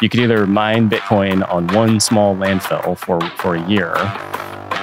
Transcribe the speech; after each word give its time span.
you 0.00 0.08
could 0.08 0.20
either 0.20 0.46
mine 0.46 0.88
Bitcoin 0.88 1.46
on 1.52 1.66
one 1.68 2.00
small 2.00 2.34
landfill 2.34 2.96
for, 2.96 3.20
for 3.36 3.56
a 3.56 3.68
year, 3.68 3.94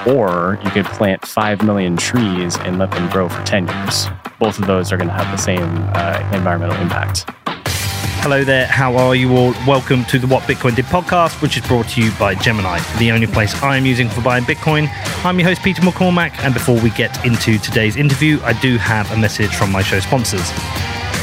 or 0.06 0.60
you 0.62 0.70
could 0.70 0.84
plant 0.86 1.26
5 1.26 1.64
million 1.64 1.96
trees 1.96 2.56
and 2.58 2.78
let 2.78 2.92
them 2.92 3.10
grow 3.10 3.28
for 3.28 3.42
10 3.44 3.66
years. 3.66 4.06
Both 4.38 4.60
of 4.60 4.68
those 4.68 4.92
are 4.92 4.96
going 4.96 5.08
to 5.08 5.14
have 5.14 5.28
the 5.36 5.42
same 5.42 5.68
uh, 5.94 6.30
environmental 6.32 6.80
impact. 6.80 7.24
Hello 8.20 8.44
there, 8.44 8.66
how 8.66 8.96
are 8.96 9.16
you 9.16 9.36
all? 9.36 9.52
Welcome 9.66 10.04
to 10.04 10.20
the 10.20 10.28
What 10.28 10.44
Bitcoin 10.44 10.76
Did 10.76 10.84
podcast, 10.84 11.42
which 11.42 11.56
is 11.56 11.66
brought 11.66 11.88
to 11.90 12.02
you 12.02 12.12
by 12.12 12.36
Gemini, 12.36 12.78
the 12.98 13.10
only 13.10 13.26
place 13.26 13.60
I'm 13.60 13.86
using 13.86 14.08
for 14.08 14.20
buying 14.20 14.44
Bitcoin. 14.44 14.88
I'm 15.24 15.36
your 15.40 15.48
host, 15.48 15.62
Peter 15.64 15.82
McCormack, 15.82 16.38
and 16.44 16.54
before 16.54 16.80
we 16.80 16.90
get 16.90 17.24
into 17.26 17.58
today's 17.58 17.96
interview, 17.96 18.38
I 18.42 18.52
do 18.60 18.76
have 18.76 19.10
a 19.10 19.16
message 19.16 19.54
from 19.56 19.72
my 19.72 19.82
show 19.82 19.98
sponsors. 19.98 20.48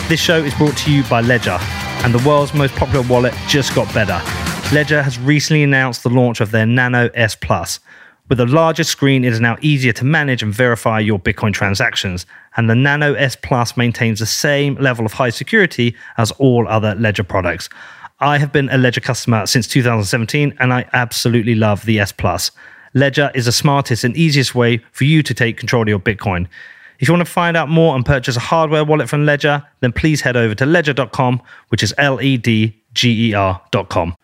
This 0.09 0.19
show 0.19 0.43
is 0.43 0.53
brought 0.55 0.75
to 0.79 0.91
you 0.93 1.03
by 1.03 1.21
Ledger, 1.21 1.59
and 2.03 2.13
the 2.13 2.27
world's 2.27 2.53
most 2.53 2.75
popular 2.75 3.05
wallet 3.07 3.33
just 3.47 3.73
got 3.75 3.91
better. 3.93 4.21
Ledger 4.73 5.01
has 5.03 5.19
recently 5.19 5.63
announced 5.63 6.03
the 6.03 6.09
launch 6.09 6.41
of 6.41 6.51
their 6.51 6.65
Nano 6.65 7.09
S 7.13 7.35
Plus. 7.35 7.79
With 8.27 8.39
a 8.39 8.45
larger 8.47 8.83
screen, 8.83 9.23
it 9.23 9.31
is 9.31 9.39
now 9.39 9.55
easier 9.61 9.93
to 9.93 10.03
manage 10.03 10.41
and 10.41 10.51
verify 10.51 10.99
your 10.99 11.19
Bitcoin 11.19 11.53
transactions, 11.53 12.25
and 12.57 12.67
the 12.67 12.75
Nano 12.75 13.13
S 13.13 13.35
Plus 13.35 13.77
maintains 13.77 14.19
the 14.19 14.25
same 14.25 14.75
level 14.75 15.05
of 15.05 15.13
high 15.13 15.29
security 15.29 15.95
as 16.17 16.31
all 16.31 16.67
other 16.67 16.95
Ledger 16.95 17.23
products. 17.23 17.69
I 18.19 18.39
have 18.39 18.51
been 18.51 18.69
a 18.69 18.77
Ledger 18.77 19.01
customer 19.01 19.45
since 19.45 19.67
2017, 19.67 20.55
and 20.59 20.73
I 20.73 20.89
absolutely 20.93 21.53
love 21.53 21.85
the 21.85 21.99
S 21.99 22.11
Plus. 22.11 22.49
Ledger 22.95 23.29
is 23.35 23.45
the 23.45 23.51
smartest 23.51 24.03
and 24.03 24.17
easiest 24.17 24.55
way 24.55 24.77
for 24.91 25.03
you 25.03 25.21
to 25.21 25.33
take 25.33 25.57
control 25.57 25.83
of 25.83 25.89
your 25.89 25.99
Bitcoin. 25.99 26.47
If 26.99 27.07
you 27.07 27.13
want 27.13 27.25
to 27.25 27.31
find 27.31 27.57
out 27.57 27.69
more 27.69 27.95
and 27.95 28.05
purchase 28.05 28.35
a 28.35 28.39
hardware 28.39 28.85
wallet 28.85 29.09
from 29.09 29.25
Ledger, 29.25 29.65
then 29.81 29.91
please 29.91 30.21
head 30.21 30.37
over 30.37 30.55
to 30.55 30.65
ledger.com, 30.65 31.41
which 31.69 31.83
is 31.83 31.93
L 31.97 32.21
E 32.21 32.37
D 32.37 32.81
G 32.93 33.29
E 33.29 33.33
R.com. 33.33 34.15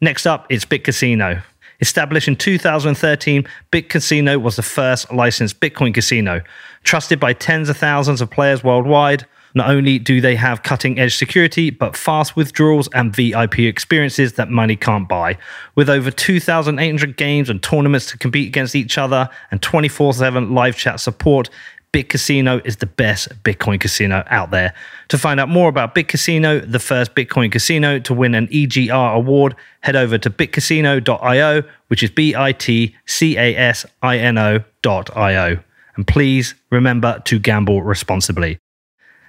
Next 0.00 0.26
up, 0.26 0.46
it's 0.50 0.64
BitCasino. 0.64 1.42
Established 1.80 2.28
in 2.28 2.36
2013, 2.36 3.46
BitCasino 3.70 4.40
was 4.40 4.56
the 4.56 4.62
first 4.62 5.12
licensed 5.12 5.60
Bitcoin 5.60 5.92
casino. 5.92 6.42
Trusted 6.84 7.20
by 7.20 7.32
tens 7.32 7.68
of 7.68 7.76
thousands 7.76 8.20
of 8.20 8.30
players 8.30 8.64
worldwide, 8.64 9.26
not 9.56 9.70
only 9.70 9.98
do 9.98 10.20
they 10.20 10.36
have 10.36 10.62
cutting 10.62 10.98
edge 10.98 11.16
security, 11.16 11.70
but 11.70 11.96
fast 11.96 12.36
withdrawals 12.36 12.90
and 12.92 13.16
VIP 13.16 13.60
experiences 13.60 14.34
that 14.34 14.50
money 14.50 14.76
can't 14.76 15.08
buy. 15.08 15.38
With 15.74 15.88
over 15.88 16.10
2,800 16.10 17.16
games 17.16 17.48
and 17.48 17.62
tournaments 17.62 18.04
to 18.10 18.18
compete 18.18 18.48
against 18.48 18.74
each 18.74 18.98
other 18.98 19.30
and 19.50 19.62
24 19.62 20.12
7 20.12 20.54
live 20.54 20.76
chat 20.76 21.00
support, 21.00 21.48
BitCasino 21.96 22.60
is 22.66 22.76
the 22.76 22.84
best 22.84 23.30
Bitcoin 23.42 23.80
casino 23.80 24.22
out 24.26 24.50
there. 24.50 24.74
To 25.08 25.16
find 25.16 25.40
out 25.40 25.48
more 25.48 25.70
about 25.70 25.94
BitCasino, 25.94 26.70
the 26.70 26.78
first 26.78 27.14
Bitcoin 27.14 27.50
casino 27.50 27.98
to 28.00 28.12
win 28.12 28.34
an 28.34 28.48
EGR 28.48 29.14
award, 29.14 29.56
head 29.80 29.96
over 29.96 30.18
to 30.18 30.28
bitcasino.io, 30.28 31.62
which 31.86 32.02
is 32.02 32.10
B 32.10 32.34
I 32.36 32.52
T 32.52 32.94
C 33.06 33.38
A 33.38 33.56
S 33.56 33.86
I 34.02 34.18
N 34.18 34.36
O.io. 34.36 35.58
And 35.96 36.06
please 36.06 36.54
remember 36.68 37.22
to 37.24 37.38
gamble 37.38 37.80
responsibly. 37.82 38.58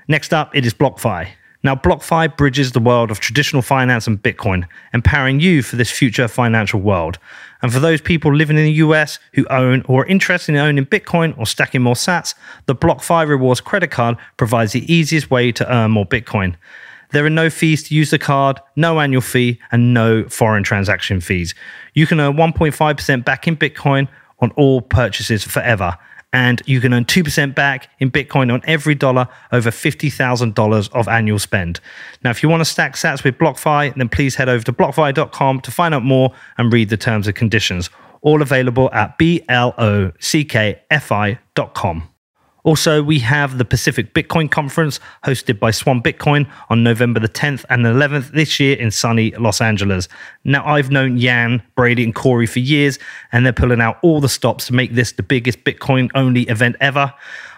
Next 0.09 0.33
up, 0.33 0.53
it 0.53 0.65
is 0.65 0.73
BlockFi. 0.73 1.29
Now, 1.63 1.75
BlockFi 1.75 2.35
bridges 2.35 2.73
the 2.73 2.81
world 2.81 3.11
of 3.11 3.21
traditional 3.21 3.61
finance 3.61 4.07
and 4.07 4.21
Bitcoin, 4.21 4.67
empowering 4.93 5.39
you 5.39 5.63
for 5.63 5.77
this 5.77 5.89
future 5.89 6.27
financial 6.27 6.81
world. 6.81 7.17
And 7.61 7.73
for 7.73 7.79
those 7.79 8.01
people 8.01 8.33
living 8.33 8.57
in 8.57 8.63
the 8.63 8.73
US 8.73 9.19
who 9.33 9.45
own 9.47 9.83
or 9.87 10.03
are 10.03 10.07
interested 10.07 10.53
in 10.53 10.61
owning 10.61 10.85
Bitcoin 10.85 11.37
or 11.37 11.45
stacking 11.45 11.81
more 11.81 11.95
sats, 11.95 12.35
the 12.65 12.75
BlockFi 12.75 13.27
Rewards 13.27 13.61
credit 13.61 13.91
card 13.91 14.17
provides 14.37 14.73
the 14.73 14.91
easiest 14.91 15.31
way 15.31 15.51
to 15.51 15.73
earn 15.73 15.91
more 15.91 16.05
Bitcoin. 16.05 16.55
There 17.11 17.25
are 17.25 17.29
no 17.29 17.49
fees 17.49 17.83
to 17.83 17.95
use 17.95 18.11
the 18.11 18.19
card, 18.19 18.59
no 18.75 18.99
annual 18.99 19.21
fee, 19.21 19.59
and 19.71 19.93
no 19.93 20.27
foreign 20.27 20.63
transaction 20.63 21.21
fees. 21.21 21.55
You 21.93 22.05
can 22.05 22.19
earn 22.19 22.35
1.5% 22.35 23.23
back 23.23 23.47
in 23.47 23.55
Bitcoin 23.55 24.09
on 24.39 24.51
all 24.51 24.81
purchases 24.81 25.43
forever 25.43 25.97
and 26.33 26.61
you 26.65 26.81
can 26.81 26.93
earn 26.93 27.05
2% 27.05 27.55
back 27.55 27.89
in 27.99 28.11
Bitcoin 28.11 28.53
on 28.53 28.61
every 28.65 28.95
dollar 28.95 29.27
over 29.51 29.71
$50,000 29.71 30.89
of 30.93 31.07
annual 31.07 31.39
spend. 31.39 31.79
Now, 32.23 32.31
if 32.31 32.43
you 32.43 32.49
want 32.49 32.61
to 32.61 32.65
stack 32.65 32.95
sats 32.95 33.23
with 33.23 33.37
BlockFi, 33.37 33.95
then 33.95 34.09
please 34.09 34.35
head 34.35 34.49
over 34.49 34.63
to 34.65 34.73
blockfi.com 34.73 35.61
to 35.61 35.71
find 35.71 35.93
out 35.93 36.03
more 36.03 36.33
and 36.57 36.71
read 36.71 36.89
the 36.89 36.97
terms 36.97 37.27
and 37.27 37.35
conditions. 37.35 37.89
All 38.21 38.41
available 38.41 38.91
at 38.93 39.17
B 39.17 39.43
Also, 42.67 43.01
we 43.01 43.17
have 43.19 43.59
the 43.59 43.63
Pacific 43.63 44.13
Bitcoin 44.13 44.51
Conference 44.51 44.99
hosted 45.23 45.57
by 45.57 45.71
Swan 45.71 46.03
Bitcoin 46.03 46.51
on 46.69 46.83
November 46.83 47.17
the 47.17 47.29
10th 47.29 47.63
and 47.69 47.85
11th 47.85 48.33
this 48.33 48.59
year 48.59 48.75
in 48.75 48.91
sunny 48.91 49.31
Los 49.37 49.61
Angeles. 49.61 50.09
Now, 50.43 50.65
I've 50.65 50.91
known 50.91 51.15
Yan, 51.15 51.63
Brady, 51.75 52.03
and 52.03 52.13
Cory 52.13 52.45
for 52.45 52.59
years, 52.59 52.99
and 53.31 53.45
they're 53.45 53.53
pulling 53.53 53.79
out 53.79 53.99
all 54.01 54.19
the 54.19 54.27
stops 54.27 54.67
to 54.67 54.73
make 54.73 54.95
this 54.95 55.13
the 55.13 55.23
biggest 55.23 55.63
Bitcoin 55.63 56.09
only 56.13 56.41
event 56.49 56.75
ever. 56.81 57.13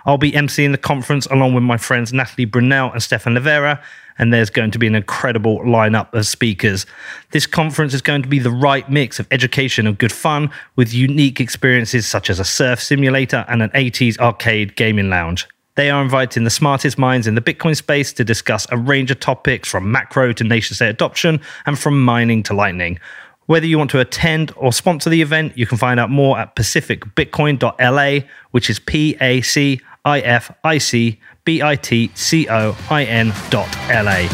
I'll 0.06 0.20
be 0.20 0.32
emceeing 0.34 0.74
the 0.74 0.78
conference 0.78 1.26
along 1.26 1.56
with 1.56 1.64
my 1.64 1.78
friends 1.78 2.14
Natalie 2.14 2.46
Brunell 2.46 2.94
and 2.94 3.02
Stefan 3.02 3.34
Livera, 3.34 3.82
and 4.20 4.32
there's 4.32 4.50
going 4.50 4.72
to 4.72 4.78
be 4.78 4.86
an 4.86 4.96
incredible 4.96 5.60
lineup 5.62 6.14
of 6.14 6.28
speakers. 6.28 6.86
This 7.32 7.48
conference 7.48 7.94
is 7.94 8.02
going 8.02 8.22
to 8.22 8.30
be 8.30 8.40
the 8.40 8.52
right 8.52 8.88
mix 8.90 9.20
of 9.20 9.28
education 9.32 9.88
and 9.88 9.98
good 9.98 10.12
fun 10.12 10.52
with 10.76 10.94
unique 10.94 11.40
experiences 11.40 12.06
such 12.06 12.30
as 12.30 12.40
a 12.40 12.46
surf 12.46 12.82
simulator 12.84 13.46
and 13.48 13.64
an 13.64 13.70
80s 13.72 14.20
arcade 14.20 14.76
gaming 14.76 15.10
lounge. 15.10 15.48
They 15.76 15.90
are 15.90 16.04
inviting 16.04 16.44
the 16.44 16.50
smartest 16.50 16.98
minds 16.98 17.26
in 17.26 17.36
the 17.36 17.42
Bitcoin 17.42 17.76
space 17.76 18.12
to 18.14 18.26
discuss 18.26 18.68
a 18.70 18.78
range 18.78 19.12
of 19.12 19.22
topics 19.22 19.70
from 19.70 19.92
macro 19.92 20.34
to 20.34 20.44
nation 20.44 20.76
state 20.76 20.90
adoption 20.90 21.40
and 21.66 21.80
from 21.80 22.04
mining 22.04 22.44
to 22.44 22.54
lightning. 22.54 23.00
Whether 23.46 23.66
you 23.66 23.78
want 23.78 23.90
to 23.92 24.00
attend 24.00 24.52
or 24.58 24.74
sponsor 24.74 25.10
the 25.10 25.22
event, 25.22 25.58
you 25.58 25.66
can 25.66 25.78
find 25.78 26.00
out 26.00 26.10
more 26.10 26.38
at 26.38 26.56
pacificbitcoin.la, 26.56 28.28
which 28.52 28.70
is 28.70 28.78
P 28.78 29.18
A 29.22 29.42
C 29.42 29.80
I 30.06 30.20
F 30.20 30.52
I 30.64 30.78
C 30.78 31.20
B 31.50 31.64
I 31.64 31.78
T 31.78 32.12
C 32.14 32.48
O 32.48 32.78
I 32.92 33.06
N 33.06 33.34
dot 33.50 33.68
L 33.90 34.08
A. 34.08 34.28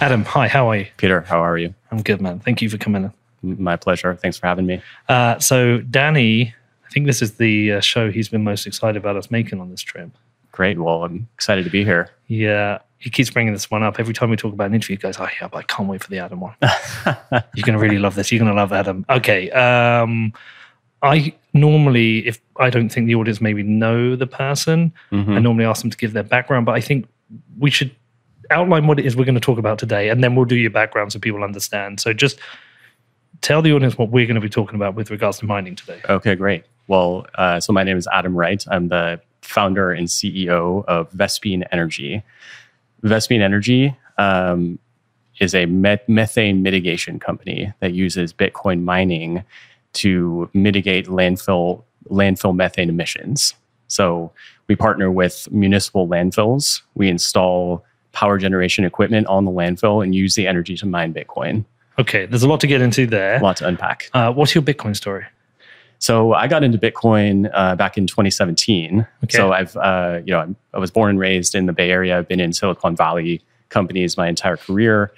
Adam, 0.00 0.22
hi, 0.22 0.46
how 0.46 0.70
are 0.70 0.76
you? 0.76 0.86
Peter, 0.96 1.22
how 1.22 1.42
are 1.42 1.58
you? 1.58 1.74
I'm 1.90 2.02
good, 2.02 2.20
man. 2.20 2.38
Thank 2.38 2.62
you 2.62 2.70
for 2.70 2.78
coming 2.78 3.12
in. 3.42 3.64
My 3.64 3.74
pleasure. 3.74 4.14
Thanks 4.14 4.36
for 4.36 4.46
having 4.46 4.64
me. 4.64 4.80
Uh, 5.08 5.40
so, 5.40 5.78
Danny, 5.78 6.54
I 6.86 6.88
think 6.90 7.06
this 7.06 7.20
is 7.20 7.38
the 7.38 7.72
uh, 7.72 7.80
show 7.80 8.12
he's 8.12 8.28
been 8.28 8.44
most 8.44 8.64
excited 8.64 8.96
about 8.96 9.16
us 9.16 9.28
making 9.28 9.60
on 9.60 9.72
this 9.72 9.82
trip. 9.82 10.10
Great. 10.52 10.78
Well, 10.78 11.02
I'm 11.02 11.26
excited 11.34 11.64
to 11.64 11.70
be 11.70 11.84
here. 11.84 12.08
Yeah, 12.28 12.78
he 12.98 13.10
keeps 13.10 13.28
bringing 13.28 13.52
this 13.52 13.72
one 13.72 13.82
up 13.82 13.98
every 13.98 14.14
time 14.14 14.30
we 14.30 14.36
talk 14.36 14.52
about 14.52 14.68
an 14.68 14.74
interview. 14.76 14.94
He 14.98 15.00
goes, 15.00 15.18
"Oh 15.18 15.26
yeah, 15.40 15.48
but 15.48 15.58
I 15.58 15.62
can't 15.62 15.88
wait 15.88 16.00
for 16.00 16.10
the 16.10 16.20
Adam 16.20 16.38
one. 16.38 16.54
You're 16.62 17.64
going 17.64 17.72
to 17.72 17.78
really 17.78 17.98
love 17.98 18.14
this. 18.14 18.30
You're 18.30 18.38
going 18.38 18.52
to 18.52 18.56
love 18.56 18.72
Adam." 18.72 19.04
Okay. 19.10 19.50
Um, 19.50 20.32
I 21.02 21.34
normally, 21.52 22.26
if 22.26 22.40
I 22.58 22.70
don't 22.70 22.88
think 22.88 23.06
the 23.08 23.14
audience 23.16 23.40
maybe 23.40 23.62
know 23.62 24.14
the 24.16 24.26
person, 24.26 24.92
Mhm. 25.10 25.36
I 25.36 25.38
normally 25.40 25.64
ask 25.64 25.82
them 25.82 25.90
to 25.90 25.96
give 25.96 26.12
their 26.12 26.22
background. 26.22 26.64
But 26.66 26.76
I 26.76 26.80
think 26.80 27.06
we 27.58 27.70
should 27.70 27.90
outline 28.50 28.86
what 28.86 28.98
it 28.98 29.06
is 29.06 29.16
we're 29.16 29.24
going 29.24 29.34
to 29.34 29.40
talk 29.40 29.58
about 29.58 29.78
today, 29.78 30.08
and 30.10 30.22
then 30.22 30.34
we'll 30.34 30.44
do 30.44 30.56
your 30.56 30.70
background 30.70 31.12
so 31.12 31.18
people 31.18 31.42
understand. 31.42 32.00
So 32.00 32.12
just 32.12 32.38
tell 33.40 33.62
the 33.62 33.72
audience 33.72 33.98
what 33.98 34.10
we're 34.10 34.26
going 34.26 34.34
to 34.36 34.40
be 34.40 34.48
talking 34.48 34.76
about 34.76 34.94
with 34.94 35.10
regards 35.10 35.38
to 35.38 35.46
mining 35.46 35.74
today. 35.74 36.00
Okay, 36.08 36.34
great. 36.36 36.64
Well, 36.86 37.26
uh, 37.36 37.58
so 37.60 37.72
my 37.72 37.82
name 37.82 37.96
is 37.96 38.06
Adam 38.12 38.36
Wright. 38.36 38.64
I'm 38.70 38.88
the 38.88 39.20
founder 39.40 39.90
and 39.90 40.06
CEO 40.08 40.84
of 40.86 41.10
Vespene 41.12 41.66
Energy. 41.72 42.22
Vespene 43.02 43.40
Energy 43.40 43.96
um, 44.18 44.78
is 45.40 45.54
a 45.54 45.66
met- 45.66 46.08
methane 46.08 46.62
mitigation 46.62 47.18
company 47.18 47.72
that 47.80 47.92
uses 47.94 48.32
Bitcoin 48.32 48.82
mining 48.82 49.42
to 49.94 50.50
mitigate 50.54 51.06
landfill 51.06 51.82
landfill 52.08 52.54
methane 52.54 52.88
emissions. 52.88 53.54
So 53.88 54.32
we 54.68 54.76
partner 54.76 55.10
with 55.10 55.48
municipal 55.50 56.08
landfills. 56.08 56.82
We 56.94 57.08
install 57.08 57.84
power 58.12 58.38
generation 58.38 58.84
equipment 58.84 59.26
on 59.26 59.44
the 59.44 59.50
landfill 59.50 60.02
and 60.02 60.14
use 60.14 60.34
the 60.34 60.46
energy 60.46 60.76
to 60.76 60.86
mine 60.86 61.14
Bitcoin. 61.14 61.64
Okay, 61.98 62.26
there's 62.26 62.42
a 62.42 62.48
lot 62.48 62.60
to 62.60 62.66
get 62.66 62.80
into 62.80 63.06
there. 63.06 63.36
A 63.36 63.42
lot 63.42 63.58
to 63.58 63.66
unpack. 63.66 64.10
Uh, 64.14 64.32
what's 64.32 64.54
your 64.54 64.62
Bitcoin 64.62 64.96
story? 64.96 65.24
So 65.98 66.32
I 66.32 66.48
got 66.48 66.64
into 66.64 66.78
Bitcoin 66.78 67.50
uh, 67.52 67.76
back 67.76 67.96
in 67.96 68.06
2017. 68.06 69.06
Okay. 69.24 69.36
So 69.36 69.52
I've, 69.52 69.76
uh, 69.76 70.20
you 70.24 70.32
know, 70.32 70.40
I'm, 70.40 70.56
I 70.74 70.78
was 70.78 70.90
born 70.90 71.10
and 71.10 71.18
raised 71.18 71.54
in 71.54 71.66
the 71.66 71.72
Bay 71.72 71.90
Area. 71.90 72.18
I've 72.18 72.26
been 72.26 72.40
in 72.40 72.52
Silicon 72.52 72.96
Valley 72.96 73.40
companies 73.68 74.16
my 74.16 74.28
entire 74.28 74.56
career, 74.56 75.12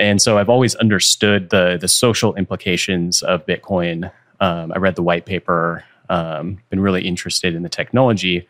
and 0.00 0.20
so 0.20 0.38
I've 0.38 0.48
always 0.48 0.74
understood 0.76 1.50
the 1.50 1.78
the 1.80 1.88
social 1.88 2.34
implications 2.34 3.22
of 3.22 3.44
Bitcoin. 3.46 4.10
Um, 4.40 4.72
I 4.72 4.78
read 4.78 4.96
the 4.96 5.02
white 5.02 5.26
paper. 5.26 5.84
Um, 6.08 6.58
been 6.70 6.80
really 6.80 7.06
interested 7.06 7.54
in 7.54 7.62
the 7.62 7.68
technology, 7.68 8.48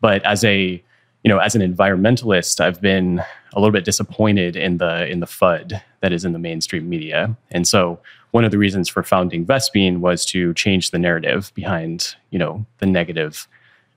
but 0.00 0.24
as 0.24 0.44
a 0.44 0.82
you 1.24 1.28
know, 1.28 1.38
as 1.38 1.54
an 1.54 1.60
environmentalist, 1.60 2.60
I've 2.60 2.80
been 2.80 3.22
a 3.52 3.60
little 3.60 3.72
bit 3.72 3.84
disappointed 3.84 4.56
in 4.56 4.78
the 4.78 5.06
in 5.08 5.20
the 5.20 5.26
FUD 5.26 5.80
that 6.00 6.12
is 6.12 6.24
in 6.24 6.32
the 6.32 6.38
mainstream 6.38 6.88
media, 6.88 7.36
and 7.50 7.66
so 7.66 7.98
one 8.30 8.44
of 8.44 8.52
the 8.52 8.58
reasons 8.58 8.88
for 8.88 9.02
founding 9.02 9.44
Vespene 9.44 9.98
was 9.98 10.24
to 10.26 10.54
change 10.54 10.90
the 10.90 10.98
narrative 10.98 11.50
behind 11.54 12.14
you 12.30 12.38
know 12.38 12.64
the 12.78 12.86
negative 12.86 13.48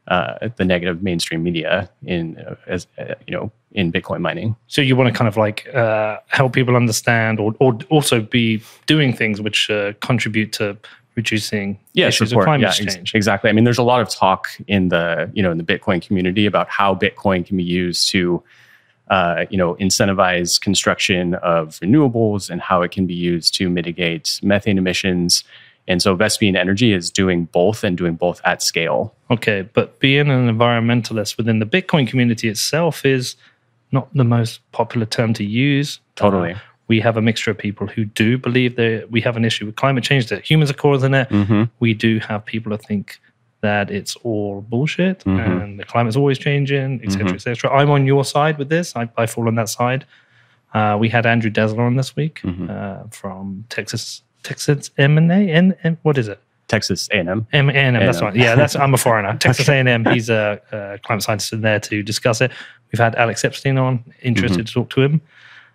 uh, 0.07 0.49
the 0.57 0.65
negative 0.65 1.01
mainstream 1.01 1.43
media 1.43 1.89
in 2.05 2.37
uh, 2.39 2.55
as 2.67 2.87
uh, 2.97 3.15
you 3.27 3.33
know 3.35 3.51
in 3.71 3.91
Bitcoin 3.91 4.19
mining. 4.19 4.55
So 4.67 4.81
you 4.81 4.95
want 4.95 5.11
to 5.11 5.17
kind 5.17 5.27
of 5.27 5.37
like 5.37 5.73
uh, 5.73 6.19
help 6.27 6.53
people 6.53 6.75
understand, 6.75 7.39
or 7.39 7.55
or 7.59 7.77
also 7.89 8.21
be 8.21 8.61
doing 8.85 9.13
things 9.13 9.41
which 9.41 9.69
uh, 9.69 9.93
contribute 10.01 10.51
to 10.53 10.77
reducing 11.15 11.79
yeah, 11.93 12.07
issues 12.07 12.29
support. 12.29 12.43
of 12.43 12.47
climate 12.47 12.61
yeah, 12.61 12.85
ex- 12.85 12.95
change. 12.95 13.15
exactly. 13.15 13.49
I 13.49 13.53
mean, 13.53 13.63
there's 13.63 13.77
a 13.77 13.83
lot 13.83 14.01
of 14.01 14.09
talk 14.09 14.49
in 14.67 14.89
the 14.89 15.31
you 15.33 15.41
know 15.41 15.51
in 15.51 15.57
the 15.57 15.63
Bitcoin 15.63 16.05
community 16.05 16.45
about 16.45 16.69
how 16.69 16.95
Bitcoin 16.95 17.45
can 17.45 17.57
be 17.57 17.63
used 17.63 18.09
to 18.09 18.43
uh, 19.09 19.45
you 19.49 19.57
know 19.57 19.75
incentivize 19.75 20.59
construction 20.59 21.35
of 21.35 21.79
renewables 21.79 22.49
and 22.49 22.61
how 22.61 22.81
it 22.81 22.91
can 22.91 23.05
be 23.05 23.13
used 23.13 23.53
to 23.55 23.69
mitigate 23.69 24.39
methane 24.43 24.77
emissions. 24.77 25.43
And 25.87 26.01
so 26.01 26.15
Vespene 26.15 26.55
Energy 26.55 26.93
is 26.93 27.11
doing 27.11 27.45
both 27.45 27.83
and 27.83 27.97
doing 27.97 28.15
both 28.15 28.39
at 28.45 28.61
scale. 28.63 29.13
Okay, 29.29 29.67
but 29.73 29.99
being 29.99 30.29
an 30.29 30.47
environmentalist 30.49 31.37
within 31.37 31.59
the 31.59 31.65
Bitcoin 31.65 32.07
community 32.07 32.47
itself 32.47 33.05
is 33.05 33.35
not 33.91 34.07
the 34.15 34.23
most 34.23 34.59
popular 34.71 35.05
term 35.05 35.33
to 35.33 35.43
use. 35.43 35.99
Totally. 36.15 36.53
Uh, 36.53 36.57
we 36.87 36.99
have 37.01 37.17
a 37.17 37.21
mixture 37.21 37.51
of 37.51 37.57
people 37.57 37.87
who 37.87 38.05
do 38.05 38.37
believe 38.37 38.75
that 38.77 39.07
we 39.11 39.21
have 39.21 39.35
an 39.37 39.45
issue 39.45 39.65
with 39.65 39.75
climate 39.75 40.03
change, 40.03 40.27
that 40.27 40.49
humans 40.49 40.69
are 40.71 40.75
causing 40.75 41.13
it. 41.13 41.29
Mhm. 41.29 41.69
We 41.79 41.93
do 41.93 42.19
have 42.19 42.45
people 42.45 42.71
who 42.71 42.77
think 42.77 43.19
that 43.61 43.89
it's 43.91 44.15
all 44.17 44.61
bullshit 44.61 45.19
Mhm. 45.25 45.63
and 45.63 45.79
the 45.79 45.85
climate's 45.85 46.17
always 46.17 46.37
changing, 46.37 47.01
etc., 47.03 47.31
Mhm. 47.31 47.35
etc. 47.35 47.71
I'm 47.73 47.89
on 47.89 48.05
your 48.05 48.25
side 48.25 48.57
with 48.57 48.69
this. 48.69 48.95
I, 48.95 49.09
I 49.17 49.25
fall 49.25 49.47
on 49.47 49.55
that 49.55 49.69
side. 49.69 50.05
Uh, 50.73 50.97
we 50.99 51.07
had 51.09 51.25
Andrew 51.25 51.51
Dessler 51.51 51.79
on 51.79 51.95
this 51.95 52.15
week 52.15 52.41
Mhm. 52.43 52.69
uh, 52.69 53.03
from 53.11 53.63
Texas, 53.69 54.21
Texas 54.43 54.91
M&A, 54.97 55.51
and 55.51 55.75
N, 55.83 55.97
what 56.03 56.17
is 56.17 56.27
it? 56.27 56.39
Texas 56.67 57.09
A&M. 57.11 57.47
M 57.53 57.69
and 57.69 57.95
M. 57.97 58.05
That's 58.05 58.17
A&M. 58.19 58.25
right. 58.25 58.35
Yeah, 58.35 58.55
that's 58.55 58.75
I'm 58.75 58.93
a 58.93 58.97
foreigner. 58.97 59.37
Texas 59.39 59.67
A 59.69 59.73
and 59.73 59.87
M. 59.87 60.05
He's 60.05 60.29
a, 60.29 60.59
a 60.71 60.99
climate 60.99 61.23
scientist 61.23 61.53
in 61.53 61.61
there 61.61 61.79
to 61.79 62.01
discuss 62.03 62.41
it. 62.41 62.51
We've 62.91 62.99
had 62.99 63.15
Alex 63.15 63.43
Epstein 63.43 63.77
on. 63.77 64.03
Interested 64.21 64.67
to 64.67 64.73
talk 64.73 64.89
to 64.91 65.01
him. 65.01 65.21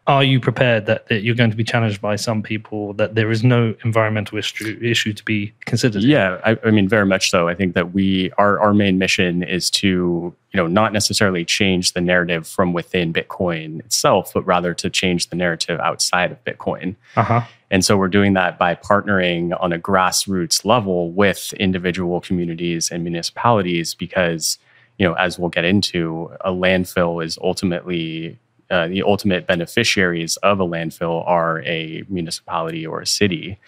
Are 0.08 0.24
you 0.24 0.40
prepared 0.40 0.86
that, 0.86 1.08
that 1.08 1.22
you're 1.22 1.34
going 1.34 1.50
to 1.50 1.56
be 1.56 1.64
challenged 1.64 2.00
by 2.00 2.16
some 2.16 2.42
people 2.42 2.94
that 2.94 3.14
there 3.14 3.30
is 3.30 3.44
no 3.44 3.74
environmental 3.84 4.38
issue 4.38 4.78
issue 4.80 5.12
to 5.12 5.22
be 5.22 5.52
considered? 5.66 6.02
Yeah, 6.02 6.40
I, 6.46 6.56
I 6.64 6.70
mean, 6.70 6.88
very 6.88 7.04
much 7.04 7.30
so. 7.30 7.46
I 7.46 7.54
think 7.54 7.74
that 7.74 7.92
we 7.92 8.32
our 8.38 8.58
our 8.58 8.72
main 8.72 8.96
mission 8.96 9.42
is 9.42 9.68
to 9.72 10.34
you 10.50 10.56
know 10.56 10.66
not 10.66 10.94
necessarily 10.94 11.44
change 11.44 11.92
the 11.92 12.00
narrative 12.00 12.48
from 12.48 12.72
within 12.72 13.12
Bitcoin 13.12 13.80
itself, 13.80 14.32
but 14.32 14.46
rather 14.46 14.72
to 14.72 14.88
change 14.88 15.28
the 15.28 15.36
narrative 15.36 15.78
outside 15.78 16.32
of 16.32 16.42
Bitcoin. 16.42 16.96
Uh 17.14 17.22
huh. 17.22 17.42
And 17.70 17.84
so 17.84 17.98
we're 17.98 18.08
doing 18.08 18.32
that 18.32 18.58
by 18.58 18.74
partnering 18.76 19.54
on 19.60 19.74
a 19.74 19.78
grassroots 19.78 20.64
level 20.64 21.12
with 21.12 21.52
individual 21.60 22.22
communities 22.22 22.90
and 22.90 23.04
municipalities 23.04 23.94
because, 23.94 24.56
you 24.96 25.06
know, 25.06 25.12
as 25.14 25.38
we'll 25.38 25.50
get 25.50 25.66
into, 25.66 26.32
a 26.40 26.50
landfill 26.50 27.22
is 27.22 27.38
ultimately 27.42 28.38
uh, 28.70 28.88
the 28.88 29.02
ultimate 29.02 29.46
beneficiaries 29.46 30.36
of 30.38 30.60
a 30.60 30.64
landfill 30.64 31.26
are 31.26 31.62
a 31.62 32.04
municipality 32.08 32.86
or 32.86 33.00
a 33.00 33.06
city. 33.06 33.58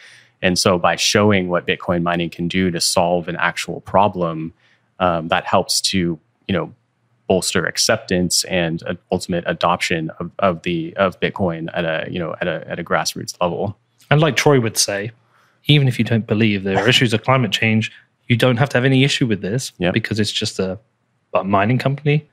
And 0.42 0.58
so 0.58 0.78
by 0.78 0.96
showing 0.96 1.48
what 1.48 1.66
Bitcoin 1.66 2.02
mining 2.02 2.30
can 2.30 2.48
do 2.48 2.70
to 2.70 2.80
solve 2.80 3.28
an 3.28 3.36
actual 3.36 3.80
problem, 3.82 4.52
um, 4.98 5.28
that 5.28 5.44
helps 5.44 5.80
to, 5.82 6.18
you 6.48 6.52
know, 6.54 6.72
bolster 7.28 7.64
acceptance 7.64 8.42
and 8.44 8.82
uh, 8.86 8.94
ultimate 9.12 9.44
adoption 9.46 10.10
of, 10.18 10.30
of 10.40 10.62
the 10.62 10.92
of 10.96 11.18
Bitcoin 11.20 11.68
at 11.74 11.84
a 11.84 12.10
you 12.10 12.18
know 12.18 12.34
at 12.40 12.48
a 12.48 12.68
at 12.68 12.78
a 12.80 12.84
grassroots 12.84 13.40
level. 13.40 13.78
And 14.10 14.20
like 14.20 14.34
Troy 14.34 14.60
would 14.60 14.76
say, 14.76 15.12
even 15.66 15.86
if 15.86 15.98
you 15.98 16.04
don't 16.04 16.26
believe 16.26 16.64
there 16.64 16.76
are 16.78 16.88
issues 16.94 17.14
of 17.14 17.22
climate 17.22 17.52
change, 17.52 17.92
you 18.26 18.36
don't 18.36 18.56
have 18.56 18.68
to 18.70 18.76
have 18.76 18.84
any 18.84 19.04
issue 19.04 19.26
with 19.26 19.42
this 19.42 19.72
Yeah. 19.78 19.92
because 19.92 20.18
it's 20.18 20.32
just 20.32 20.58
a, 20.58 20.78
a 21.32 21.44
mining 21.44 21.78
company 21.78 22.28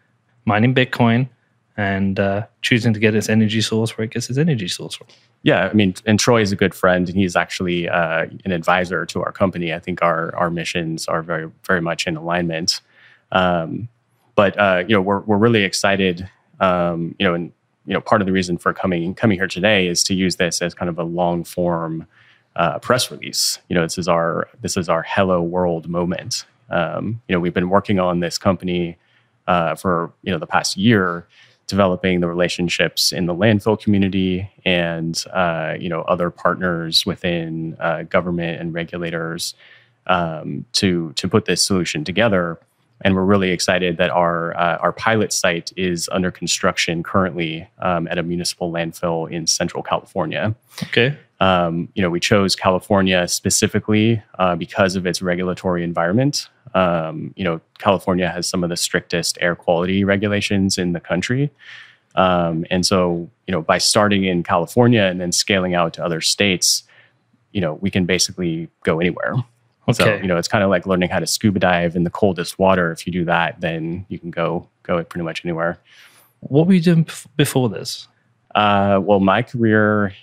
mining 0.45 0.73
Bitcoin 0.73 1.29
and 1.77 2.19
uh, 2.19 2.45
choosing 2.63 2.91
to 2.93 2.99
get 2.99 3.13
its 3.13 3.29
energy 3.29 3.61
source 3.61 3.97
where 3.97 4.05
it 4.05 4.11
gets 4.11 4.29
its 4.29 4.39
energy 4.39 4.67
source 4.67 4.95
from. 4.95 5.07
Yeah, 5.43 5.69
I 5.69 5.73
mean, 5.73 5.93
and 6.05 6.19
Troy 6.19 6.41
is 6.41 6.51
a 6.51 6.55
good 6.55 6.73
friend, 6.73 7.07
and 7.07 7.17
he's 7.17 7.35
actually 7.35 7.87
uh, 7.87 8.25
an 8.43 8.51
advisor 8.51 9.05
to 9.05 9.21
our 9.23 9.31
company. 9.31 9.73
I 9.73 9.79
think 9.79 10.01
our 10.01 10.35
our 10.35 10.49
missions 10.49 11.07
are 11.07 11.21
very 11.21 11.49
very 11.63 11.81
much 11.81 12.07
in 12.07 12.17
alignment. 12.17 12.81
Um, 13.31 13.89
but 14.35 14.57
uh, 14.59 14.83
you 14.87 14.95
know, 14.95 15.01
we're 15.01 15.21
we're 15.21 15.37
really 15.37 15.63
excited. 15.63 16.29
Um, 16.59 17.15
you 17.19 17.25
know, 17.25 17.35
and 17.35 17.51
you 17.85 17.93
know, 17.93 18.01
part 18.01 18.21
of 18.21 18.25
the 18.25 18.33
reason 18.33 18.57
for 18.57 18.73
coming 18.73 19.13
coming 19.13 19.37
here 19.37 19.47
today 19.47 19.87
is 19.87 20.03
to 20.05 20.13
use 20.13 20.35
this 20.35 20.61
as 20.61 20.73
kind 20.73 20.89
of 20.89 20.97
a 20.97 21.03
long 21.03 21.43
form 21.43 22.07
uh, 22.55 22.79
press 22.79 23.11
release. 23.11 23.59
You 23.69 23.75
know, 23.75 23.83
this 23.83 23.97
is 23.97 24.07
our 24.07 24.47
this 24.61 24.77
is 24.77 24.89
our 24.89 25.03
hello 25.03 25.41
world 25.41 25.87
moment. 25.87 26.45
Um, 26.69 27.21
you 27.27 27.33
know, 27.33 27.39
we've 27.39 27.53
been 27.53 27.69
working 27.69 27.99
on 27.99 28.19
this 28.19 28.37
company 28.37 28.97
uh, 29.47 29.75
for 29.75 30.11
you 30.23 30.31
know 30.31 30.37
the 30.37 30.47
past 30.47 30.75
year, 30.75 31.25
developing 31.67 32.21
the 32.21 32.27
relationships 32.27 33.11
in 33.11 33.25
the 33.25 33.35
landfill 33.35 33.79
community 33.79 34.49
and 34.65 35.23
uh, 35.33 35.75
you 35.79 35.89
know 35.89 36.01
other 36.03 36.29
partners 36.29 37.05
within 37.05 37.75
uh, 37.79 38.03
government 38.03 38.59
and 38.59 38.73
regulators 38.73 39.53
um, 40.07 40.65
to 40.71 41.13
to 41.13 41.27
put 41.27 41.45
this 41.45 41.61
solution 41.61 42.03
together. 42.03 42.59
And 43.01 43.13
we're 43.13 43.25
really 43.25 43.51
excited 43.51 43.97
that 43.97 44.09
our 44.09 44.57
uh, 44.57 44.77
our 44.77 44.91
pilot 44.91 45.31
site 45.31 45.71
is 45.77 46.09
under 46.11 46.31
construction 46.31 47.03
currently 47.03 47.69
um, 47.79 48.07
at 48.07 48.17
a 48.17 48.23
municipal 48.23 48.71
landfill 48.71 49.29
in 49.29 49.45
Central 49.45 49.83
California. 49.83 50.55
Okay. 50.83 51.15
Um, 51.39 51.89
you 51.93 52.01
know, 52.01 52.09
we 52.09 52.19
chose 52.19 52.55
California 52.55 53.27
specifically 53.27 54.21
uh, 54.39 54.55
because 54.55 54.95
of 54.95 55.05
its 55.05 55.21
regulatory 55.21 55.83
environment. 55.83 56.49
Um, 56.73 57.33
you 57.35 57.43
know, 57.43 57.61
California 57.77 58.29
has 58.29 58.47
some 58.47 58.63
of 58.63 58.69
the 58.69 58.77
strictest 58.77 59.37
air 59.39 59.55
quality 59.55 60.03
regulations 60.03 60.77
in 60.77 60.93
the 60.93 60.99
country. 60.99 61.51
Um, 62.15 62.65
and 62.71 62.85
so, 62.85 63.29
you 63.45 63.51
know, 63.51 63.61
by 63.61 63.77
starting 63.77 64.25
in 64.25 64.41
California 64.43 65.03
and 65.03 65.21
then 65.21 65.31
scaling 65.31 65.75
out 65.75 65.93
to 65.93 66.03
other 66.03 66.21
states, 66.21 66.83
you 67.51 67.61
know, 67.61 67.75
we 67.75 67.91
can 67.91 68.05
basically 68.05 68.67
go 68.83 68.99
anywhere. 68.99 69.35
Okay. 69.89 70.03
So, 70.03 70.15
you 70.15 70.27
know, 70.27 70.37
it's 70.37 70.47
kind 70.47 70.63
of 70.63 70.69
like 70.69 70.85
learning 70.85 71.09
how 71.09 71.19
to 71.19 71.27
scuba 71.27 71.59
dive 71.59 71.95
in 71.95 72.03
the 72.03 72.09
coldest 72.09 72.59
water. 72.59 72.91
If 72.91 73.05
you 73.07 73.13
do 73.13 73.23
that, 73.25 73.61
then 73.61 74.05
you 74.09 74.19
can 74.19 74.31
go 74.31 74.67
go 74.83 75.01
pretty 75.03 75.23
much 75.23 75.45
anywhere. 75.45 75.77
What 76.41 76.67
were 76.67 76.73
you 76.73 76.81
doing 76.81 77.07
before 77.35 77.69
this? 77.69 78.07
Uh, 78.53 78.99
well, 79.01 79.19
my 79.19 79.43
career 79.43 80.13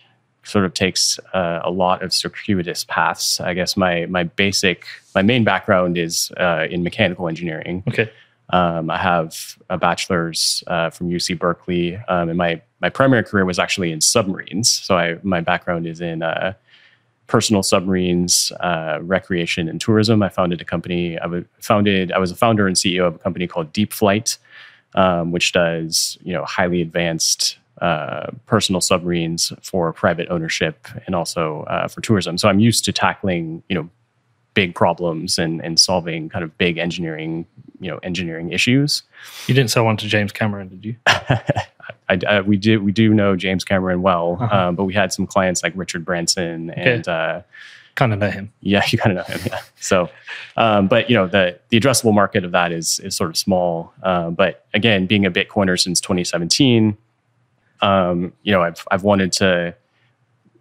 sort 0.44 0.64
of 0.64 0.74
takes 0.74 1.18
uh, 1.32 1.60
a 1.64 1.70
lot 1.70 2.02
of 2.02 2.12
circuitous 2.12 2.84
paths. 2.84 3.40
I 3.40 3.54
guess 3.54 3.76
my 3.76 4.06
my 4.06 4.24
basic 4.24 4.86
my 5.14 5.22
main 5.22 5.44
background 5.44 5.98
is 5.98 6.30
uh, 6.36 6.66
in 6.70 6.82
mechanical 6.82 7.28
engineering. 7.28 7.82
Okay. 7.88 8.10
Um, 8.50 8.90
I 8.90 8.98
have 8.98 9.58
a 9.70 9.78
bachelor's 9.78 10.62
uh, 10.66 10.90
from 10.90 11.08
UC 11.08 11.38
Berkeley, 11.38 11.96
um, 12.08 12.28
and 12.28 12.36
my 12.36 12.60
my 12.80 12.90
primary 12.90 13.24
career 13.24 13.44
was 13.44 13.58
actually 13.58 13.90
in 13.90 14.00
submarines. 14.00 14.70
So 14.70 14.96
I 14.96 15.18
my 15.22 15.40
background 15.40 15.86
is 15.86 16.00
in 16.00 16.22
uh, 16.22 16.52
personal 17.26 17.62
submarines, 17.62 18.52
uh, 18.60 18.98
recreation, 19.00 19.68
and 19.68 19.80
tourism. 19.80 20.22
I 20.22 20.28
founded 20.28 20.60
a 20.60 20.64
company. 20.64 21.18
I 21.18 21.26
was 21.26 21.44
founded. 21.60 22.12
I 22.12 22.18
was 22.18 22.30
a 22.30 22.36
founder 22.36 22.66
and 22.66 22.76
CEO 22.76 23.06
of 23.06 23.14
a 23.14 23.18
company 23.18 23.46
called 23.46 23.72
Deep 23.72 23.92
Flight, 23.92 24.36
um, 24.94 25.32
which 25.32 25.52
does 25.52 26.18
you 26.22 26.34
know 26.34 26.44
highly 26.44 26.82
advanced 26.82 27.58
uh, 27.80 28.28
personal 28.46 28.80
submarines 28.80 29.52
for 29.62 29.92
private 29.92 30.28
ownership 30.30 30.86
and 31.06 31.14
also 31.14 31.62
uh, 31.64 31.88
for 31.88 32.00
tourism. 32.00 32.38
So 32.38 32.48
I'm 32.48 32.60
used 32.60 32.84
to 32.86 32.92
tackling 32.92 33.62
you 33.68 33.74
know 33.74 33.88
big 34.54 34.74
problems 34.74 35.38
and 35.38 35.60
and 35.64 35.78
solving 35.80 36.28
kind 36.28 36.44
of 36.44 36.56
big 36.58 36.78
engineering 36.78 37.44
you 37.80 37.90
know 37.90 37.98
engineering 38.02 38.52
issues. 38.52 39.02
You 39.48 39.54
didn't 39.54 39.70
sell 39.70 39.84
one 39.84 39.96
to 39.98 40.06
James 40.06 40.30
Cameron, 40.32 40.68
did 40.68 40.84
you? 40.84 40.96
I, 42.08 42.18
I- 42.28 42.40
we 42.42 42.56
do 42.56 42.80
we 42.82 42.92
do 42.92 43.12
know 43.12 43.34
James 43.36 43.64
Cameron 43.64 44.02
well, 44.02 44.38
Uh-huh. 44.40 44.56
um, 44.68 44.76
but 44.76 44.84
we 44.84 44.94
had 44.94 45.12
some 45.12 45.26
clients 45.26 45.62
like 45.62 45.72
Richard 45.76 46.04
Branson 46.04 46.70
and 46.70 47.06
uh, 47.08 47.42
Kind 47.96 48.12
of 48.12 48.18
know 48.18 48.28
him. 48.30 48.52
yeah, 48.60 48.82
you 48.88 48.98
kind 48.98 49.16
of 49.16 49.28
know 49.28 49.34
him. 49.34 49.40
Yeah. 49.46 49.60
So, 49.78 50.10
um, 50.56 50.88
but 50.88 51.08
you 51.08 51.14
know 51.16 51.28
the 51.28 51.58
the 51.68 51.78
addressable 51.78 52.12
market 52.12 52.44
of 52.44 52.50
that 52.52 52.72
is 52.72 52.98
is 53.00 53.16
sort 53.16 53.30
of 53.30 53.36
small. 53.36 53.92
Uh, 54.02 54.30
but 54.30 54.66
again, 54.74 55.06
being 55.06 55.24
a 55.26 55.30
Bitcoiner 55.30 55.80
since 55.80 56.00
2017, 56.00 56.96
um, 57.84 58.32
you 58.42 58.52
know 58.52 58.62
I've 58.62 58.84
I've 58.90 59.02
wanted 59.02 59.30
to, 59.32 59.74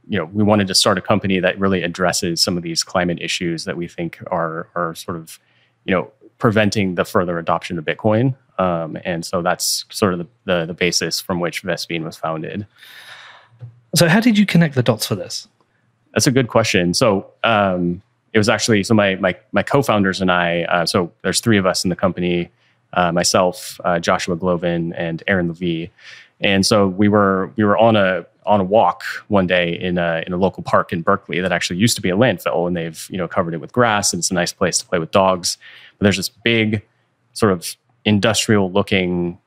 you 0.08 0.20
know, 0.20 0.26
we 0.26 0.44
wanted 0.44 0.68
to 0.68 0.76
start 0.76 0.98
a 0.98 1.02
company 1.02 1.40
that 1.40 1.58
really 1.58 1.82
addresses 1.82 2.42
some 2.42 2.58
of 2.58 2.64
these 2.64 2.84
climate 2.84 3.20
issues 3.22 3.66
that 3.66 3.78
we 3.78 3.88
think 3.88 4.22
are 4.28 4.68
are 4.76 4.94
sort 4.94 5.18
of, 5.18 5.40
you 5.86 5.94
know, 5.94 6.12
preventing 6.38 6.96
the 6.96 7.06
further 7.06 7.40
adoption 7.40 7.80
of 7.80 7.86
Bitcoin. 7.86 8.36
Um, 8.60 8.98
and 9.04 9.26
so 9.26 9.42
that's 9.42 9.86
sort 9.90 10.14
of 10.14 10.20
the, 10.20 10.28
the 10.46 10.66
the 10.66 10.74
basis 10.74 11.20
from 11.20 11.40
which 11.40 11.64
Vespene 11.64 12.04
was 12.04 12.18
founded. 12.18 12.68
So, 13.96 14.08
how 14.08 14.20
did 14.20 14.38
you 14.38 14.46
connect 14.46 14.76
the 14.76 14.84
dots 14.84 15.06
for 15.06 15.16
this? 15.16 15.48
That's 16.14 16.28
a 16.28 16.32
good 16.32 16.48
question. 16.48 16.94
So 16.94 17.32
um, 17.44 18.02
it 18.34 18.38
was 18.38 18.50
actually 18.50 18.84
so 18.84 18.94
my 18.94 19.16
my 19.16 19.36
my 19.52 19.64
co-founders 19.64 20.22
and 20.22 20.32
I. 20.32 20.64
Uh, 20.64 20.86
so 20.86 21.12
there's 21.22 21.40
three 21.40 21.58
of 21.58 21.66
us 21.66 21.84
in 21.84 21.90
the 21.90 21.96
company. 21.96 22.52
Uh, 22.94 23.12
myself, 23.12 23.82
uh, 23.84 23.98
Joshua 23.98 24.36
Glovin, 24.36 24.94
and 24.96 25.24
Aaron 25.28 25.48
Levy. 25.48 25.92
And 26.44 26.66
so 26.66 26.88
we 26.88 27.08
were 27.08 27.52
we 27.56 27.64
were 27.64 27.78
on 27.78 27.96
a 27.96 28.26
on 28.46 28.60
a 28.60 28.64
walk 28.64 29.04
one 29.30 29.48
day 29.48 29.80
in 29.80 29.98
a 29.98 30.24
in 30.28 30.34
a 30.34 30.38
local 30.38 30.62
park 30.64 30.92
in 30.92 31.02
Berkeley 31.02 31.40
that 31.40 31.52
actually 31.52 31.78
used 31.78 31.96
to 31.96 32.02
be 32.02 32.10
a 32.10 32.16
landfill, 32.16 32.68
and 32.68 32.76
they've 32.76 33.08
you 33.10 33.18
know 33.18 33.28
covered 33.28 33.54
it 33.54 33.62
with 33.62 33.72
grass, 33.72 34.14
and 34.14 34.20
it's 34.20 34.32
a 34.32 34.34
nice 34.34 34.54
place 34.54 34.78
to 34.80 34.86
play 34.86 35.00
with 35.00 35.12
dogs. 35.12 35.58
But 35.98 36.04
there's 36.04 36.18
this 36.18 36.30
big 36.30 36.84
sort 37.32 37.52
of 37.52 37.76
industrial 38.06 38.72
looking 38.72 39.40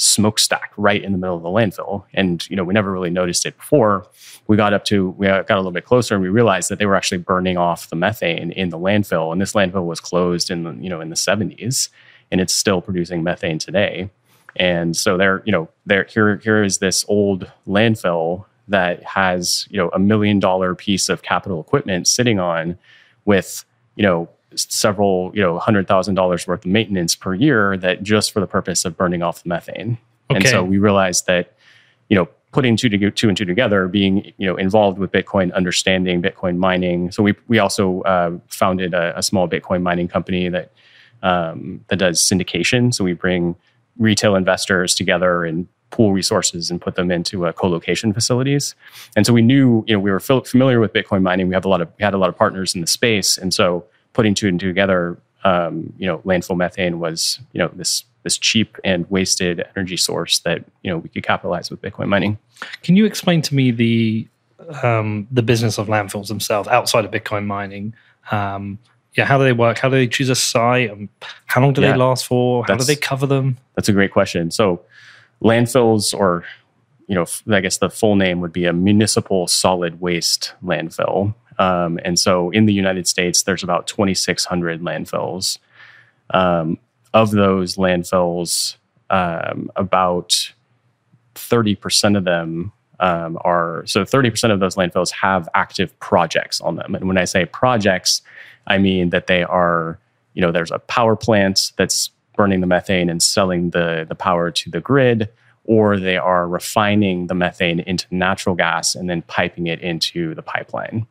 smokestack 0.00 0.72
right 0.78 1.04
in 1.04 1.12
the 1.12 1.18
middle 1.18 1.36
of 1.36 1.42
the 1.42 1.48
landfill. 1.48 2.04
And, 2.14 2.48
you 2.48 2.56
know, 2.56 2.64
we 2.64 2.72
never 2.72 2.90
really 2.90 3.10
noticed 3.10 3.44
it 3.44 3.56
before. 3.58 4.06
We 4.46 4.56
got 4.56 4.72
up 4.72 4.84
to, 4.86 5.10
we 5.10 5.26
got 5.26 5.50
a 5.50 5.56
little 5.56 5.72
bit 5.72 5.84
closer 5.84 6.14
and 6.14 6.22
we 6.22 6.30
realized 6.30 6.70
that 6.70 6.78
they 6.78 6.86
were 6.86 6.96
actually 6.96 7.18
burning 7.18 7.58
off 7.58 7.90
the 7.90 7.96
methane 7.96 8.50
in 8.52 8.70
the 8.70 8.78
landfill. 8.78 9.30
And 9.30 9.40
this 9.40 9.52
landfill 9.52 9.84
was 9.84 10.00
closed 10.00 10.50
in 10.50 10.64
the, 10.64 10.72
you 10.72 10.88
know, 10.88 11.02
in 11.02 11.10
the 11.10 11.16
70s 11.16 11.90
and 12.30 12.40
it's 12.40 12.54
still 12.54 12.80
producing 12.80 13.22
methane 13.22 13.58
today. 13.58 14.08
And 14.56 14.96
so 14.96 15.16
there, 15.16 15.42
you 15.44 15.52
know, 15.52 15.68
there 15.86 16.04
here 16.04 16.36
here 16.38 16.62
is 16.62 16.78
this 16.78 17.04
old 17.08 17.50
landfill 17.66 18.44
that 18.68 19.02
has, 19.02 19.66
you 19.70 19.78
know, 19.78 19.90
a 19.92 19.98
million 19.98 20.38
dollar 20.38 20.74
piece 20.74 21.08
of 21.08 21.22
capital 21.22 21.60
equipment 21.60 22.06
sitting 22.06 22.38
on 22.38 22.78
with, 23.24 23.64
you 23.96 24.02
know, 24.02 24.28
several, 24.54 25.30
you 25.34 25.42
know, 25.42 25.58
hundred 25.58 25.86
thousand 25.86 26.14
dollars 26.14 26.46
worth 26.46 26.64
of 26.64 26.70
maintenance 26.70 27.14
per 27.14 27.34
year 27.34 27.76
that 27.76 28.02
just 28.02 28.32
for 28.32 28.40
the 28.40 28.46
purpose 28.46 28.84
of 28.84 28.96
burning 28.96 29.22
off 29.22 29.42
the 29.42 29.48
methane. 29.48 29.98
Okay. 30.30 30.36
And 30.36 30.48
so 30.48 30.62
we 30.62 30.78
realized 30.78 31.26
that, 31.26 31.54
you 32.08 32.16
know, 32.16 32.28
putting 32.52 32.76
two, 32.76 32.88
to, 32.88 33.10
two 33.10 33.28
and 33.28 33.36
two 33.36 33.44
together, 33.44 33.88
being 33.88 34.32
you 34.38 34.46
know 34.46 34.56
involved 34.56 34.98
with 34.98 35.12
Bitcoin, 35.12 35.52
understanding 35.54 36.22
Bitcoin 36.22 36.56
mining. 36.56 37.10
So 37.10 37.22
we 37.22 37.34
we 37.48 37.58
also 37.58 38.02
uh, 38.02 38.38
founded 38.48 38.94
a, 38.94 39.16
a, 39.18 39.22
small 39.22 39.48
Bitcoin 39.48 39.82
mining 39.82 40.08
company 40.08 40.48
that 40.48 40.72
um, 41.22 41.84
that 41.88 41.96
does 41.96 42.20
syndication. 42.20 42.92
So 42.92 43.04
we 43.04 43.12
bring 43.12 43.56
retail 44.00 44.34
investors 44.34 44.94
together 44.96 45.44
and 45.44 45.68
pool 45.90 46.12
resources 46.12 46.70
and 46.70 46.80
put 46.80 46.94
them 46.94 47.10
into 47.10 47.46
uh, 47.46 47.52
co-location 47.52 48.12
facilities. 48.12 48.74
And 49.14 49.26
so 49.26 49.32
we 49.32 49.42
knew, 49.42 49.84
you 49.86 49.94
know, 49.94 50.00
we 50.00 50.10
were 50.10 50.20
familiar 50.20 50.80
with 50.80 50.92
Bitcoin 50.92 51.22
mining. 51.22 51.48
We 51.48 51.54
have 51.54 51.64
a 51.64 51.68
lot 51.68 51.80
of 51.80 51.88
we 51.98 52.04
had 52.04 52.14
a 52.14 52.18
lot 52.18 52.28
of 52.28 52.36
partners 52.36 52.74
in 52.74 52.80
the 52.80 52.86
space, 52.86 53.38
and 53.38 53.54
so 53.54 53.84
putting 54.12 54.34
two 54.34 54.48
and 54.48 54.58
two 54.58 54.68
together, 54.68 55.18
um, 55.44 55.92
you 55.98 56.06
know, 56.06 56.18
landfill 56.18 56.56
methane 56.56 56.98
was, 56.98 57.38
you 57.52 57.58
know, 57.58 57.70
this 57.74 58.04
this 58.22 58.36
cheap 58.36 58.76
and 58.84 59.08
wasted 59.10 59.64
energy 59.76 59.96
source 59.96 60.40
that 60.40 60.64
you 60.82 60.90
know 60.90 60.98
we 60.98 61.08
could 61.08 61.22
capitalize 61.22 61.70
with 61.70 61.80
Bitcoin 61.80 62.08
mining. 62.08 62.38
Can 62.82 62.96
you 62.96 63.04
explain 63.04 63.42
to 63.42 63.54
me 63.54 63.70
the 63.70 64.28
um, 64.82 65.26
the 65.30 65.42
business 65.42 65.78
of 65.78 65.88
landfills 65.88 66.28
themselves 66.28 66.68
outside 66.68 67.04
of 67.04 67.10
Bitcoin 67.10 67.46
mining? 67.46 67.94
Um, 68.30 68.78
yeah, 69.14 69.24
how 69.24 69.38
do 69.38 69.44
they 69.44 69.52
work? 69.52 69.78
How 69.78 69.88
do 69.88 69.96
they 69.96 70.06
choose 70.06 70.28
a 70.28 70.34
site? 70.34 70.90
And 70.90 71.08
how 71.46 71.60
long 71.60 71.72
do 71.72 71.80
yeah, 71.80 71.92
they 71.92 71.98
last 71.98 72.26
for? 72.26 72.64
How 72.66 72.76
do 72.76 72.84
they 72.84 72.96
cover 72.96 73.26
them? 73.26 73.58
That's 73.74 73.88
a 73.88 73.92
great 73.92 74.12
question. 74.12 74.50
So 74.50 74.82
landfills, 75.42 76.14
or 76.16 76.44
you 77.08 77.14
know, 77.16 77.26
I 77.50 77.60
guess 77.60 77.78
the 77.78 77.90
full 77.90 78.14
name 78.14 78.40
would 78.40 78.52
be 78.52 78.66
a 78.66 78.72
municipal 78.72 79.48
solid 79.48 80.00
waste 80.00 80.54
landfill. 80.62 81.34
Um, 81.58 81.98
and 82.04 82.18
so 82.18 82.50
in 82.50 82.66
the 82.66 82.72
United 82.72 83.06
States, 83.06 83.42
there's 83.42 83.62
about 83.62 83.86
2,600 83.86 84.80
landfills. 84.80 85.58
Um, 86.32 86.78
of 87.12 87.32
those 87.32 87.74
landfills, 87.76 88.76
um, 89.10 89.70
about 89.74 90.52
30% 91.34 92.16
of 92.16 92.24
them 92.24 92.72
um, 93.00 93.38
are 93.44 93.82
so 93.86 94.04
30% 94.04 94.52
of 94.52 94.60
those 94.60 94.76
landfills 94.76 95.10
have 95.10 95.48
active 95.54 95.98
projects 96.00 96.60
on 96.60 96.76
them. 96.76 96.94
And 96.94 97.08
when 97.08 97.18
I 97.18 97.24
say 97.24 97.44
projects, 97.46 98.22
I 98.66 98.78
mean 98.78 99.10
that 99.10 99.26
they 99.26 99.42
are, 99.42 99.98
you 100.34 100.42
know, 100.42 100.52
there's 100.52 100.70
a 100.70 100.78
power 100.78 101.16
plant 101.16 101.72
that's 101.76 102.10
burning 102.36 102.60
the 102.60 102.66
methane 102.66 103.10
and 103.10 103.22
selling 103.22 103.70
the, 103.70 104.06
the 104.08 104.14
power 104.14 104.50
to 104.50 104.70
the 104.70 104.80
grid, 104.80 105.28
or 105.64 105.98
they 105.98 106.16
are 106.16 106.48
refining 106.48 107.26
the 107.26 107.34
methane 107.34 107.80
into 107.80 108.06
natural 108.10 108.54
gas 108.54 108.94
and 108.94 109.10
then 109.10 109.22
piping 109.22 109.66
it 109.66 109.80
into 109.80 110.34
the 110.34 110.42
pipeline. 110.42 111.06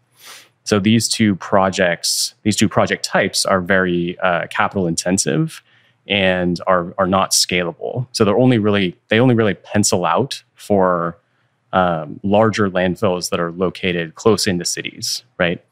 So 0.63 0.79
these 0.79 1.07
two 1.07 1.35
projects, 1.35 2.35
these 2.43 2.55
two 2.55 2.69
project 2.69 3.03
types 3.03 3.45
are 3.45 3.61
very 3.61 4.17
uh, 4.19 4.45
capital 4.47 4.85
intensive 4.85 5.63
and 6.07 6.59
are 6.67 6.93
are 6.97 7.07
not 7.07 7.31
scalable. 7.31 8.07
So 8.11 8.23
they're 8.25 8.37
only 8.37 8.59
really 8.59 8.95
they 9.07 9.19
only 9.19 9.35
really 9.35 9.53
pencil 9.55 10.05
out 10.05 10.43
for 10.55 11.17
um, 11.73 12.19
larger 12.23 12.69
landfills 12.69 13.29
that 13.29 13.39
are 13.39 13.51
located 13.51 14.15
close 14.15 14.47
into 14.47 14.65
cities, 14.65 15.23
right? 15.37 15.63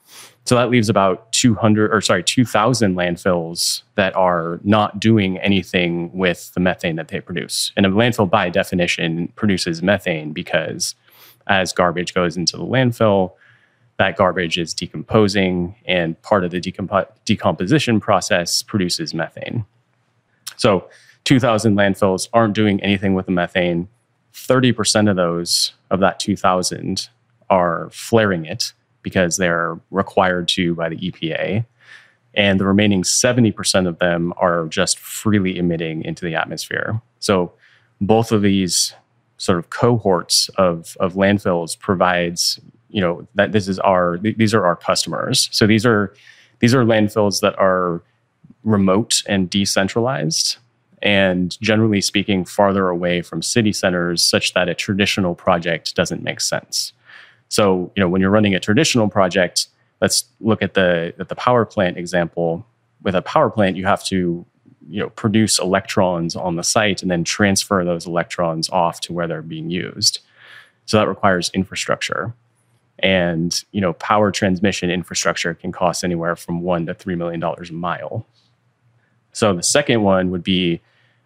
So 0.45 0.55
that 0.55 0.69
leaves 0.69 0.87
about 0.87 1.29
200 1.33 1.93
or 1.93 1.99
sorry, 1.99 2.23
2000 2.23 2.95
landfills 2.95 3.81
that 3.95 4.15
are 4.15 4.61
not 4.63 4.97
doing 4.99 5.37
anything 5.39 6.09
with 6.13 6.53
the 6.53 6.61
methane 6.61 6.95
that 6.95 7.09
they 7.09 7.19
produce. 7.19 7.73
And 7.75 7.85
a 7.85 7.89
landfill 7.89 8.29
by 8.29 8.49
definition 8.49 9.27
produces 9.35 9.83
methane 9.83 10.31
because 10.31 10.95
as 11.47 11.73
garbage 11.73 12.13
goes 12.13 12.37
into 12.37 12.55
the 12.55 12.63
landfill, 12.63 13.33
that 13.97 14.15
garbage 14.15 14.57
is 14.57 14.73
decomposing 14.73 15.75
and 15.85 16.21
part 16.21 16.45
of 16.45 16.51
the 16.51 16.61
decomp- 16.61 17.09
decomposition 17.25 17.99
process 17.99 18.63
produces 18.63 19.13
methane. 19.13 19.65
So 20.55 20.87
2000 21.25 21.75
landfills 21.75 22.29
aren't 22.31 22.53
doing 22.53 22.81
anything 22.81 23.15
with 23.15 23.25
the 23.25 23.33
methane. 23.33 23.89
30% 24.33 25.09
of 25.09 25.17
those 25.17 25.73
of 25.89 25.99
that 25.99 26.19
2000 26.19 27.09
are 27.49 27.89
flaring 27.91 28.45
it 28.45 28.73
because 29.01 29.37
they're 29.37 29.79
required 29.91 30.47
to 30.49 30.75
by 30.75 30.89
the 30.89 30.97
EPA. 30.97 31.65
And 32.33 32.59
the 32.59 32.65
remaining 32.65 33.03
70% 33.03 33.87
of 33.87 33.99
them 33.99 34.33
are 34.37 34.67
just 34.67 34.99
freely 34.99 35.57
emitting 35.57 36.03
into 36.03 36.25
the 36.25 36.35
atmosphere. 36.35 37.01
So 37.19 37.53
both 38.01 38.31
of 38.31 38.41
these 38.41 38.93
sort 39.37 39.59
of 39.59 39.69
cohorts 39.69 40.49
of, 40.57 40.97
of 40.99 41.13
landfills 41.13 41.79
provides, 41.79 42.59
you 42.89 43.01
know, 43.01 43.27
that 43.35 43.53
this 43.53 43.67
is 43.67 43.79
our, 43.79 44.17
these 44.17 44.53
are 44.53 44.65
our 44.65 44.75
customers. 44.75 45.49
So 45.51 45.65
these 45.65 45.85
are, 45.85 46.13
these 46.59 46.75
are 46.75 46.83
landfills 46.83 47.41
that 47.41 47.57
are 47.57 48.01
remote 48.63 49.23
and 49.27 49.49
decentralized 49.49 50.57
and 51.01 51.59
generally 51.61 52.01
speaking 52.01 52.43
farther 52.43 52.89
away 52.89 53.21
from 53.21 53.41
city 53.41 53.71
centers 53.71 54.23
such 54.23 54.53
that 54.53 54.67
a 54.69 54.73
traditional 54.73 55.35
project 55.35 55.95
doesn't 55.95 56.23
make 56.23 56.41
sense 56.41 56.93
so, 57.49 57.91
you 57.95 58.01
know, 58.01 58.09
when 58.09 58.21
you're 58.21 58.29
running 58.29 58.55
a 58.55 58.59
traditional 58.59 59.07
project, 59.09 59.67
let's 60.01 60.25
look 60.39 60.61
at 60.61 60.73
the 60.73 61.13
at 61.19 61.29
the 61.29 61.35
power 61.35 61.65
plant 61.65 61.97
example. 61.97 62.65
With 63.03 63.15
a 63.15 63.21
power 63.21 63.49
plant, 63.49 63.77
you 63.77 63.85
have 63.85 64.03
to, 64.05 64.45
you 64.89 64.99
know, 64.99 65.09
produce 65.09 65.59
electrons 65.59 66.35
on 66.35 66.55
the 66.55 66.63
site 66.63 67.01
and 67.01 67.11
then 67.11 67.23
transfer 67.23 67.83
those 67.85 68.05
electrons 68.05 68.69
off 68.69 68.99
to 69.01 69.13
where 69.13 69.27
they're 69.27 69.41
being 69.41 69.69
used. 69.69 70.19
So 70.85 70.97
that 70.97 71.07
requires 71.07 71.51
infrastructure. 71.53 72.33
And, 72.99 73.63
you 73.71 73.79
know, 73.79 73.93
power 73.93 74.31
transmission 74.31 74.89
infrastructure 74.89 75.53
can 75.53 75.71
cost 75.71 76.03
anywhere 76.03 76.35
from 76.35 76.61
one 76.61 76.87
to 76.87 76.93
three 76.93 77.15
million 77.15 77.39
dollars 77.39 77.69
a 77.69 77.73
mile. 77.73 78.25
So 79.37 79.53
the 79.53 79.63
second 79.63 80.01
one 80.01 80.31
would 80.31 80.43
be 80.43 80.81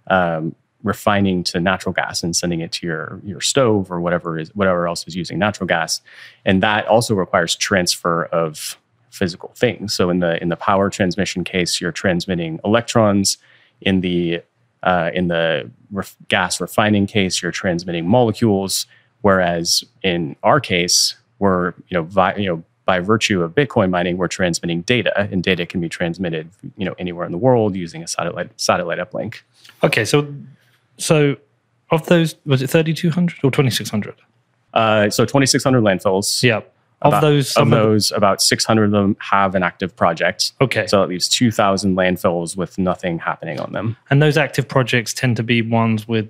um, 0.07 0.53
refining 0.83 1.43
to 1.45 1.59
natural 1.59 1.93
gas 1.93 2.23
and 2.23 2.35
sending 2.35 2.59
it 2.59 2.71
to 2.73 2.85
your 2.85 3.21
your 3.23 3.39
stove 3.39 3.91
or 3.91 4.01
whatever 4.01 4.37
is 4.37 4.53
whatever 4.55 4.87
else 4.87 5.07
is 5.07 5.15
using 5.15 5.39
natural 5.39 5.67
gas. 5.67 6.01
And 6.43 6.61
that 6.61 6.87
also 6.87 7.15
requires 7.15 7.55
transfer 7.55 8.25
of 8.25 8.77
physical 9.11 9.53
things. 9.55 9.93
So 9.93 10.09
in 10.09 10.19
the 10.19 10.41
in 10.41 10.49
the 10.49 10.57
power 10.57 10.89
transmission 10.89 11.43
case 11.43 11.79
you're 11.79 11.91
transmitting 11.91 12.59
electrons. 12.65 13.37
In 13.79 14.01
the 14.01 14.41
uh, 14.83 15.11
in 15.13 15.27
the 15.27 15.71
ref- 15.91 16.17
gas 16.27 16.59
refining 16.59 17.07
case 17.07 17.41
you're 17.41 17.51
transmitting 17.51 18.07
molecules. 18.07 18.87
Whereas 19.21 19.83
in 20.03 20.35
our 20.43 20.59
case 20.59 21.15
we're 21.39 21.73
you 21.87 21.95
know 21.97 22.03
vi- 22.03 22.35
you 22.35 22.47
know 22.47 22.63
by 22.85 22.99
virtue 22.99 23.41
of 23.41 23.53
bitcoin 23.53 23.89
mining 23.89 24.17
we're 24.17 24.27
transmitting 24.27 24.81
data 24.81 25.27
and 25.31 25.43
data 25.43 25.65
can 25.65 25.79
be 25.79 25.89
transmitted 25.89 26.49
you 26.77 26.85
know 26.85 26.95
anywhere 26.97 27.25
in 27.25 27.31
the 27.31 27.37
world 27.37 27.75
using 27.75 28.03
a 28.03 28.07
satellite 28.07 28.49
satellite 28.59 28.99
uplink 28.99 29.41
okay 29.83 30.03
so 30.03 30.27
so, 31.01 31.35
of 31.89 32.05
those, 32.05 32.35
was 32.45 32.61
it 32.61 32.69
3,200 32.69 33.39
or 33.43 33.51
2,600? 33.51 34.15
Uh, 34.73 35.09
so 35.09 35.25
2,600 35.25 35.81
landfills. 35.81 36.43
Yeah. 37.01 37.07
Of 37.07 37.13
about, 37.13 37.21
those, 37.21 37.57
of 37.57 37.69
those, 37.69 38.11
about 38.11 38.41
600 38.41 38.85
of 38.85 38.91
them 38.91 39.17
have 39.19 39.55
an 39.55 39.63
active 39.63 39.95
project. 39.95 40.53
Okay. 40.61 40.85
So 40.87 41.01
it 41.03 41.09
leaves 41.09 41.27
2,000 41.29 41.95
landfills 41.95 42.55
with 42.55 42.77
nothing 42.77 43.17
happening 43.17 43.59
on 43.59 43.71
them. 43.71 43.97
And 44.09 44.21
those 44.21 44.37
active 44.37 44.67
projects 44.67 45.13
tend 45.13 45.37
to 45.37 45.43
be 45.43 45.61
ones 45.61 46.07
with 46.07 46.29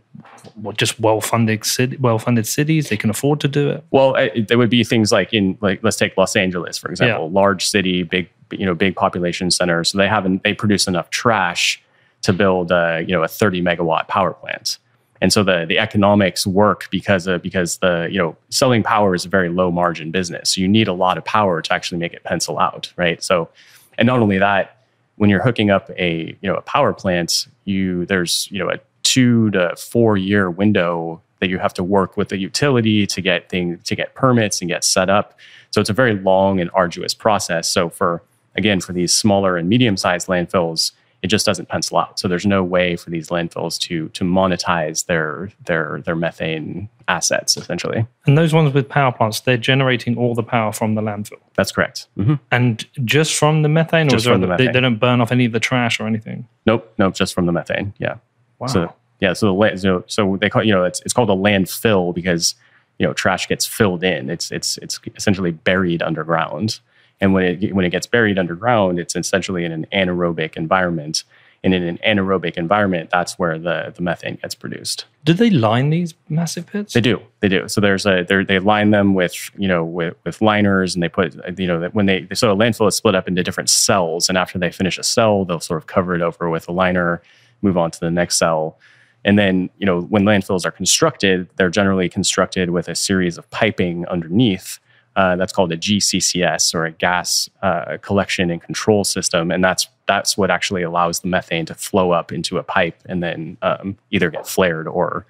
just 0.77 0.99
well-funded 0.99 1.65
city, 1.65 1.97
well-funded 1.97 2.47
cities. 2.47 2.89
They 2.89 2.97
can 2.97 3.09
afford 3.09 3.41
to 3.41 3.47
do 3.47 3.69
it. 3.69 3.83
Well, 3.91 4.15
it, 4.15 4.47
there 4.47 4.57
would 4.57 4.69
be 4.69 4.83
things 4.83 5.11
like 5.11 5.33
in 5.33 5.57
like 5.61 5.83
let's 5.83 5.97
take 5.97 6.17
Los 6.17 6.35
Angeles 6.35 6.77
for 6.77 6.89
example, 6.89 7.27
yeah. 7.27 7.33
large 7.33 7.67
city, 7.67 8.03
big 8.03 8.29
you 8.51 8.65
know 8.65 8.73
big 8.73 8.95
population 8.95 9.51
center. 9.51 9.83
So 9.83 9.97
they 9.97 10.07
haven't 10.07 10.43
they 10.43 10.53
produce 10.53 10.87
enough 10.87 11.09
trash 11.09 11.81
to 12.23 12.33
build 12.33 12.71
a, 12.71 13.03
you 13.05 13.13
know 13.13 13.23
a 13.23 13.27
30 13.27 13.61
megawatt 13.61 14.07
power 14.07 14.33
plant. 14.33 14.77
And 15.21 15.31
so 15.31 15.43
the 15.43 15.65
the 15.67 15.77
economics 15.77 16.47
work 16.47 16.87
because 16.89 17.27
of, 17.27 17.41
because 17.41 17.77
the 17.77 18.09
you 18.11 18.17
know 18.17 18.35
selling 18.49 18.83
power 18.83 19.13
is 19.13 19.23
a 19.23 19.29
very 19.29 19.49
low 19.49 19.71
margin 19.71 20.11
business. 20.11 20.51
So 20.51 20.61
you 20.61 20.67
need 20.67 20.87
a 20.87 20.93
lot 20.93 21.17
of 21.17 21.23
power 21.23 21.61
to 21.61 21.73
actually 21.73 21.99
make 21.99 22.13
it 22.13 22.23
pencil 22.23 22.59
out, 22.59 22.91
right? 22.97 23.23
So 23.23 23.49
and 23.97 24.07
not 24.07 24.19
only 24.19 24.39
that, 24.39 24.77
when 25.17 25.29
you're 25.29 25.43
hooking 25.43 25.69
up 25.69 25.91
a 25.97 26.35
you 26.41 26.49
know 26.49 26.55
a 26.55 26.61
power 26.61 26.93
plant, 26.93 27.47
you 27.65 28.05
there's 28.07 28.49
you 28.51 28.57
know 28.57 28.69
a 28.69 28.79
two 29.03 29.51
to 29.51 29.75
four 29.75 30.17
year 30.17 30.49
window 30.49 31.21
that 31.39 31.49
you 31.49 31.57
have 31.57 31.73
to 31.73 31.83
work 31.83 32.17
with 32.17 32.29
the 32.29 32.37
utility 32.37 33.05
to 33.07 33.21
get 33.21 33.49
things 33.49 33.83
to 33.83 33.95
get 33.95 34.15
permits 34.15 34.61
and 34.61 34.69
get 34.69 34.83
set 34.83 35.09
up. 35.09 35.37
So 35.69 35.81
it's 35.81 35.89
a 35.89 35.93
very 35.93 36.15
long 36.15 36.59
and 36.59 36.69
arduous 36.73 37.13
process. 37.13 37.69
So 37.69 37.89
for 37.89 38.23
again 38.55 38.81
for 38.81 38.93
these 38.93 39.13
smaller 39.13 39.57
and 39.57 39.69
medium 39.69 39.97
sized 39.97 40.27
landfills, 40.27 40.91
it 41.23 41.27
just 41.27 41.45
doesn't 41.45 41.67
pencil 41.69 41.97
out. 41.97 42.19
So 42.19 42.27
there's 42.27 42.45
no 42.47 42.63
way 42.63 42.95
for 42.95 43.09
these 43.11 43.29
landfills 43.29 43.77
to 43.81 44.09
to 44.09 44.23
monetize 44.23 45.05
their 45.05 45.49
their 45.65 46.01
their 46.05 46.15
methane 46.15 46.89
assets 47.07 47.57
essentially. 47.57 48.07
And 48.25 48.37
those 48.37 48.53
ones 48.53 48.73
with 48.73 48.87
power 48.89 49.11
plants, 49.11 49.41
they're 49.41 49.57
generating 49.57 50.17
all 50.17 50.33
the 50.33 50.43
power 50.43 50.71
from 50.71 50.95
the 50.95 51.01
landfill. 51.01 51.39
That's 51.55 51.71
correct. 51.71 52.07
hmm 52.15 52.35
And 52.51 52.85
just 53.05 53.35
from 53.35 53.61
the 53.61 53.69
methane, 53.69 54.07
or 54.07 54.11
Just 54.11 54.15
is 54.21 54.23
there 54.25 54.33
from 54.33 54.41
the 54.41 54.47
other- 54.47 54.57
They, 54.57 54.63
methane. 54.65 54.73
they 54.73 54.79
don't 54.81 54.97
burn 54.99 55.21
off 55.21 55.31
any 55.31 55.45
of 55.45 55.51
the 55.51 55.59
trash 55.59 55.99
or 55.99 56.07
anything. 56.07 56.47
Nope, 56.65 56.91
nope, 56.97 57.13
just 57.13 57.33
from 57.33 57.45
the 57.45 57.51
methane. 57.51 57.93
Yeah. 57.99 58.15
Wow. 58.59 58.67
So 58.67 58.93
yeah, 59.19 59.33
so 59.33 59.45
the 59.47 59.53
la- 59.53 59.75
so, 59.75 60.03
so 60.07 60.37
they 60.41 60.49
call 60.49 60.63
you 60.63 60.73
know 60.73 60.83
it's 60.85 61.01
it's 61.01 61.13
called 61.13 61.29
a 61.29 61.33
landfill 61.35 62.15
because 62.15 62.55
you 62.97 63.05
know 63.05 63.13
trash 63.13 63.47
gets 63.47 63.65
filled 63.65 64.03
in. 64.03 64.29
It's 64.29 64.51
it's 64.51 64.77
it's 64.79 64.99
essentially 65.15 65.51
buried 65.51 66.01
underground, 66.01 66.79
and 67.21 67.33
when 67.33 67.43
it 67.45 67.73
when 67.73 67.85
it 67.85 67.91
gets 67.91 68.07
buried 68.07 68.37
underground, 68.37 68.99
it's 68.99 69.15
essentially 69.15 69.63
in 69.63 69.71
an 69.71 69.85
anaerobic 69.93 70.57
environment. 70.57 71.23
And 71.63 71.75
in 71.75 71.83
an 71.83 71.99
anaerobic 72.03 72.57
environment, 72.57 73.11
that's 73.11 73.37
where 73.37 73.59
the 73.59 73.93
the 73.95 74.01
methane 74.01 74.39
gets 74.41 74.55
produced. 74.55 75.05
Do 75.23 75.33
they 75.33 75.51
line 75.51 75.91
these 75.91 76.15
massive 76.27 76.65
pits? 76.65 76.93
They 76.93 77.01
do, 77.01 77.21
they 77.39 77.49
do. 77.49 77.67
So 77.67 77.79
there's 77.79 78.07
a 78.07 78.25
they 78.27 78.43
they 78.43 78.57
line 78.57 78.89
them 78.89 79.13
with 79.13 79.51
you 79.55 79.67
know 79.67 79.85
with 79.85 80.15
with 80.25 80.41
liners, 80.41 80.95
and 80.95 81.03
they 81.03 81.09
put 81.09 81.35
you 81.59 81.67
know 81.67 81.79
that 81.79 81.93
when 81.93 82.07
they 82.07 82.27
so 82.33 82.51
a 82.51 82.55
landfill 82.55 82.87
is 82.87 82.95
split 82.95 83.13
up 83.13 83.27
into 83.27 83.43
different 83.43 83.69
cells, 83.69 84.27
and 84.27 84.39
after 84.39 84.57
they 84.57 84.71
finish 84.71 84.97
a 84.97 85.03
cell, 85.03 85.45
they'll 85.45 85.59
sort 85.59 85.77
of 85.77 85.85
cover 85.85 86.15
it 86.15 86.23
over 86.23 86.49
with 86.49 86.67
a 86.67 86.71
liner, 86.71 87.21
move 87.61 87.77
on 87.77 87.91
to 87.91 87.99
the 87.99 88.09
next 88.09 88.37
cell, 88.37 88.79
and 89.23 89.37
then 89.37 89.69
you 89.77 89.85
know 89.85 90.01
when 90.01 90.23
landfills 90.23 90.65
are 90.65 90.71
constructed, 90.71 91.47
they're 91.57 91.69
generally 91.69 92.09
constructed 92.09 92.71
with 92.71 92.87
a 92.87 92.95
series 92.95 93.37
of 93.37 93.47
piping 93.51 94.07
underneath. 94.07 94.79
Uh, 95.15 95.35
that's 95.35 95.51
called 95.51 95.71
a 95.73 95.77
GCCS 95.77 96.73
or 96.73 96.85
a 96.85 96.91
gas 96.91 97.49
uh, 97.61 97.97
collection 98.01 98.49
and 98.49 98.61
control 98.61 99.03
system, 99.03 99.51
and 99.51 99.61
that's 99.63 99.87
that's 100.07 100.37
what 100.37 100.49
actually 100.49 100.83
allows 100.83 101.19
the 101.19 101.27
methane 101.27 101.65
to 101.65 101.73
flow 101.75 102.11
up 102.11 102.31
into 102.31 102.57
a 102.57 102.63
pipe 102.63 102.95
and 103.07 103.21
then 103.21 103.57
um, 103.61 103.97
either 104.11 104.29
get 104.29 104.47
flared 104.47 104.87
or, 104.87 105.25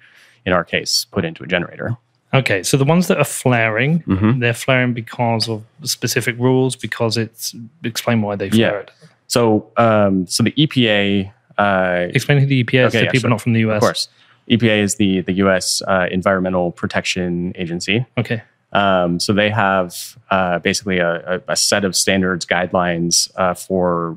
in 0.46 0.52
our 0.52 0.64
case, 0.64 1.06
put 1.10 1.24
into 1.24 1.42
a 1.44 1.46
generator. 1.46 1.96
Okay, 2.34 2.62
so 2.62 2.76
the 2.76 2.84
ones 2.84 3.08
that 3.08 3.18
are 3.18 3.24
flaring, 3.24 4.00
Mhm. 4.04 4.40
they're 4.40 4.54
flaring 4.54 4.92
because 4.92 5.48
of 5.48 5.62
specific 5.82 6.36
rules, 6.38 6.76
because 6.76 7.16
it's 7.16 7.54
explain 7.84 8.22
why 8.22 8.36
they 8.36 8.46
Yeah. 8.46 8.68
flare 8.70 8.80
it. 8.80 8.90
So, 9.26 9.70
um, 9.76 10.26
so 10.26 10.42
the 10.42 10.52
EPA, 10.56 11.32
uh, 11.58 12.06
Explain 12.14 12.38
who 12.38 12.46
the 12.46 12.60
EPA 12.64 12.86
is 12.86 12.88
Okay, 12.94 13.00
to 13.00 13.04
yeah, 13.06 13.10
people 13.10 13.20
sure. 13.22 13.30
not 13.30 13.40
from 13.42 13.52
the 13.52 13.60
US. 13.68 13.76
of 13.76 13.80
course, 13.82 14.08
EPA 14.48 14.78
is 14.82 14.94
the 14.96 15.20
the 15.22 15.32
U.S. 15.44 15.82
Uh, 15.86 16.06
Environmental 16.10 16.72
Protection 16.72 17.52
Agency. 17.56 18.06
Okay. 18.18 18.42
Um, 18.72 19.20
so 19.20 19.32
they 19.32 19.50
have 19.50 20.16
uh, 20.30 20.58
basically 20.58 20.98
a, 20.98 21.42
a, 21.46 21.56
set 21.56 21.84
of 21.84 21.94
standards, 21.94 22.46
guidelines 22.46 23.30
uh, 23.36 23.54
for 23.54 24.16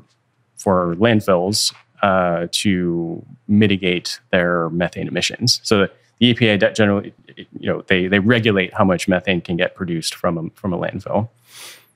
for 0.56 0.96
landfills 0.96 1.74
uh, 2.02 2.46
to 2.52 3.24
mitigate 3.48 4.18
their 4.30 4.70
methane 4.70 5.08
emissions. 5.08 5.60
So 5.62 5.88
the 6.18 6.34
EPA 6.34 6.74
generally, 6.74 7.12
you 7.36 7.70
know, 7.70 7.82
they 7.88 8.06
they 8.06 8.18
regulate 8.18 8.72
how 8.72 8.84
much 8.84 9.08
methane 9.08 9.42
can 9.42 9.56
get 9.58 9.74
produced 9.74 10.14
from 10.14 10.38
a, 10.38 10.50
from 10.54 10.72
a 10.72 10.78
landfill, 10.78 11.28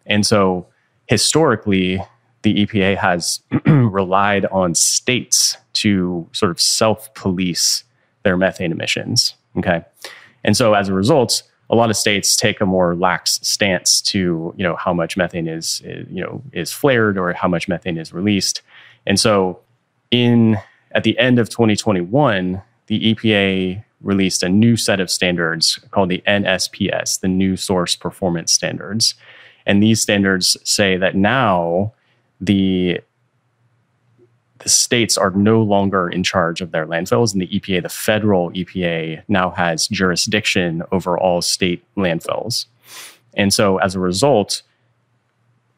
and 0.04 0.26
so 0.26 0.66
historically, 1.06 2.02
the 2.42 2.66
EPA 2.66 2.96
has 2.96 3.40
relied 3.66 4.44
on 4.46 4.74
states 4.74 5.56
to 5.74 6.28
sort 6.32 6.50
of 6.50 6.60
self 6.60 7.12
police 7.14 7.84
their 8.22 8.36
methane 8.36 8.72
emissions. 8.72 9.34
Okay. 9.56 9.84
And 10.44 10.56
so 10.56 10.74
as 10.74 10.88
a 10.88 10.94
result, 10.94 11.42
a 11.70 11.76
lot 11.76 11.88
of 11.88 11.96
states 11.96 12.36
take 12.36 12.60
a 12.60 12.66
more 12.66 12.94
lax 12.96 13.38
stance 13.42 14.02
to, 14.02 14.52
you 14.56 14.62
know, 14.64 14.76
how 14.76 14.92
much 14.92 15.16
methane 15.16 15.46
is, 15.46 15.80
you 15.84 16.20
know, 16.20 16.42
is 16.52 16.72
flared 16.72 17.16
or 17.16 17.32
how 17.32 17.48
much 17.48 17.68
methane 17.68 17.96
is 17.96 18.12
released. 18.12 18.60
And 19.06 19.18
so 19.18 19.60
in 20.10 20.58
at 20.92 21.04
the 21.04 21.16
end 21.18 21.38
of 21.38 21.48
2021, 21.48 22.60
the 22.86 23.14
EPA 23.14 23.84
released 24.00 24.42
a 24.42 24.48
new 24.48 24.76
set 24.76 24.98
of 24.98 25.10
standards 25.10 25.78
called 25.92 26.08
the 26.08 26.22
NSPS, 26.26 27.20
the 27.20 27.28
New 27.28 27.56
Source 27.56 27.94
Performance 27.94 28.52
Standards. 28.52 29.14
And 29.64 29.82
these 29.82 30.00
standards 30.00 30.56
say 30.64 30.96
that 30.96 31.14
now 31.14 31.92
the 32.40 33.00
the 34.62 34.68
states 34.68 35.16
are 35.16 35.30
no 35.30 35.62
longer 35.62 36.08
in 36.08 36.22
charge 36.22 36.60
of 36.60 36.70
their 36.70 36.86
landfills, 36.86 37.32
and 37.32 37.42
the 37.42 37.48
EPA, 37.48 37.82
the 37.82 37.88
federal 37.88 38.50
EPA, 38.52 39.22
now 39.28 39.50
has 39.50 39.88
jurisdiction 39.88 40.82
over 40.92 41.18
all 41.18 41.42
state 41.42 41.82
landfills. 41.96 42.66
And 43.34 43.52
so, 43.52 43.78
as 43.78 43.94
a 43.94 44.00
result, 44.00 44.62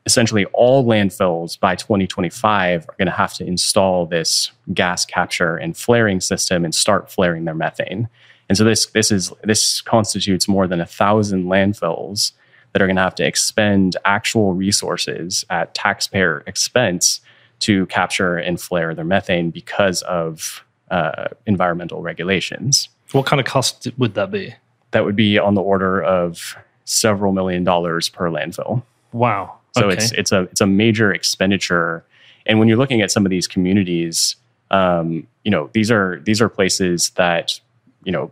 essentially 0.06 0.46
all 0.46 0.84
landfills 0.84 1.58
by 1.58 1.76
2025 1.76 2.88
are 2.88 2.94
going 2.98 3.06
to 3.06 3.12
have 3.12 3.34
to 3.34 3.46
install 3.46 4.06
this 4.06 4.50
gas 4.74 5.04
capture 5.04 5.56
and 5.56 5.76
flaring 5.76 6.20
system 6.20 6.64
and 6.64 6.74
start 6.74 7.10
flaring 7.10 7.44
their 7.44 7.54
methane. 7.54 8.08
And 8.48 8.58
so 8.58 8.64
this 8.64 8.86
this 8.86 9.10
is 9.10 9.32
this 9.44 9.80
constitutes 9.80 10.48
more 10.48 10.66
than 10.66 10.80
a 10.80 10.86
thousand 10.86 11.46
landfills 11.46 12.32
that 12.72 12.82
are 12.82 12.86
going 12.86 12.96
to 12.96 13.02
have 13.02 13.14
to 13.14 13.26
expend 13.26 13.96
actual 14.04 14.54
resources 14.54 15.44
at 15.48 15.74
taxpayer 15.74 16.42
expense 16.46 17.21
to 17.62 17.86
capture 17.86 18.36
and 18.36 18.60
flare 18.60 18.94
their 18.94 19.04
methane 19.04 19.50
because 19.50 20.02
of 20.02 20.64
uh, 20.90 21.28
environmental 21.46 22.02
regulations. 22.02 22.88
What 23.12 23.24
kind 23.26 23.40
of 23.40 23.46
cost 23.46 23.88
would 23.98 24.14
that 24.14 24.30
be? 24.30 24.54
That 24.90 25.04
would 25.04 25.16
be 25.16 25.38
on 25.38 25.54
the 25.54 25.62
order 25.62 26.02
of 26.02 26.56
several 26.84 27.32
million 27.32 27.64
dollars 27.64 28.08
per 28.08 28.28
landfill. 28.30 28.82
Wow. 29.12 29.58
So 29.76 29.86
okay. 29.86 29.96
it's 29.96 30.12
it's 30.12 30.32
a 30.32 30.42
it's 30.42 30.60
a 30.60 30.66
major 30.66 31.12
expenditure. 31.12 32.04
And 32.46 32.58
when 32.58 32.68
you're 32.68 32.76
looking 32.76 33.00
at 33.00 33.10
some 33.10 33.24
of 33.24 33.30
these 33.30 33.46
communities, 33.46 34.36
um, 34.70 35.26
you 35.44 35.50
know 35.50 35.70
these 35.72 35.90
are 35.90 36.20
these 36.24 36.42
are 36.42 36.48
places 36.48 37.10
that 37.10 37.58
you 38.04 38.12
know 38.12 38.30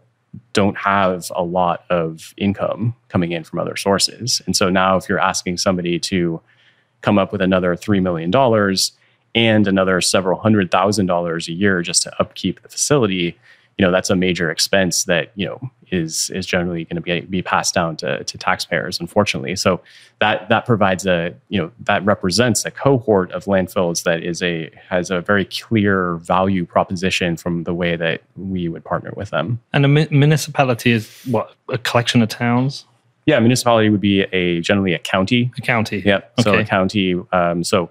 don't 0.52 0.76
have 0.76 1.30
a 1.34 1.42
lot 1.42 1.84
of 1.88 2.34
income 2.36 2.94
coming 3.08 3.32
in 3.32 3.44
from 3.44 3.58
other 3.58 3.76
sources. 3.76 4.42
And 4.46 4.56
so 4.56 4.68
now, 4.70 4.96
if 4.96 5.08
you're 5.08 5.18
asking 5.18 5.58
somebody 5.58 5.98
to 6.00 6.40
come 7.00 7.18
up 7.18 7.32
with 7.32 7.40
another 7.40 7.76
three 7.76 8.00
million 8.00 8.30
dollars 8.30 8.92
and 9.34 9.66
another 9.66 10.00
several 10.00 10.38
hundred 10.38 10.70
thousand 10.70 11.06
dollars 11.06 11.48
a 11.48 11.52
year 11.52 11.82
just 11.82 12.02
to 12.02 12.20
upkeep 12.20 12.62
the 12.62 12.68
facility, 12.68 13.38
you 13.80 13.86
know 13.86 13.90
that's 13.90 14.10
a 14.10 14.16
major 14.16 14.50
expense 14.50 15.04
that 15.04 15.32
you 15.36 15.46
know 15.46 15.58
is 15.90 16.28
is 16.30 16.44
generally 16.44 16.84
going 16.84 16.96
to 16.96 17.00
be 17.00 17.20
be 17.22 17.40
passed 17.42 17.72
down 17.72 17.96
to, 17.96 18.22
to 18.24 18.36
taxpayers 18.36 19.00
unfortunately 19.00 19.56
so 19.56 19.80
that 20.20 20.48
that 20.50 20.66
provides 20.66 21.06
a 21.06 21.34
you 21.48 21.58
know 21.58 21.72
that 21.80 22.04
represents 22.04 22.66
a 22.66 22.70
cohort 22.70 23.32
of 23.32 23.46
landfills 23.46 24.02
that 24.02 24.22
is 24.22 24.42
a 24.42 24.70
has 24.88 25.10
a 25.10 25.22
very 25.22 25.46
clear 25.46 26.16
value 26.16 26.66
proposition 26.66 27.38
from 27.38 27.64
the 27.64 27.72
way 27.72 27.96
that 27.96 28.20
we 28.36 28.68
would 28.68 28.84
partner 28.84 29.12
with 29.16 29.30
them 29.30 29.58
and 29.72 29.86
a 29.86 29.88
mi- 29.88 30.08
municipality 30.10 30.92
is 30.92 31.22
what? 31.30 31.54
A 31.70 31.78
collection 31.78 32.20
of 32.20 32.28
towns? 32.28 32.84
yeah 33.24 33.38
a 33.38 33.40
municipality 33.40 33.88
would 33.88 34.00
be 34.00 34.22
a 34.32 34.60
generally 34.60 34.92
a 34.92 34.98
county 34.98 35.50
A 35.56 35.60
county? 35.62 36.02
Yep. 36.04 36.32
So 36.40 36.54
a 36.54 36.64
county. 36.64 37.14
Um, 37.32 37.64
so 37.64 37.88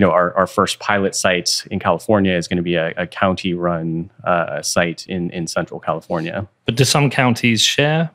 you 0.00 0.06
know, 0.06 0.12
our, 0.12 0.32
our 0.32 0.46
first 0.46 0.78
pilot 0.78 1.14
site 1.14 1.66
in 1.70 1.78
California 1.78 2.32
is 2.32 2.48
going 2.48 2.56
to 2.56 2.62
be 2.62 2.76
a, 2.76 2.94
a 2.96 3.06
county-run 3.06 4.10
uh, 4.24 4.62
site 4.62 5.06
in 5.06 5.28
in 5.28 5.46
Central 5.46 5.78
California. 5.78 6.48
But 6.64 6.76
do 6.76 6.84
some 6.84 7.10
counties 7.10 7.60
share? 7.60 8.10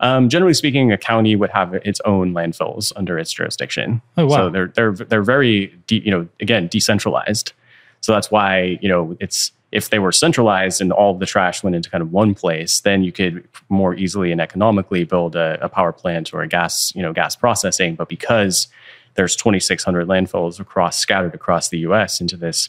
Um, 0.00 0.28
generally 0.28 0.54
speaking, 0.54 0.90
a 0.90 0.98
county 0.98 1.36
would 1.36 1.50
have 1.50 1.74
its 1.74 2.00
own 2.04 2.34
landfills 2.34 2.92
under 2.96 3.20
its 3.20 3.32
jurisdiction. 3.32 4.02
Oh, 4.16 4.26
wow. 4.26 4.36
So 4.36 4.50
they're 4.50 4.66
they're 4.74 4.92
they're 4.94 5.22
very 5.22 5.68
de- 5.86 6.04
you 6.04 6.10
know 6.10 6.26
again 6.40 6.66
decentralized. 6.66 7.52
So 8.00 8.10
that's 8.10 8.32
why 8.32 8.80
you 8.82 8.88
know 8.88 9.16
it's 9.20 9.52
if 9.70 9.90
they 9.90 10.00
were 10.00 10.10
centralized 10.10 10.80
and 10.80 10.92
all 10.92 11.16
the 11.16 11.24
trash 11.24 11.62
went 11.62 11.76
into 11.76 11.88
kind 11.88 12.02
of 12.02 12.10
one 12.10 12.34
place, 12.34 12.80
then 12.80 13.04
you 13.04 13.12
could 13.12 13.46
more 13.68 13.94
easily 13.94 14.32
and 14.32 14.40
economically 14.40 15.04
build 15.04 15.36
a, 15.36 15.56
a 15.64 15.68
power 15.68 15.92
plant 15.92 16.34
or 16.34 16.42
a 16.42 16.48
gas 16.48 16.92
you 16.96 17.02
know 17.02 17.12
gas 17.12 17.36
processing. 17.36 17.94
But 17.94 18.08
because 18.08 18.66
there's 19.14 19.36
2,600 19.36 20.06
landfills 20.06 20.58
across 20.60 20.98
scattered 20.98 21.34
across 21.34 21.68
the 21.68 21.78
U.S. 21.80 22.20
into 22.20 22.36
this 22.36 22.68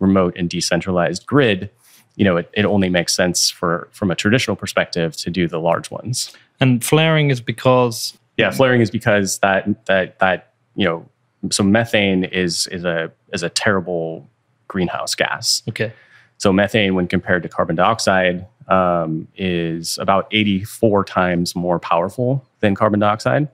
remote 0.00 0.34
and 0.36 0.48
decentralized 0.50 1.24
grid, 1.26 1.70
you 2.16 2.24
know 2.24 2.36
it, 2.36 2.50
it 2.52 2.64
only 2.64 2.88
makes 2.88 3.14
sense 3.14 3.50
for 3.50 3.88
from 3.92 4.10
a 4.10 4.14
traditional 4.14 4.56
perspective 4.56 5.16
to 5.16 5.30
do 5.30 5.48
the 5.48 5.60
large 5.60 5.90
ones. 5.90 6.32
And 6.60 6.84
flaring 6.84 7.30
is 7.30 7.40
because 7.40 8.16
Yeah, 8.36 8.50
flaring 8.50 8.80
is 8.80 8.90
because 8.90 9.38
that 9.38 9.86
that 9.86 10.18
that 10.18 10.52
you 10.74 10.84
know 10.84 11.08
so 11.50 11.62
methane 11.62 12.24
is 12.24 12.66
is 12.68 12.84
a 12.84 13.12
is 13.32 13.42
a 13.42 13.48
terrible 13.48 14.28
greenhouse 14.68 15.14
gas. 15.14 15.62
okay, 15.68 15.92
So 16.38 16.52
methane, 16.52 16.94
when 16.94 17.06
compared 17.06 17.42
to 17.44 17.48
carbon 17.48 17.76
dioxide, 17.76 18.46
um, 18.68 19.28
is 19.36 19.98
about 19.98 20.26
84 20.32 21.04
times 21.04 21.54
more 21.54 21.78
powerful 21.78 22.44
than 22.60 22.74
carbon 22.74 23.00
dioxide, 23.00 23.48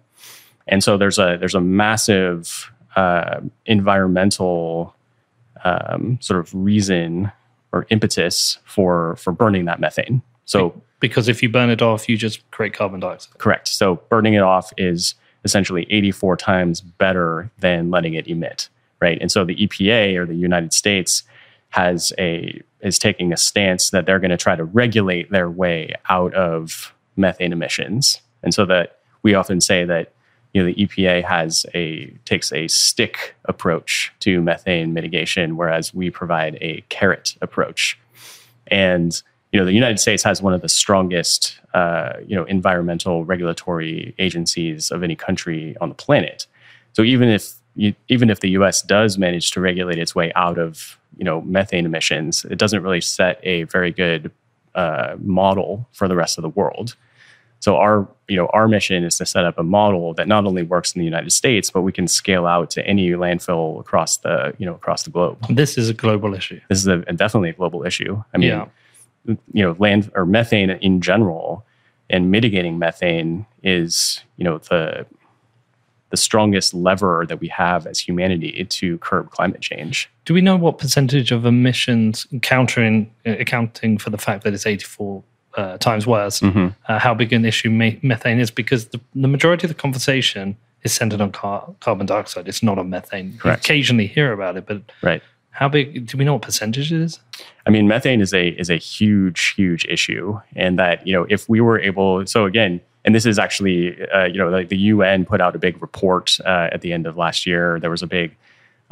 and 0.70 0.82
so 0.82 0.96
there's 0.96 1.18
a 1.18 1.36
there's 1.38 1.54
a 1.54 1.60
massive 1.60 2.72
uh, 2.96 3.40
environmental 3.66 4.94
um, 5.64 6.18
sort 6.22 6.40
of 6.40 6.54
reason 6.54 7.30
or 7.72 7.86
impetus 7.90 8.58
for 8.64 9.16
for 9.16 9.32
burning 9.32 9.66
that 9.66 9.80
methane. 9.80 10.22
So 10.46 10.80
because 11.00 11.28
if 11.28 11.42
you 11.42 11.48
burn 11.48 11.70
it 11.70 11.82
off, 11.82 12.08
you 12.08 12.16
just 12.16 12.48
create 12.50 12.72
carbon 12.72 13.00
dioxide. 13.00 13.36
Correct. 13.38 13.68
So 13.68 13.96
burning 14.08 14.34
it 14.34 14.42
off 14.42 14.72
is 14.78 15.14
essentially 15.44 15.86
84 15.90 16.36
times 16.36 16.80
better 16.80 17.50
than 17.58 17.90
letting 17.90 18.14
it 18.14 18.28
emit, 18.28 18.68
right? 19.00 19.18
And 19.20 19.32
so 19.32 19.44
the 19.44 19.56
EPA 19.56 20.16
or 20.16 20.26
the 20.26 20.34
United 20.34 20.72
States 20.72 21.22
has 21.70 22.12
a 22.18 22.60
is 22.80 22.98
taking 22.98 23.32
a 23.32 23.36
stance 23.36 23.90
that 23.90 24.06
they're 24.06 24.18
going 24.18 24.30
to 24.30 24.36
try 24.36 24.56
to 24.56 24.64
regulate 24.64 25.30
their 25.30 25.50
way 25.50 25.94
out 26.08 26.32
of 26.34 26.94
methane 27.16 27.52
emissions, 27.52 28.20
and 28.42 28.54
so 28.54 28.64
that 28.66 28.98
we 29.22 29.34
often 29.34 29.60
say 29.60 29.84
that 29.84 30.12
you 30.52 30.60
know 30.60 30.66
the 30.66 30.74
EPA 30.74 31.24
has 31.24 31.64
a 31.74 32.06
takes 32.24 32.52
a 32.52 32.66
stick 32.68 33.34
approach 33.44 34.12
to 34.20 34.40
methane 34.40 34.92
mitigation, 34.92 35.56
whereas 35.56 35.94
we 35.94 36.10
provide 36.10 36.58
a 36.60 36.82
carrot 36.88 37.36
approach, 37.40 37.98
and 38.66 39.22
you 39.52 39.58
know 39.58 39.64
the 39.64 39.72
United 39.72 39.98
States 39.98 40.22
has 40.22 40.42
one 40.42 40.52
of 40.52 40.60
the 40.60 40.68
strongest 40.68 41.58
uh, 41.74 42.14
you 42.26 42.34
know 42.34 42.44
environmental 42.44 43.24
regulatory 43.24 44.14
agencies 44.18 44.90
of 44.90 45.02
any 45.02 45.16
country 45.16 45.76
on 45.80 45.88
the 45.88 45.94
planet. 45.94 46.46
So 46.92 47.02
even 47.02 47.28
if 47.28 47.54
you, 47.76 47.94
even 48.08 48.30
if 48.30 48.40
the 48.40 48.50
U.S. 48.50 48.82
does 48.82 49.18
manage 49.18 49.52
to 49.52 49.60
regulate 49.60 49.98
its 49.98 50.14
way 50.14 50.32
out 50.34 50.58
of 50.58 50.98
you 51.16 51.24
know 51.24 51.40
methane 51.42 51.86
emissions, 51.86 52.44
it 52.46 52.58
doesn't 52.58 52.82
really 52.82 53.00
set 53.00 53.38
a 53.44 53.64
very 53.64 53.92
good 53.92 54.32
uh, 54.74 55.16
model 55.20 55.88
for 55.92 56.08
the 56.08 56.16
rest 56.16 56.38
of 56.38 56.42
the 56.42 56.48
world. 56.48 56.96
So 57.60 57.76
our 57.76 58.08
you 58.26 58.36
know 58.36 58.46
our 58.52 58.66
mission 58.66 59.04
is 59.04 59.16
to 59.18 59.26
set 59.26 59.44
up 59.44 59.58
a 59.58 59.62
model 59.62 60.14
that 60.14 60.26
not 60.26 60.46
only 60.46 60.62
works 60.62 60.94
in 60.94 60.98
the 60.98 61.04
United 61.04 61.30
States, 61.30 61.70
but 61.70 61.82
we 61.82 61.92
can 61.92 62.08
scale 62.08 62.46
out 62.46 62.70
to 62.70 62.86
any 62.86 63.10
landfill 63.10 63.78
across 63.78 64.16
the 64.18 64.54
you 64.58 64.66
know 64.66 64.74
across 64.74 65.04
the 65.04 65.10
globe. 65.10 65.38
This 65.48 65.76
is 65.76 65.88
a 65.88 65.94
global 65.94 66.34
issue. 66.34 66.60
This 66.68 66.78
is 66.78 66.86
a, 66.86 66.98
definitely 67.12 67.50
a 67.50 67.54
global 67.54 67.84
issue. 67.84 68.22
I 68.34 68.38
mean, 68.38 68.48
yeah. 68.48 68.66
you 69.26 69.62
know, 69.62 69.76
land 69.78 70.10
or 70.14 70.24
methane 70.24 70.70
in 70.70 71.00
general 71.02 71.66
and 72.08 72.30
mitigating 72.30 72.78
methane 72.78 73.46
is 73.62 74.22
you 74.36 74.44
know 74.44 74.58
the 74.58 75.06
the 76.10 76.16
strongest 76.16 76.74
lever 76.74 77.24
that 77.28 77.40
we 77.40 77.46
have 77.48 77.86
as 77.86 78.00
humanity 78.00 78.64
to 78.64 78.98
curb 78.98 79.30
climate 79.30 79.60
change. 79.60 80.10
Do 80.24 80.34
we 80.34 80.40
know 80.40 80.56
what 80.56 80.78
percentage 80.78 81.30
of 81.30 81.46
emissions 81.46 82.26
countering 82.42 83.12
accounting 83.24 83.96
for 83.98 84.10
the 84.10 84.18
fact 84.18 84.44
that 84.44 84.52
it's 84.52 84.66
84 84.66 85.22
uh, 85.56 85.78
times 85.78 86.06
worse 86.06 86.40
mm-hmm. 86.40 86.68
uh, 86.88 86.98
how 86.98 87.14
big 87.14 87.32
an 87.32 87.44
issue 87.44 87.70
methane 88.02 88.38
is 88.38 88.50
because 88.50 88.86
the, 88.86 89.00
the, 89.14 89.28
majority 89.28 89.66
of 89.66 89.68
the 89.68 89.74
conversation 89.74 90.56
is 90.82 90.92
centered 90.92 91.20
on 91.20 91.32
car- 91.32 91.74
carbon 91.80 92.06
dioxide. 92.06 92.48
It's 92.48 92.62
not 92.62 92.78
on 92.78 92.90
methane. 92.90 93.36
Correct. 93.38 93.68
You 93.68 93.74
occasionally 93.74 94.06
hear 94.06 94.32
about 94.32 94.56
it, 94.56 94.66
but 94.66 94.82
right. 95.02 95.22
How 95.50 95.68
big? 95.68 96.06
Do 96.06 96.16
we 96.16 96.24
know 96.24 96.34
what 96.34 96.42
percentage 96.42 96.92
it 96.92 97.00
is? 97.00 97.18
I 97.66 97.70
mean, 97.70 97.88
methane 97.88 98.20
is 98.20 98.32
a 98.32 98.48
is 98.48 98.70
a 98.70 98.76
huge, 98.76 99.52
huge 99.56 99.84
issue, 99.86 100.40
and 100.54 100.78
that 100.78 101.06
you 101.06 101.12
know 101.12 101.26
if 101.28 101.48
we 101.48 101.60
were 101.60 101.78
able, 101.78 102.24
so 102.26 102.46
again, 102.46 102.80
and 103.04 103.14
this 103.14 103.26
is 103.26 103.38
actually, 103.38 104.00
uh, 104.10 104.24
you 104.24 104.38
know, 104.38 104.48
like 104.48 104.68
the 104.68 104.78
UN 104.78 105.24
put 105.24 105.40
out 105.40 105.56
a 105.56 105.58
big 105.58 105.80
report 105.82 106.38
uh, 106.46 106.68
at 106.72 106.82
the 106.82 106.92
end 106.92 107.06
of 107.06 107.16
last 107.16 107.46
year. 107.46 107.80
There 107.80 107.90
was 107.90 108.02
a 108.02 108.06
big 108.06 108.36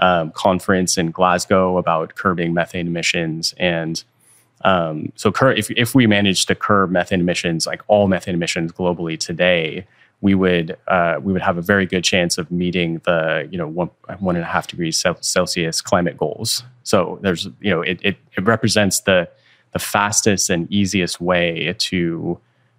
um, 0.01 0.31
conference 0.33 0.99
in 0.99 1.11
Glasgow 1.11 1.79
about 1.79 2.17
curbing 2.17 2.55
methane 2.55 2.87
emissions, 2.87 3.55
and 3.59 4.03
um, 4.63 5.13
so 5.15 5.31
cur- 5.31 5.53
if 5.53 5.71
if 5.71 5.95
we 5.95 6.07
manage 6.07 6.47
to 6.47 6.55
curb 6.55 6.91
methane 6.91 7.21
emissions, 7.21 7.67
like 7.67 7.83
all 7.87 8.09
methane 8.09 8.35
emissions 8.35 8.73
globally 8.73 9.19
today, 9.19 9.87
we 10.21 10.35
would 10.35 10.77
uh, 10.89 11.19
we 11.23 11.33
would 11.33 11.43
have 11.43 11.59
a 11.59 11.63
very 11.63 11.87
good 11.87 12.05
chance 12.05 12.39
of 12.39 12.51
meeting 12.51 13.01
the 13.05 13.49
you 13.51 13.59
know 13.59 13.69
one 13.69 13.91
one 14.19 14.37
and 14.37 14.45
a 14.45 14.49
half 14.49 14.67
degrees 14.67 15.05
Celsius 15.21 15.81
climate 15.81 16.17
goals. 16.17 16.65
So 16.83 17.19
there's 17.23 17.47
you 17.61 17.71
know 17.71 17.83
it 17.83 18.01
it, 18.03 18.17
it 18.37 18.45
represents 18.45 19.01
the 19.01 19.29
the 19.73 19.79
fastest 19.79 20.51
and 20.51 20.71
easiest 20.73 21.21
way 21.21 21.75
to 21.79 22.39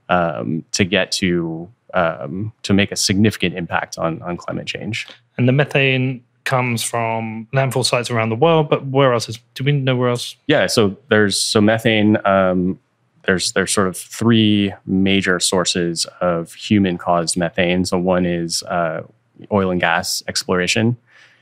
um, 0.10 0.66
to 0.72 0.84
get 0.84 1.12
to 1.14 1.70
um, 1.94 2.52
to 2.64 2.74
make 2.74 2.92
a 2.92 2.96
significant 2.96 3.56
impact 3.56 3.98
on 3.98 4.22
on 4.22 4.36
climate 4.36 4.68
change. 4.68 5.08
And 5.38 5.48
the 5.48 5.54
methane 5.54 6.24
comes 6.50 6.82
from 6.82 7.48
landfill 7.54 7.86
sites 7.86 8.10
around 8.10 8.30
the 8.30 8.36
world, 8.36 8.70
but 8.70 8.84
where 8.88 9.14
else 9.14 9.30
is? 9.30 9.38
Do 9.54 9.64
we 9.64 9.72
know 9.72 9.96
where 9.96 10.10
else? 10.10 10.36
Yeah, 10.48 10.66
so 10.66 10.98
there's 11.10 11.40
so 11.40 11.62
methane. 11.62 12.18
Um, 12.26 12.80
there's 13.26 13.52
there's 13.52 13.72
sort 13.72 13.88
of 13.88 13.96
three 13.96 14.74
major 14.88 15.40
sources 15.40 16.08
of 16.22 16.54
human 16.54 16.98
caused 16.98 17.38
methane. 17.38 17.86
So 17.86 18.00
one 18.00 18.26
is 18.26 18.64
uh, 18.64 19.04
oil 19.52 19.70
and 19.70 19.80
gas 19.80 20.24
exploration, 20.28 20.98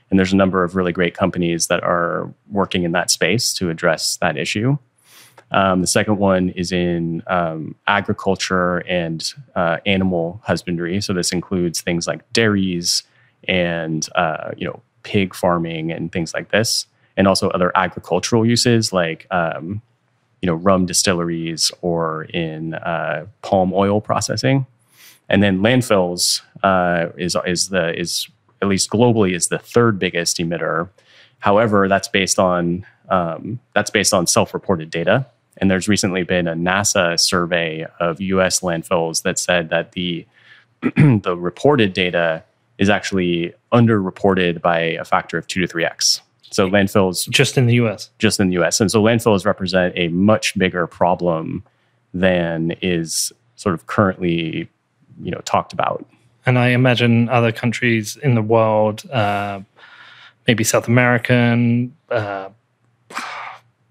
and 0.10 0.20
there's 0.20 0.34
a 0.34 0.36
number 0.36 0.65
of 0.65 0.76
really 0.76 0.91
great 0.91 1.15
companies 1.15 1.67
that 1.67 1.82
are 1.84 2.30
working 2.52 2.84
in 2.84 2.91
that 2.91 3.10
space 3.10 3.54
to 3.54 3.70
address 3.70 4.17
that 4.17 4.38
issue. 4.38 4.78
Um, 5.52 5.80
the 5.80 5.88
second 5.88 6.17
one 6.17 6.50
is 6.50 6.74
in 6.74 7.24
um, 7.28 7.76
agriculture 7.88 8.80
and 8.80 9.34
uh, 9.56 9.78
animal 9.86 10.41
husbandry. 10.43 11.00
So 11.00 11.13
this 11.13 11.32
includes 11.32 11.80
things 11.80 12.08
like 12.08 12.30
dairies 12.34 13.04
and 13.48 14.06
uh, 14.15 14.52
you 14.58 14.67
know 14.67 14.82
pig 15.03 15.33
farming 15.33 15.91
and 15.91 16.12
things 16.12 16.33
like 16.33 16.51
this, 16.51 16.86
and 17.15 17.27
also 17.27 17.49
other 17.49 17.71
agricultural 17.75 18.45
uses 18.45 18.93
like 18.93 19.27
um, 19.31 19.81
you 20.41 20.47
know 20.47 20.55
rum 20.55 20.86
distilleries 20.86 21.71
or 21.81 22.23
in 22.25 22.73
uh, 22.75 23.25
palm 23.41 23.73
oil 23.73 24.01
processing. 24.01 24.65
And 25.29 25.43
then 25.43 25.60
landfills 25.60 26.41
uh, 26.63 27.10
is 27.17 27.36
is 27.45 27.69
the 27.69 27.97
is 27.99 28.27
at 28.62 28.67
least 28.67 28.89
globally 28.89 29.36
is 29.36 29.47
the 29.47 29.60
third 29.60 29.99
biggest 29.99 30.38
emitter. 30.38 30.89
However, 31.39 31.88
that's 31.88 32.07
based 32.07 32.39
on 32.39 32.86
um, 33.10 33.60
that's 33.73 33.89
based 33.89 34.13
on 34.13 34.27
self-reported 34.27 34.89
data. 34.89 35.25
And 35.60 35.71
there's 35.71 35.88
recently 35.88 36.23
been 36.23 36.47
a 36.47 36.53
NASA 36.53 37.19
survey 37.19 37.86
of 37.99 38.21
U.S. 38.21 38.60
landfills 38.60 39.23
that 39.23 39.39
said 39.39 39.69
that 39.69 39.93
the 39.93 40.25
the 40.81 41.36
reported 41.38 41.93
data 41.93 42.43
is 42.77 42.89
actually 42.89 43.53
underreported 43.71 44.61
by 44.61 44.79
a 44.79 45.03
factor 45.03 45.37
of 45.37 45.47
two 45.47 45.61
to 45.61 45.67
three 45.67 45.85
x. 45.85 46.21
So 46.49 46.69
landfills 46.69 47.27
just 47.29 47.57
in 47.57 47.65
the 47.65 47.75
U.S. 47.75 48.09
Just 48.19 48.39
in 48.39 48.47
the 48.47 48.53
U.S. 48.53 48.79
And 48.79 48.89
so 48.89 49.01
landfills 49.01 49.45
represent 49.45 49.93
a 49.97 50.07
much 50.09 50.57
bigger 50.57 50.87
problem 50.87 51.63
than 52.13 52.71
is 52.81 53.33
sort 53.55 53.75
of 53.75 53.87
currently, 53.87 54.69
you 55.21 55.31
know, 55.31 55.41
talked 55.45 55.73
about. 55.73 56.05
And 56.45 56.57
I 56.57 56.69
imagine 56.69 57.27
other 57.27 57.51
countries 57.51 58.15
in 58.17 58.35
the 58.35 58.41
world, 58.41 59.09
uh, 59.11 59.59
maybe 60.47 60.63
South 60.63 60.87
American, 60.87 61.93
uh, 62.09 62.49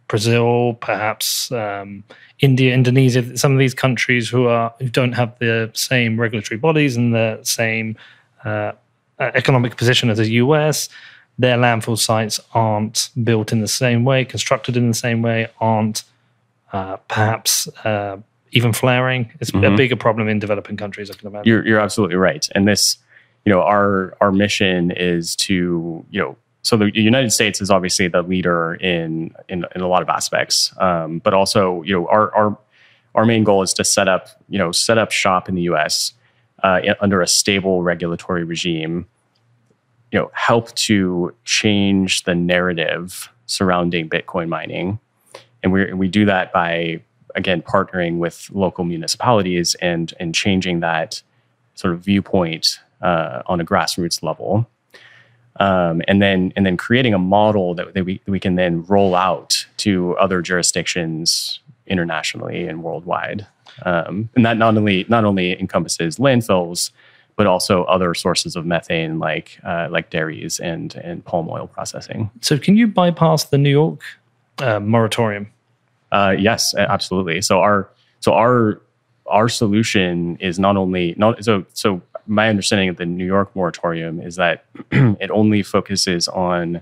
Brazil, 0.08 0.74
perhaps 0.80 1.52
um, 1.52 2.04
India, 2.40 2.72
Indonesia, 2.72 3.36
some 3.36 3.52
of 3.52 3.58
these 3.58 3.74
countries 3.74 4.28
who 4.28 4.46
are 4.46 4.72
who 4.78 4.88
don't 4.88 5.12
have 5.12 5.38
the 5.38 5.70
same 5.74 6.18
regulatory 6.18 6.58
bodies 6.58 6.96
and 6.96 7.14
the 7.14 7.40
same 7.42 7.96
uh, 8.46 8.72
economic 9.18 9.76
position 9.76 10.10
as 10.10 10.18
the 10.18 10.30
US, 10.32 10.88
their 11.38 11.56
landfill 11.56 11.98
sites 11.98 12.40
aren't 12.54 13.10
built 13.22 13.52
in 13.52 13.60
the 13.60 13.68
same 13.68 14.04
way, 14.04 14.24
constructed 14.24 14.76
in 14.76 14.88
the 14.88 14.94
same 14.94 15.22
way, 15.22 15.48
aren't 15.60 16.04
uh, 16.72 16.96
perhaps 17.08 17.68
uh, 17.84 18.16
even 18.52 18.72
flaring. 18.72 19.30
It's 19.40 19.50
mm-hmm. 19.50 19.74
a 19.74 19.76
bigger 19.76 19.96
problem 19.96 20.28
in 20.28 20.38
developing 20.38 20.76
countries, 20.76 21.10
I 21.10 21.14
can 21.14 21.28
imagine. 21.28 21.48
You're, 21.48 21.66
you're 21.66 21.80
absolutely 21.80 22.16
right. 22.16 22.46
And 22.54 22.66
this, 22.66 22.98
you 23.44 23.52
know, 23.52 23.62
our 23.62 24.16
our 24.20 24.32
mission 24.32 24.90
is 24.90 25.36
to, 25.36 26.04
you 26.10 26.20
know, 26.20 26.36
so 26.66 26.76
the 26.76 26.90
United 26.92 27.30
States 27.30 27.60
is 27.60 27.70
obviously 27.70 28.08
the 28.08 28.22
leader 28.22 28.74
in 28.74 29.32
in, 29.48 29.64
in 29.76 29.82
a 29.82 29.86
lot 29.86 30.02
of 30.02 30.08
aspects, 30.08 30.74
um, 30.78 31.20
but 31.20 31.32
also 31.32 31.82
you 31.82 31.94
know 31.94 32.08
our 32.08 32.34
our 32.34 32.58
our 33.14 33.24
main 33.24 33.44
goal 33.44 33.62
is 33.62 33.72
to 33.74 33.84
set 33.84 34.08
up 34.08 34.30
you 34.48 34.58
know 34.58 34.72
set 34.72 34.98
up 34.98 35.12
shop 35.12 35.48
in 35.48 35.54
the 35.54 35.62
U.S. 35.62 36.12
Uh, 36.62 36.80
under 37.00 37.20
a 37.20 37.26
stable 37.26 37.82
regulatory 37.82 38.44
regime. 38.44 39.06
You 40.12 40.20
know, 40.20 40.30
help 40.32 40.72
to 40.74 41.34
change 41.44 42.24
the 42.24 42.34
narrative 42.34 43.28
surrounding 43.46 44.08
Bitcoin 44.08 44.48
mining, 44.48 44.98
and 45.62 45.72
we 45.72 45.92
we 45.92 46.08
do 46.08 46.24
that 46.24 46.52
by 46.52 47.02
again 47.34 47.60
partnering 47.60 48.18
with 48.18 48.48
local 48.52 48.84
municipalities 48.84 49.74
and 49.76 50.14
and 50.18 50.34
changing 50.34 50.80
that 50.80 51.22
sort 51.74 51.92
of 51.92 52.00
viewpoint 52.00 52.78
uh, 53.02 53.42
on 53.46 53.60
a 53.60 53.64
grassroots 53.64 54.22
level 54.22 54.66
um, 55.58 56.02
and 56.06 56.20
then 56.20 56.52
and 56.56 56.66
then 56.66 56.76
creating 56.76 57.14
a 57.14 57.18
model 57.18 57.74
that, 57.74 57.94
that 57.94 58.04
we, 58.04 58.20
we 58.26 58.38
can 58.38 58.56
then 58.56 58.84
roll 58.84 59.14
out 59.14 59.66
to 59.78 60.16
other 60.18 60.42
jurisdictions 60.42 61.60
internationally 61.86 62.66
and 62.66 62.82
worldwide. 62.82 63.46
Um, 63.84 64.28
and 64.34 64.44
that 64.44 64.56
not 64.56 64.76
only 64.76 65.04
not 65.08 65.24
only 65.24 65.58
encompasses 65.58 66.16
landfills, 66.18 66.90
but 67.36 67.46
also 67.46 67.84
other 67.84 68.14
sources 68.14 68.56
of 68.56 68.64
methane 68.64 69.18
like 69.18 69.58
uh, 69.64 69.88
like 69.90 70.10
dairies 70.10 70.58
and 70.58 70.94
and 70.96 71.24
palm 71.24 71.48
oil 71.48 71.66
processing. 71.66 72.30
So, 72.40 72.58
can 72.58 72.76
you 72.76 72.86
bypass 72.86 73.44
the 73.44 73.58
New 73.58 73.70
York 73.70 74.00
uh, 74.58 74.80
moratorium? 74.80 75.52
Uh, 76.12 76.34
yes, 76.38 76.74
absolutely. 76.74 77.42
So 77.42 77.60
our 77.60 77.90
so 78.20 78.32
our 78.32 78.80
our 79.26 79.48
solution 79.48 80.36
is 80.40 80.58
not 80.58 80.76
only 80.76 81.14
not 81.16 81.44
so 81.44 81.64
so 81.74 82.00
my 82.26 82.48
understanding 82.48 82.88
of 82.88 82.96
the 82.96 83.06
New 83.06 83.26
York 83.26 83.54
moratorium 83.54 84.20
is 84.20 84.36
that 84.36 84.64
it 84.90 85.30
only 85.30 85.62
focuses 85.62 86.28
on 86.28 86.80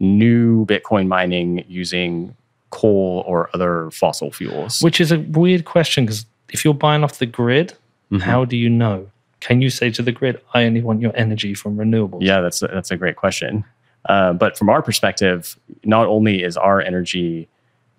new 0.00 0.66
Bitcoin 0.66 1.06
mining 1.06 1.64
using 1.68 2.34
coal 2.72 3.22
or 3.26 3.48
other 3.54 3.90
fossil 3.92 4.32
fuels. 4.32 4.80
Which 4.80 5.00
is 5.00 5.12
a 5.12 5.20
weird 5.20 5.64
question 5.64 6.04
because 6.04 6.26
if 6.50 6.64
you're 6.64 6.74
buying 6.74 7.04
off 7.04 7.18
the 7.18 7.26
grid, 7.26 7.74
mm-hmm. 8.10 8.18
how 8.18 8.44
do 8.44 8.56
you 8.56 8.68
know? 8.68 9.08
Can 9.38 9.62
you 9.62 9.70
say 9.70 9.90
to 9.90 10.02
the 10.02 10.12
grid, 10.12 10.40
"I 10.54 10.64
only 10.64 10.82
want 10.82 11.00
your 11.00 11.16
energy 11.16 11.54
from 11.54 11.76
renewables"? 11.76 12.22
Yeah, 12.22 12.40
that's 12.40 12.62
a, 12.62 12.68
that's 12.68 12.90
a 12.90 12.96
great 12.96 13.16
question. 13.16 13.64
Uh, 14.08 14.32
but 14.32 14.58
from 14.58 14.68
our 14.68 14.82
perspective, 14.82 15.56
not 15.84 16.06
only 16.08 16.42
is 16.42 16.56
our 16.56 16.80
energy 16.80 17.48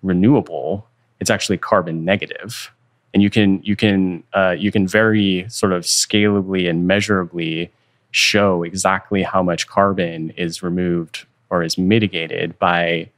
renewable, 0.02 0.86
it's 1.20 1.30
actually 1.30 1.56
carbon 1.56 2.04
negative, 2.04 2.70
and 3.14 3.22
you 3.22 3.30
can 3.30 3.62
you 3.62 3.76
can 3.76 4.22
uh, 4.34 4.54
you 4.58 4.70
can 4.70 4.86
very 4.86 5.46
sort 5.48 5.72
of 5.72 5.84
scalably 5.84 6.68
and 6.68 6.86
measurably 6.86 7.70
show 8.10 8.62
exactly 8.62 9.22
how 9.22 9.42
much 9.42 9.66
carbon 9.66 10.30
is 10.36 10.62
removed 10.62 11.26
or 11.50 11.62
is 11.62 11.76
mitigated 11.76 12.56
by, 12.58 13.10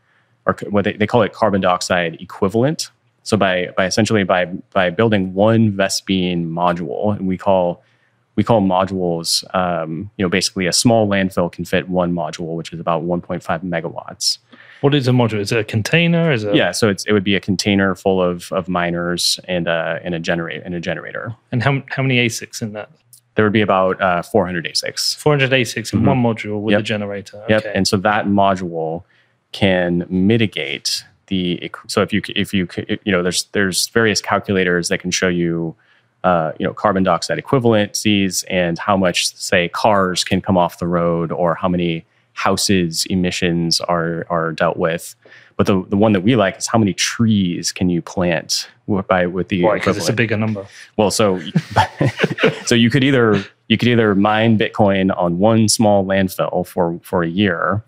or 0.47 0.57
what 0.71 0.85
they, 0.85 0.93
they 0.95 1.07
call 1.07 1.23
it 1.23 1.33
carbon 1.33 1.61
dioxide 1.61 2.17
equivalent. 2.21 2.91
So 3.25 3.37
by 3.37 3.69
by 3.77 3.87
essentially 3.87 4.23
by 4.25 4.47
by 4.73 4.91
building 4.91 5.35
one 5.35 5.73
Vespene 5.73 6.47
module, 6.47 7.17
and 7.17 7.27
we 7.27 7.37
call 7.37 7.83
we 8.37 8.45
call 8.45 8.61
modules, 8.61 9.43
um, 9.55 10.11
you 10.17 10.25
know, 10.25 10.29
basically 10.29 10.67
a 10.67 10.73
small 10.73 11.09
landfill 11.09 11.51
can 11.51 11.65
fit 11.65 11.89
one 11.89 12.13
module, 12.13 12.55
which 12.55 12.71
is 12.71 12.79
about 12.79 13.03
1.5 13.03 13.41
megawatts. 13.65 14.37
What 14.83 14.95
is 14.95 15.09
a 15.09 15.11
module? 15.13 15.41
Is 15.41 15.53
it 15.53 15.59
a 15.59 15.65
container? 15.65 16.31
Is 16.31 16.45
it 16.45 16.55
Yeah, 16.55 16.71
so 16.73 16.89
it's 16.91 17.05
it 17.07 17.13
would 17.13 17.25
be 17.25 17.35
a 17.35 17.41
container 17.41 17.95
full 17.95 18.23
of 18.23 18.53
of 18.53 18.69
miners 18.69 19.41
and 19.49 19.67
a 19.67 20.01
and 20.05 20.15
a 20.15 20.19
generator 20.21 20.63
and 20.65 20.75
a 20.75 20.81
generator. 20.81 21.35
And 21.51 21.63
how 21.63 21.83
how 21.89 22.03
many 22.03 22.19
ASICs 22.27 22.63
in 22.63 22.75
that? 22.75 22.91
There 23.35 23.45
would 23.45 23.53
be 23.53 23.61
about 23.63 24.01
uh, 24.01 24.23
400 24.23 24.65
ASICs. 24.67 25.17
400 25.17 25.51
ASICs 25.51 25.93
in 25.93 26.01
Mhm. 26.01 26.07
one 26.07 26.23
module 26.23 26.61
with 26.63 26.73
Yep. 26.73 26.79
the 26.79 26.83
generator. 26.85 27.43
Yep. 27.49 27.65
And 27.75 27.87
so 27.89 27.97
that 27.99 28.27
module 28.27 29.03
can 29.53 30.07
mitigate 30.09 31.05
the 31.29 31.71
so 31.87 32.03
if 32.03 32.13
you 32.13 32.23
if 32.35 32.55
you 32.55 32.69
you 33.05 33.13
know 33.13 33.23
there's 33.23 33.45
there's 33.53 33.89
various 33.89 34.21
calculators 34.21 34.89
that 34.89 34.99
can 34.99 35.11
show 35.11 35.29
you 35.29 35.75
uh, 36.25 36.53
you 36.59 36.67
know 36.67 36.73
carbon 36.73 37.03
dioxide 37.03 37.39
equivalencies 37.39 38.45
and 38.49 38.79
how 38.79 38.97
much 38.97 39.35
say 39.37 39.69
cars 39.69 40.25
can 40.25 40.41
come 40.41 40.57
off 40.57 40.79
the 40.79 40.87
road 40.87 41.33
or 41.33 41.55
how 41.55 41.69
many 41.69 42.05
houses 42.37 43.07
emissions 43.07 43.81
are 43.81 44.27
are 44.29 44.53
dealt 44.53 44.77
with. 44.77 45.15
But 45.57 45.67
the 45.67 45.85
the 45.89 45.97
one 45.97 46.13
that 46.13 46.21
we 46.21 46.37
like 46.37 46.59
is 46.59 46.67
how 46.67 46.79
many 46.79 46.93
trees 46.93 47.73
can 47.73 47.89
you 47.89 48.03
plant 48.03 48.69
by 49.09 49.27
with 49.27 49.49
the 49.49 49.63
Why? 49.63 49.75
Because 49.75 49.97
it's 49.97 50.09
a 50.09 50.13
bigger 50.13 50.37
number. 50.37 50.67
Well, 50.97 51.11
so 51.11 51.41
so 52.67 52.75
you 52.75 52.91
could 52.91 53.03
either 53.03 53.43
you 53.69 53.79
could 53.79 53.89
either 53.89 54.15
mine 54.15 54.59
Bitcoin 54.59 55.17
on 55.17 55.39
one 55.39 55.69
small 55.69 56.05
landfill 56.05 56.67
for 56.67 57.01
for 57.03 57.23
a 57.23 57.29
year, 57.29 57.83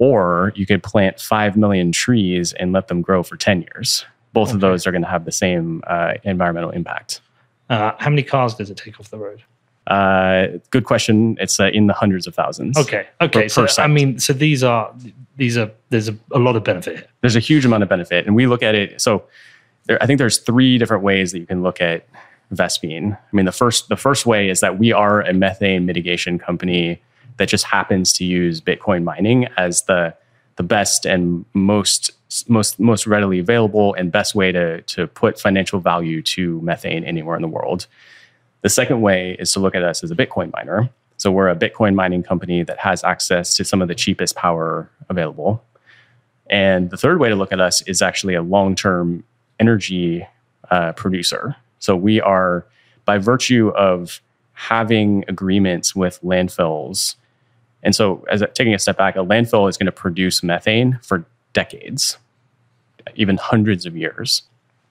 or 0.00 0.52
you 0.56 0.66
could 0.66 0.82
plant 0.82 1.20
five 1.20 1.56
million 1.56 1.92
trees 1.92 2.52
and 2.54 2.72
let 2.72 2.88
them 2.88 3.00
grow 3.00 3.22
for 3.22 3.36
ten 3.36 3.62
years. 3.62 4.04
Both 4.32 4.52
of 4.52 4.60
those 4.60 4.86
are 4.86 4.92
going 4.92 5.02
to 5.02 5.08
have 5.08 5.24
the 5.24 5.32
same 5.32 5.82
uh, 5.86 6.14
environmental 6.24 6.70
impact. 6.70 7.20
Uh, 7.68 7.92
how 7.98 8.10
many 8.10 8.22
cars 8.22 8.54
does 8.54 8.70
it 8.70 8.76
take 8.76 8.98
off 8.98 9.10
the 9.10 9.18
road? 9.18 9.42
Uh, 9.86 10.58
good 10.70 10.84
question. 10.84 11.36
It's 11.40 11.58
uh, 11.58 11.66
in 11.72 11.86
the 11.86 11.92
hundreds 11.92 12.26
of 12.26 12.34
thousands. 12.34 12.76
Okay. 12.78 13.06
Okay. 13.20 13.48
per 13.48 13.66
so 13.68 13.82
I 13.82 13.86
mean, 13.86 14.18
so 14.18 14.32
these 14.32 14.62
are 14.64 14.92
these 15.36 15.56
are 15.56 15.70
there's 15.90 16.08
a, 16.08 16.16
a 16.32 16.38
lot 16.38 16.56
of 16.56 16.64
benefit 16.64 17.08
there's 17.20 17.36
a 17.36 17.40
huge 17.40 17.64
amount 17.64 17.82
of 17.82 17.88
benefit, 17.88 18.26
and 18.26 18.34
we 18.34 18.46
look 18.46 18.62
at 18.62 18.74
it. 18.74 19.00
So, 19.00 19.24
there, 19.86 20.02
I 20.02 20.06
think 20.06 20.18
there's 20.18 20.38
three 20.38 20.78
different 20.78 21.02
ways 21.02 21.32
that 21.32 21.38
you 21.38 21.46
can 21.46 21.62
look 21.62 21.80
at 21.80 22.06
Vespene. 22.52 23.16
I 23.16 23.36
mean, 23.36 23.46
the 23.46 23.52
first 23.52 23.88
the 23.88 23.96
first 23.96 24.26
way 24.26 24.48
is 24.48 24.60
that 24.60 24.78
we 24.78 24.92
are 24.92 25.20
a 25.20 25.32
methane 25.32 25.86
mitigation 25.86 26.38
company 26.38 27.00
that 27.40 27.48
just 27.48 27.64
happens 27.64 28.12
to 28.12 28.22
use 28.22 28.60
Bitcoin 28.60 29.02
mining 29.02 29.46
as 29.56 29.84
the 29.84 30.14
the 30.56 30.62
best 30.62 31.06
and 31.06 31.46
most 31.54 32.10
most 32.48 32.78
most 32.78 33.06
readily 33.06 33.38
available 33.38 33.94
and 33.94 34.12
best 34.12 34.34
way 34.34 34.52
to 34.52 34.82
to 34.82 35.06
put 35.06 35.40
financial 35.40 35.80
value 35.80 36.20
to 36.20 36.60
methane 36.60 37.02
anywhere 37.02 37.36
in 37.36 37.40
the 37.40 37.48
world. 37.48 37.86
The 38.60 38.68
second 38.68 39.00
way 39.00 39.36
is 39.38 39.54
to 39.54 39.60
look 39.60 39.74
at 39.74 39.82
us 39.82 40.04
as 40.04 40.10
a 40.10 40.14
Bitcoin 40.14 40.52
miner. 40.52 40.90
So 41.16 41.32
we're 41.32 41.48
a 41.48 41.56
Bitcoin 41.56 41.94
mining 41.94 42.22
company 42.22 42.62
that 42.62 42.78
has 42.78 43.02
access 43.04 43.54
to 43.54 43.64
some 43.64 43.80
of 43.80 43.88
the 43.88 43.94
cheapest 43.94 44.36
power 44.36 44.90
available. 45.08 45.64
And 46.50 46.90
the 46.90 46.98
third 46.98 47.20
way 47.20 47.30
to 47.30 47.36
look 47.36 47.52
at 47.52 47.60
us 47.60 47.80
is 47.86 48.02
actually 48.02 48.34
a 48.34 48.42
long 48.42 48.74
term 48.74 49.24
energy 49.58 50.26
uh, 50.70 50.92
producer. 50.92 51.56
So 51.78 51.96
we 51.96 52.20
are, 52.20 52.66
by 53.06 53.16
virtue 53.16 53.68
of 53.70 54.20
having 54.52 55.24
agreements 55.26 55.96
with 55.96 56.20
landfills, 56.20 57.14
and 57.82 57.94
so 57.94 58.24
as 58.30 58.42
taking 58.54 58.74
a 58.74 58.78
step 58.78 58.98
back, 58.98 59.16
a 59.16 59.20
landfill 59.20 59.68
is 59.68 59.76
going 59.76 59.86
to 59.86 59.92
produce 59.92 60.42
methane 60.42 60.98
for 61.02 61.24
decades, 61.52 62.18
even 63.14 63.36
hundreds 63.36 63.86
of 63.86 63.96
years. 63.96 64.42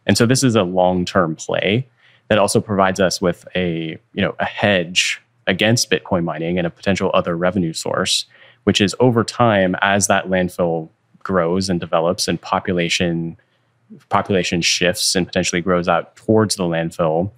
And 0.06 0.18
so 0.18 0.26
this 0.26 0.44
is 0.44 0.56
a 0.56 0.64
long 0.64 1.06
term 1.06 1.36
play 1.36 1.88
that 2.30 2.38
also 2.40 2.62
provides 2.62 3.00
us 3.00 3.22
with 3.22 3.48
a 3.56 3.98
you 4.14 4.22
know 4.22 4.36
a 4.40 4.46
hedge 4.46 5.22
against 5.48 5.90
Bitcoin 5.90 6.24
mining 6.24 6.58
and 6.58 6.66
a 6.66 6.70
potential 6.70 7.12
other 7.14 7.36
revenue 7.36 7.74
source, 7.74 8.26
which 8.64 8.82
is 8.82 8.96
over 9.00 9.24
time 9.24 9.76
as 9.82 10.08
that 10.08 10.28
landfill 10.28 10.90
grows 11.24 11.70
and 11.70 11.80
develops 11.80 12.28
and 12.28 12.42
population 12.42 13.38
population 14.10 14.62
shifts 14.62 15.16
and 15.16 15.26
potentially 15.26 15.62
grows 15.62 15.88
out 15.88 16.16
towards 16.16 16.56
the 16.56 16.64
landfill 16.64 17.32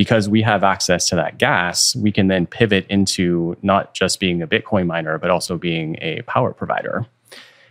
because 0.00 0.30
we 0.30 0.40
have 0.40 0.64
access 0.64 1.10
to 1.10 1.14
that 1.14 1.36
gas 1.36 1.94
we 1.94 2.10
can 2.10 2.28
then 2.28 2.46
pivot 2.46 2.86
into 2.88 3.54
not 3.60 3.92
just 3.92 4.18
being 4.18 4.40
a 4.40 4.46
bitcoin 4.46 4.86
miner 4.86 5.18
but 5.18 5.28
also 5.28 5.58
being 5.58 5.98
a 6.00 6.22
power 6.22 6.54
provider 6.54 7.04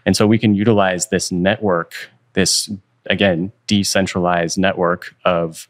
and 0.05 0.15
so 0.15 0.27
we 0.27 0.37
can 0.37 0.53
utilize 0.53 1.07
this 1.07 1.31
network 1.31 1.95
this 2.33 2.69
again 3.07 3.51
decentralized 3.65 4.59
network 4.59 5.15
of 5.25 5.67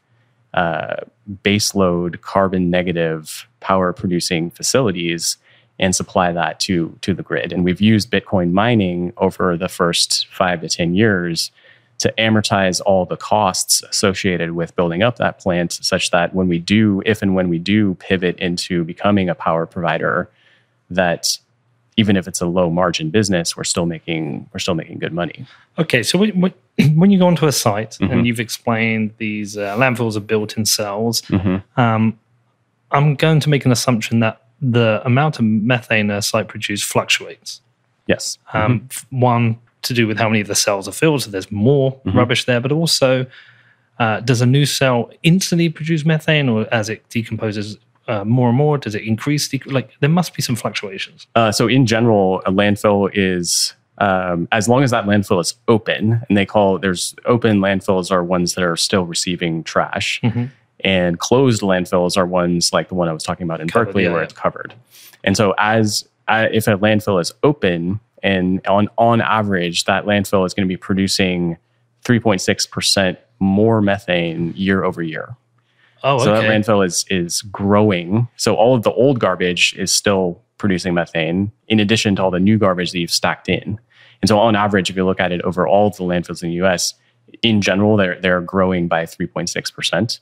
uh, 0.54 0.98
baseload 1.46 2.20
carbon 2.20 2.70
negative 2.70 3.48
power 3.62 3.94
producing 3.94 4.52
facilities 4.52 5.38
and 5.80 5.96
supply 5.96 6.34
that 6.34 6.60
to 6.60 6.98
to 7.00 7.14
the 7.14 7.24
grid. 7.24 7.54
And 7.54 7.64
we've 7.64 7.80
used 7.80 8.12
Bitcoin 8.12 8.52
mining 8.52 9.14
over 9.16 9.56
the 9.56 9.70
first 9.70 10.28
five 10.28 10.60
to 10.60 10.68
ten 10.68 10.94
years 10.94 11.52
to 12.00 12.14
amortize 12.18 12.82
all 12.86 13.06
the 13.06 13.18
costs 13.18 13.84
associated 13.84 14.52
with 14.52 14.76
building 14.76 15.04
up 15.04 15.18
that 15.18 15.40
plant, 15.40 15.74
such 15.74 16.12
that 16.12 16.34
when 16.34 16.48
we 16.48 16.58
do, 16.58 17.02
if 17.06 17.22
and 17.22 17.36
when 17.36 17.50
we 17.50 17.58
do 17.60 17.96
pivot 17.96 18.38
into 18.40 18.84
becoming 18.84 19.30
a 19.30 19.36
power 19.36 19.66
provider, 19.66 20.30
that 20.90 21.38
even 21.98 22.16
if 22.16 22.28
it's 22.28 22.40
a 22.40 22.46
low 22.46 22.70
margin 22.70 23.10
business, 23.10 23.58
we're 23.58 23.64
still 23.66 23.86
making 23.86 24.50
we're 24.54 24.60
still 24.60 24.76
making 24.76 25.00
good 25.00 25.12
money. 25.14 25.46
Okay, 25.78 26.02
so 26.04 26.18
when, 26.18 26.40
when- 26.40 26.54
when 26.96 27.12
you 27.12 27.20
go 27.20 27.28
onto 27.28 27.46
a 27.46 27.52
site 27.52 27.92
Mhm. 28.00 28.12
and 28.12 28.28
you've 28.28 28.40
explained 28.40 29.12
these 29.18 29.58
uh, 29.58 29.76
landfills 29.76 30.16
are 30.16 30.22
built 30.22 30.56
in 30.58 30.66
cells, 30.66 31.22
Mm-hmm. 31.24 31.80
um, 31.80 32.18
I'm 32.92 33.16
going 33.16 33.40
to 33.42 33.50
make 33.50 33.66
an 33.66 33.72
assumption 33.72 34.20
that 34.22 34.42
the 34.62 35.02
amount 35.06 35.38
of 35.40 35.46
methane 35.46 36.10
a 36.10 36.22
site 36.22 36.48
produces 36.48 36.84
fluctuates. 36.84 37.62
Yes. 38.08 38.38
Um, 38.54 38.88
f- 38.90 39.06
One 39.12 39.58
to 39.84 39.94
do 39.94 40.08
with 40.08 40.18
how 40.18 40.28
many 40.30 40.42
of 40.42 40.48
the 40.48 40.56
cells 40.56 40.88
are 40.88 40.92
filled, 40.94 41.24
so 41.24 41.32
there's 41.32 41.52
more 41.52 41.94
Mhm. 42.06 42.14
rubbish 42.16 42.46
there, 42.46 42.60
but 42.60 42.72
also 42.72 43.26
uh, 44.00 44.22
does 44.22 44.40
a 44.42 44.46
new 44.46 44.66
cell 44.66 45.12
instantly 45.24 45.68
produce 45.68 46.06
methane, 46.06 46.48
or 46.48 46.66
as 46.74 46.88
it 46.90 47.04
decomposes 47.10 47.78
uh, 48.08 48.24
more 48.24 48.48
and 48.50 48.58
more, 48.58 48.78
does 48.78 48.96
it 48.96 49.04
increase? 49.04 49.54
Like 49.66 49.90
there 50.00 50.10
must 50.10 50.34
be 50.34 50.42
some 50.42 50.56
fluctuations. 50.56 51.28
Uh, 51.36 51.52
so 51.52 51.68
in 51.68 51.86
general, 51.86 52.42
a 52.46 52.52
landfill 52.52 53.10
is 53.14 53.74
um, 54.00 54.48
as 54.54 54.70
long 54.70 54.82
as 54.84 54.92
that 54.92 55.04
landfill 55.06 55.42
is 55.42 55.54
open, 55.68 56.22
and 56.30 56.38
they 56.38 56.46
call 56.46 56.80
there's 56.80 57.14
open 57.26 57.60
landfills 57.60 58.10
are 58.10 58.24
ones 58.24 58.54
that 58.56 58.64
are 58.64 58.78
still 58.78 59.04
receiving 59.06 59.62
trash, 59.66 60.22
Mhm. 60.24 60.50
and 60.86 61.20
closed 61.20 61.62
landfills 61.62 62.16
are 62.18 62.26
ones 62.26 62.72
like 62.72 62.88
the 62.88 62.96
one 62.96 63.10
I 63.10 63.14
was 63.14 63.24
talking 63.24 63.44
about 63.44 63.60
in 63.60 63.68
Covered, 63.68 63.88
Berkeley 63.88 64.04
yeah, 64.06 64.10
where 64.12 64.20
yeah. 64.22 64.24
it's 64.24 64.34
covered. 64.34 64.74
And 65.26 65.36
so 65.36 65.54
as 65.58 66.08
uh, 66.30 66.48
if 66.52 66.68
a 66.68 66.78
landfill 66.78 67.20
is 67.20 67.34
open 67.44 68.00
and 68.24 68.66
on 68.68 68.90
on 68.98 69.22
average 69.22 69.86
that 69.86 70.06
landfill 70.06 70.46
is 70.46 70.54
going 70.54 70.68
to 70.68 70.72
be 70.72 70.78
producing 70.78 71.58
3.6 72.06 72.70
percent 72.70 73.20
more 73.40 73.82
methane 73.82 74.54
year 74.56 74.84
over 74.84 75.02
year. 75.02 75.36
Oh, 76.04 76.18
So 76.20 76.34
okay. 76.34 76.48
that 76.48 76.52
landfill 76.52 76.86
is 76.86 77.06
is 77.10 77.42
growing. 77.44 78.28
So 78.36 78.56
all 78.56 78.76
of 78.76 78.84
the 78.84 78.92
old 78.92 79.20
garbage 79.20 79.74
is 79.78 79.92
still 79.92 80.42
producing 80.58 80.94
methane, 80.94 81.52
in 81.68 81.80
addition 81.80 82.16
to 82.18 82.24
all 82.24 82.32
the 82.32 82.40
new 82.40 82.58
garbage 82.58 82.92
that 82.92 83.00
you've 83.00 83.12
stacked 83.12 83.50
in. 83.50 83.80
And 84.22 84.28
so 84.28 84.38
on 84.40 84.56
average, 84.56 84.90
if 84.90 84.96
you 84.96 85.06
look 85.06 85.20
at 85.20 85.32
it 85.32 85.42
over 85.44 85.68
all 85.68 85.88
of 85.88 85.96
the 85.96 86.04
landfills 86.04 86.44
in 86.44 86.50
the 86.50 86.66
US, 86.66 86.94
in 87.42 87.62
general, 87.62 87.96
they're 87.98 88.20
they're 88.20 88.42
growing 88.42 88.88
by 88.88 89.06
3.6%. 89.06 90.20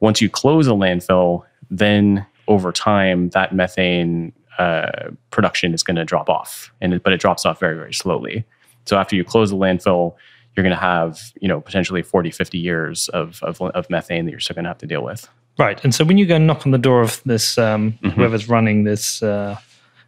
Once 0.00 0.20
you 0.20 0.28
close 0.28 0.66
a 0.66 0.72
landfill, 0.72 1.44
then 1.70 2.26
over 2.48 2.72
time 2.72 3.30
that 3.30 3.54
methane 3.54 4.32
uh, 4.58 5.10
production 5.30 5.74
is 5.74 5.82
going 5.82 5.96
to 5.96 6.04
drop 6.04 6.28
off, 6.28 6.72
and 6.80 6.94
it, 6.94 7.02
but 7.02 7.12
it 7.12 7.20
drops 7.20 7.44
off 7.46 7.60
very 7.60 7.76
very 7.76 7.92
slowly. 7.94 8.44
So 8.84 8.96
after 8.96 9.16
you 9.16 9.24
close 9.24 9.50
the 9.50 9.56
landfill, 9.56 10.14
you're 10.54 10.62
going 10.64 10.74
to 10.74 10.80
have 10.80 11.20
you 11.40 11.48
know 11.48 11.60
potentially 11.60 12.02
40, 12.02 12.30
50 12.30 12.58
years 12.58 13.08
of 13.10 13.42
of, 13.42 13.60
of 13.60 13.88
methane 13.90 14.24
that 14.24 14.30
you're 14.30 14.40
still 14.40 14.54
going 14.54 14.64
to 14.64 14.70
have 14.70 14.78
to 14.78 14.86
deal 14.86 15.02
with. 15.04 15.28
Right. 15.58 15.82
And 15.84 15.94
so 15.94 16.04
when 16.04 16.18
you 16.18 16.26
go 16.26 16.36
knock 16.38 16.66
on 16.66 16.72
the 16.72 16.78
door 16.78 17.00
of 17.00 17.22
this, 17.24 17.56
um, 17.58 17.98
Mhm. 18.02 18.12
whoever's 18.12 18.46
running 18.48 18.84
this 18.84 19.22
uh, 19.22 19.56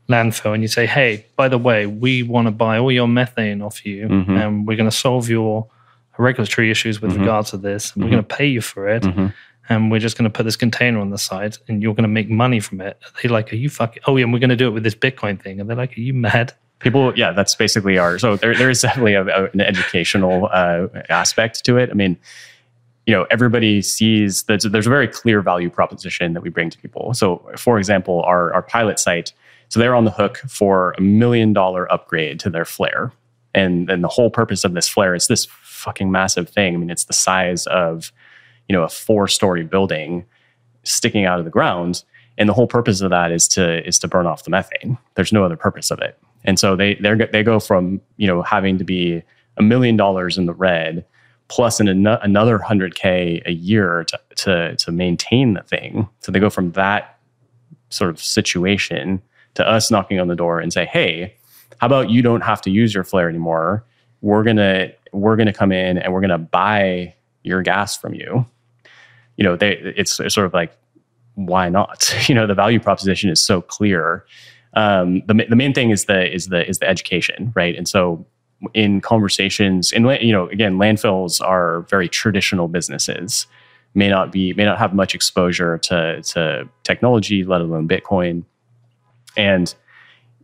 landfill, 0.08 0.52
and 0.54 0.62
you 0.62 0.68
say, 0.68 0.86
hey, 0.86 1.24
by 1.36 1.48
the 1.48 1.58
way, 1.58 1.86
we 1.86 2.22
want 2.22 2.46
to 2.48 2.50
buy 2.50 2.78
all 2.78 2.92
your 2.92 3.08
methane 3.08 3.62
off 3.62 3.84
you, 3.86 4.08
Mhm. 4.08 4.28
and 4.40 4.66
we're 4.66 4.76
going 4.76 4.90
to 4.90 4.96
solve 4.96 5.28
your 5.28 5.66
regulatory 6.18 6.70
issues 6.70 7.00
with 7.00 7.12
Mhm. 7.12 7.20
regards 7.20 7.50
to 7.50 7.56
this, 7.56 7.92
and 7.94 8.02
we're 8.04 8.08
Mhm. 8.08 8.12
going 8.12 8.24
to 8.24 8.36
pay 8.36 8.46
you 8.46 8.60
for 8.60 8.88
it, 8.88 9.04
Mhm. 9.04 9.32
And 9.68 9.90
we're 9.90 10.00
just 10.00 10.16
going 10.16 10.30
to 10.30 10.34
put 10.34 10.44
this 10.44 10.56
container 10.56 10.98
on 10.98 11.10
the 11.10 11.18
site, 11.18 11.58
and 11.68 11.82
you're 11.82 11.94
going 11.94 12.02
to 12.04 12.08
make 12.08 12.30
money 12.30 12.60
from 12.60 12.80
it. 12.80 12.98
They're 13.00 13.22
they 13.24 13.28
like, 13.28 13.52
are 13.52 13.56
you 13.56 13.68
fucking, 13.68 14.02
oh, 14.06 14.16
yeah, 14.16 14.24
and 14.24 14.32
we're 14.32 14.38
going 14.38 14.50
to 14.50 14.56
do 14.56 14.68
it 14.68 14.70
with 14.70 14.82
this 14.82 14.94
Bitcoin 14.94 15.40
thing. 15.40 15.60
And 15.60 15.68
they're 15.68 15.76
like, 15.76 15.96
are 15.96 16.00
you 16.00 16.14
mad? 16.14 16.54
people 16.78 17.12
yeah 17.16 17.32
that's 17.32 17.54
basically 17.54 17.98
our 17.98 18.18
so 18.18 18.36
there, 18.36 18.54
there 18.54 18.70
is 18.70 18.80
definitely 18.80 19.14
a, 19.14 19.24
a, 19.24 19.50
an 19.50 19.60
educational 19.60 20.48
uh, 20.52 20.86
aspect 21.08 21.64
to 21.64 21.76
it 21.76 21.90
i 21.90 21.94
mean 21.94 22.16
you 23.06 23.14
know 23.14 23.26
everybody 23.30 23.82
sees 23.82 24.44
that 24.44 24.62
there's 24.70 24.86
a 24.86 24.90
very 24.90 25.08
clear 25.08 25.40
value 25.42 25.70
proposition 25.70 26.34
that 26.34 26.42
we 26.42 26.50
bring 26.50 26.70
to 26.70 26.78
people 26.78 27.12
so 27.14 27.44
for 27.56 27.78
example 27.78 28.22
our, 28.22 28.52
our 28.52 28.62
pilot 28.62 28.98
site 28.98 29.32
so 29.68 29.80
they're 29.80 29.94
on 29.94 30.04
the 30.04 30.10
hook 30.10 30.38
for 30.48 30.94
a 30.98 31.00
million 31.00 31.52
dollar 31.52 31.90
upgrade 31.92 32.38
to 32.40 32.50
their 32.50 32.64
flare 32.64 33.12
and 33.54 33.90
and 33.90 34.04
the 34.04 34.08
whole 34.08 34.30
purpose 34.30 34.64
of 34.64 34.74
this 34.74 34.88
flare 34.88 35.14
is 35.14 35.26
this 35.26 35.46
fucking 35.46 36.10
massive 36.10 36.48
thing 36.48 36.74
i 36.74 36.76
mean 36.76 36.90
it's 36.90 37.04
the 37.04 37.12
size 37.12 37.66
of 37.66 38.12
you 38.68 38.76
know 38.76 38.82
a 38.82 38.88
four 38.88 39.28
story 39.28 39.64
building 39.64 40.24
sticking 40.84 41.24
out 41.24 41.38
of 41.38 41.44
the 41.44 41.50
ground 41.50 42.04
and 42.36 42.48
the 42.48 42.54
whole 42.54 42.68
purpose 42.68 43.00
of 43.00 43.10
that 43.10 43.32
is 43.32 43.48
to 43.48 43.86
is 43.86 43.98
to 43.98 44.08
burn 44.08 44.26
off 44.26 44.44
the 44.44 44.50
methane 44.50 44.96
there's 45.14 45.32
no 45.32 45.44
other 45.44 45.56
purpose 45.56 45.90
of 45.90 45.98
it 46.00 46.18
and 46.44 46.58
so 46.58 46.76
they 46.76 46.94
they 46.94 47.42
go 47.42 47.58
from 47.60 48.00
you 48.16 48.26
know 48.26 48.42
having 48.42 48.78
to 48.78 48.84
be 48.84 49.22
a 49.56 49.62
million 49.62 49.96
dollars 49.96 50.38
in 50.38 50.46
the 50.46 50.54
red 50.54 51.04
plus 51.48 51.80
an, 51.80 51.88
another 51.88 52.58
100k 52.58 53.42
a 53.46 53.52
year 53.52 54.04
to, 54.04 54.20
to 54.36 54.76
to 54.76 54.92
maintain 54.92 55.54
the 55.54 55.62
thing. 55.62 56.08
So 56.20 56.30
they 56.30 56.38
go 56.38 56.50
from 56.50 56.72
that 56.72 57.18
sort 57.90 58.10
of 58.10 58.22
situation 58.22 59.20
to 59.54 59.66
us 59.66 59.90
knocking 59.90 60.20
on 60.20 60.28
the 60.28 60.36
door 60.36 60.60
and 60.60 60.72
say, 60.72 60.84
"Hey, 60.84 61.34
how 61.78 61.86
about 61.86 62.10
you 62.10 62.22
don't 62.22 62.42
have 62.42 62.60
to 62.62 62.70
use 62.70 62.94
your 62.94 63.04
flare 63.04 63.28
anymore? 63.28 63.84
We're 64.20 64.44
gonna 64.44 64.92
we're 65.12 65.36
gonna 65.36 65.52
come 65.52 65.72
in 65.72 65.98
and 65.98 66.12
we're 66.12 66.20
gonna 66.20 66.38
buy 66.38 67.14
your 67.42 67.62
gas 67.62 67.96
from 67.96 68.14
you." 68.14 68.46
You 69.38 69.44
know, 69.44 69.56
they 69.56 69.78
it's, 69.96 70.20
it's 70.20 70.34
sort 70.34 70.46
of 70.46 70.52
like 70.52 70.76
why 71.34 71.70
not? 71.70 72.14
You 72.28 72.34
know, 72.34 72.46
the 72.46 72.54
value 72.54 72.80
proposition 72.80 73.30
is 73.30 73.42
so 73.42 73.62
clear 73.62 74.26
um, 74.74 75.22
the 75.26 75.46
the 75.48 75.56
main 75.56 75.72
thing 75.72 75.90
is 75.90 76.04
the 76.04 76.32
is 76.32 76.48
the 76.48 76.68
is 76.68 76.78
the 76.78 76.88
education, 76.88 77.52
right? 77.56 77.74
And 77.74 77.88
so 77.88 78.26
in 78.74 79.00
conversations, 79.00 79.92
and 79.92 80.06
you 80.20 80.32
know, 80.32 80.48
again, 80.48 80.76
landfills 80.76 81.40
are 81.44 81.82
very 81.82 82.08
traditional 82.08 82.68
businesses, 82.68 83.46
may 83.94 84.08
not 84.08 84.30
be 84.30 84.52
may 84.54 84.64
not 84.64 84.78
have 84.78 84.94
much 84.94 85.14
exposure 85.14 85.78
to 85.78 86.22
to 86.22 86.68
technology, 86.84 87.44
let 87.44 87.60
alone 87.60 87.88
Bitcoin, 87.88 88.44
and 89.36 89.74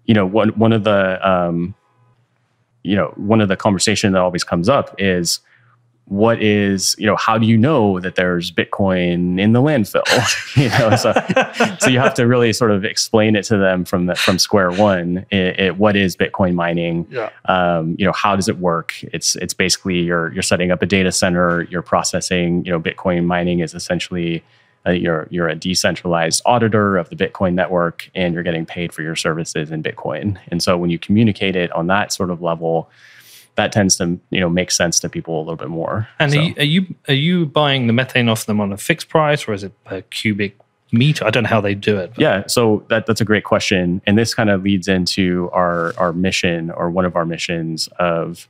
you 0.07 0.15
know, 0.15 0.27
one 0.27 0.51
one 0.51 0.73
of 0.73 0.85
the 0.85 1.29
um, 1.29 1.75
you 2.83 2.97
know 2.97 3.13
one 3.17 3.41
of 3.41 3.49
the 3.49 3.57
conversation 3.57 4.13
that 4.13 4.21
always 4.21 4.45
comes 4.45 4.69
up 4.69 4.95
is 4.99 5.41
what 6.07 6.43
is 6.43 6.95
you 6.99 7.07
know 7.07 7.17
how 7.17 7.39
do 7.39 7.47
you 7.47 7.57
know 7.57 7.99
that 8.01 8.15
there's 8.15 8.51
bitcoin 8.51 9.41
in 9.41 9.53
the 9.53 9.61
landfill? 9.61 10.05
You 10.57 10.69
know 10.69 10.95
so, 10.97 11.13
so 11.81 11.91
you 11.91 11.99
have 11.99 12.15
to 12.15 12.27
really 12.27 12.53
sort 12.53 12.71
of 12.71 12.85
explain 12.85 13.35
it 13.35 13.45
to 13.47 13.57
them 13.57 13.85
from 13.85 14.07
the, 14.07 14.15
from 14.15 14.39
square 14.39 14.71
one 14.71 15.27
it, 15.31 15.59
it, 15.59 15.79
what 15.79 15.97
is 15.97 16.17
bitcoin 16.17 16.55
mining? 16.55 17.07
Yeah. 17.11 17.31
um, 17.47 17.97
you 17.99 18.05
know 18.05 18.13
how 18.13 18.37
does 18.37 18.49
it 18.49 18.59
work? 18.59 18.95
It's 19.03 19.35
it's 19.37 19.55
basically 19.55 20.01
you're 20.01 20.33
you're 20.33 20.43
setting 20.43 20.71
up 20.71 20.83
a 20.83 20.87
data 20.87 21.11
center 21.11 21.63
you're 21.63 21.83
processing 21.83 22.65
you 22.65 22.71
know 22.71 22.81
bitcoin 22.81 23.25
mining 23.25 23.61
is 23.61 23.75
essentially 23.75 24.45
uh, 24.87 24.91
you're 24.91 25.27
you're 25.31 25.49
a 25.49 25.55
decentralized 25.55 26.43
auditor 26.45 26.97
of 26.97 27.09
the 27.09 27.17
bitcoin 27.17 27.55
network 27.55 28.11
and 28.15 28.35
you're 28.35 28.43
getting 28.43 28.67
paid 28.67 28.93
for 28.93 29.03
your 29.03 29.17
services 29.17 29.71
in 29.71 29.83
bitcoin. 29.83 30.39
And 30.49 30.63
so 30.63 30.77
when 30.77 30.91
you 30.91 30.99
communicate 30.99 31.57
it 31.57 31.73
on 31.73 31.87
that 31.87 32.13
sort 32.13 32.31
of 32.31 32.43
level 32.43 32.91
that 33.57 33.73
tends 33.73 33.97
to 33.97 34.19
you 34.31 34.41
know 34.41 34.49
make 34.49 34.71
sense 34.71 35.01
to 35.01 35.09
people 35.09 35.39
a 35.39 35.41
little 35.41 35.57
bit 35.57 35.69
more. 35.69 36.09
And 36.19 36.33
so. 36.33 36.39
are, 36.39 36.43
you, 36.43 36.55
are, 36.57 36.65
you, 36.65 36.95
are 37.09 37.15
you 37.15 37.47
buying 37.47 37.87
the 37.87 37.93
methane 37.93 38.29
off 38.29 38.47
them 38.47 38.61
on 38.61 38.73
a 38.73 38.77
fixed 38.77 39.09
price, 39.09 39.47
or 39.47 39.53
is 39.53 39.65
it 39.65 39.73
per 39.85 40.03
cubic 40.03 40.57
meter? 40.93 41.25
I 41.25 41.31
don't 41.31 41.45
know 41.45 41.49
how 41.49 41.61
they 41.61 41.75
do 41.75 41.99
it. 41.99 42.11
But. 42.15 42.21
Yeah, 42.21 42.47
so 42.47 42.85
that 42.89 43.07
that's 43.07 43.21
a 43.21 43.25
great 43.25 43.45
question, 43.45 44.03
and 44.07 44.19
this 44.19 44.35
kind 44.35 44.51
of 44.51 44.63
leads 44.63 44.89
into 44.89 45.51
our 45.53 45.95
our 45.99 46.13
mission 46.13 46.71
or 46.71 46.91
one 46.91 47.05
of 47.05 47.17
our 47.17 47.25
missions 47.25 47.89
of, 47.99 48.49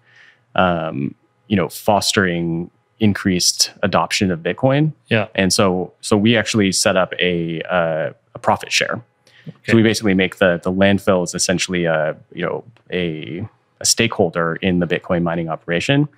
um, 0.55 1.15
you 1.49 1.57
know, 1.57 1.69
fostering 1.69 2.71
increased 3.01 3.73
adoption 3.83 4.31
of 4.31 4.41
Bitcoin. 4.41 4.93
Yeah, 5.09 5.29
and 5.35 5.53
so 5.53 5.93
so 6.01 6.17
we 6.17 6.37
actually 6.37 6.73
set 6.73 6.97
up 6.97 7.13
a 7.19 7.61
uh, 7.63 8.13
a 8.35 8.39
profit 8.39 8.73
share. 8.73 9.03
Okay. 9.47 9.73
So 9.73 9.77
we 9.77 9.83
basically 9.83 10.15
make 10.15 10.37
the 10.37 10.61
the 10.63 10.73
landfill 10.73 11.25
is 11.25 11.35
essentially 11.35 11.85
a 11.85 12.17
you 12.33 12.45
know 12.45 12.65
a 12.91 13.47
a 13.81 13.85
stakeholder 13.85 14.57
in 14.57 14.79
the 14.79 14.87
Bitcoin 14.87 15.23
mining 15.23 15.49
operation. 15.49 16.09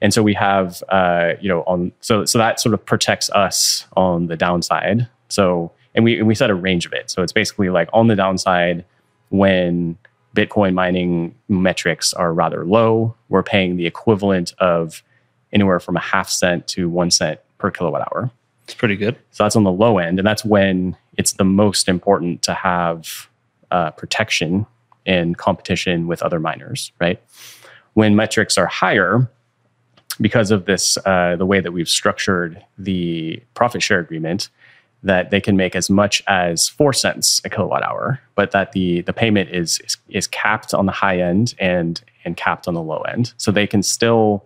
And 0.00 0.12
so 0.12 0.22
we 0.22 0.34
have, 0.34 0.82
uh, 0.88 1.32
you 1.40 1.48
know, 1.48 1.62
on 1.62 1.92
so 2.00 2.24
so 2.24 2.38
that 2.38 2.60
sort 2.60 2.74
of 2.74 2.84
protects 2.84 3.30
us 3.30 3.86
on 3.96 4.26
the 4.26 4.36
downside. 4.36 5.08
So 5.28 5.72
and 5.94 6.04
we 6.04 6.18
and 6.18 6.28
we 6.28 6.34
set 6.34 6.50
a 6.50 6.54
range 6.54 6.86
of 6.86 6.92
it. 6.92 7.10
So 7.10 7.22
it's 7.22 7.32
basically 7.32 7.70
like 7.70 7.88
on 7.92 8.06
the 8.08 8.16
downside 8.16 8.84
when 9.30 9.96
Bitcoin 10.36 10.74
mining 10.74 11.34
metrics 11.48 12.12
are 12.12 12.32
rather 12.32 12.64
low, 12.64 13.14
we're 13.28 13.42
paying 13.42 13.76
the 13.76 13.86
equivalent 13.86 14.52
of 14.58 15.02
anywhere 15.52 15.80
from 15.80 15.96
a 15.96 16.00
half 16.00 16.28
cent 16.28 16.66
to 16.68 16.88
one 16.88 17.10
cent 17.10 17.40
per 17.58 17.70
kilowatt 17.70 18.02
hour. 18.02 18.30
It's 18.64 18.74
pretty 18.74 18.96
good. 18.96 19.16
So 19.30 19.44
that's 19.44 19.56
on 19.56 19.64
the 19.64 19.72
low 19.72 19.98
end, 19.98 20.18
and 20.18 20.26
that's 20.26 20.44
when 20.44 20.96
it's 21.16 21.32
the 21.32 21.44
most 21.44 21.88
important 21.88 22.42
to 22.42 22.52
have 22.52 23.28
uh, 23.70 23.92
protection 23.92 24.66
in 25.06 25.34
competition 25.34 26.06
with 26.06 26.22
other 26.22 26.40
miners, 26.40 26.92
right? 27.00 27.22
When 27.94 28.16
metrics 28.16 28.58
are 28.58 28.66
higher, 28.66 29.28
because 30.20 30.50
of 30.50 30.64
this, 30.64 30.98
uh, 31.04 31.36
the 31.36 31.46
way 31.46 31.60
that 31.60 31.72
we've 31.72 31.88
structured 31.88 32.62
the 32.78 33.42
profit 33.54 33.82
share 33.82 34.00
agreement, 34.00 34.48
that 35.02 35.30
they 35.30 35.40
can 35.40 35.56
make 35.56 35.76
as 35.76 35.88
much 35.88 36.22
as 36.26 36.68
four 36.68 36.92
cents 36.92 37.40
a 37.44 37.50
kilowatt 37.50 37.82
hour, 37.82 38.20
but 38.34 38.50
that 38.50 38.72
the 38.72 39.02
the 39.02 39.12
payment 39.12 39.50
is 39.50 39.78
is, 39.80 39.96
is 40.08 40.26
capped 40.26 40.74
on 40.74 40.86
the 40.86 40.92
high 40.92 41.20
end 41.20 41.54
and 41.58 42.02
and 42.24 42.36
capped 42.36 42.66
on 42.66 42.74
the 42.74 42.82
low 42.82 43.00
end, 43.02 43.32
so 43.36 43.50
they 43.50 43.66
can 43.66 43.82
still 43.82 44.44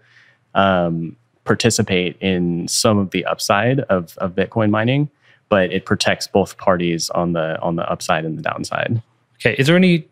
um, 0.55 1.17
participate 1.45 2.17
in 2.21 2.69
some 2.69 2.99
of 2.99 3.11
the 3.11 3.25
upside 3.25 3.81
of 3.81 4.19
of 4.19 4.35
Bitcoin 4.35 4.71
mining, 4.71 5.09
but 5.49 5.73
it 5.73 5.87
protects 5.87 6.27
both 6.27 6.59
parties 6.59 7.11
on 7.11 7.33
the 7.33 7.59
on 7.61 7.77
the 7.77 7.91
upside 7.91 8.25
and 8.25 8.37
the 8.37 8.43
downside. 8.43 9.03
Okay, 9.37 9.55
is 9.59 9.67
there 9.67 9.77
any 9.77 10.07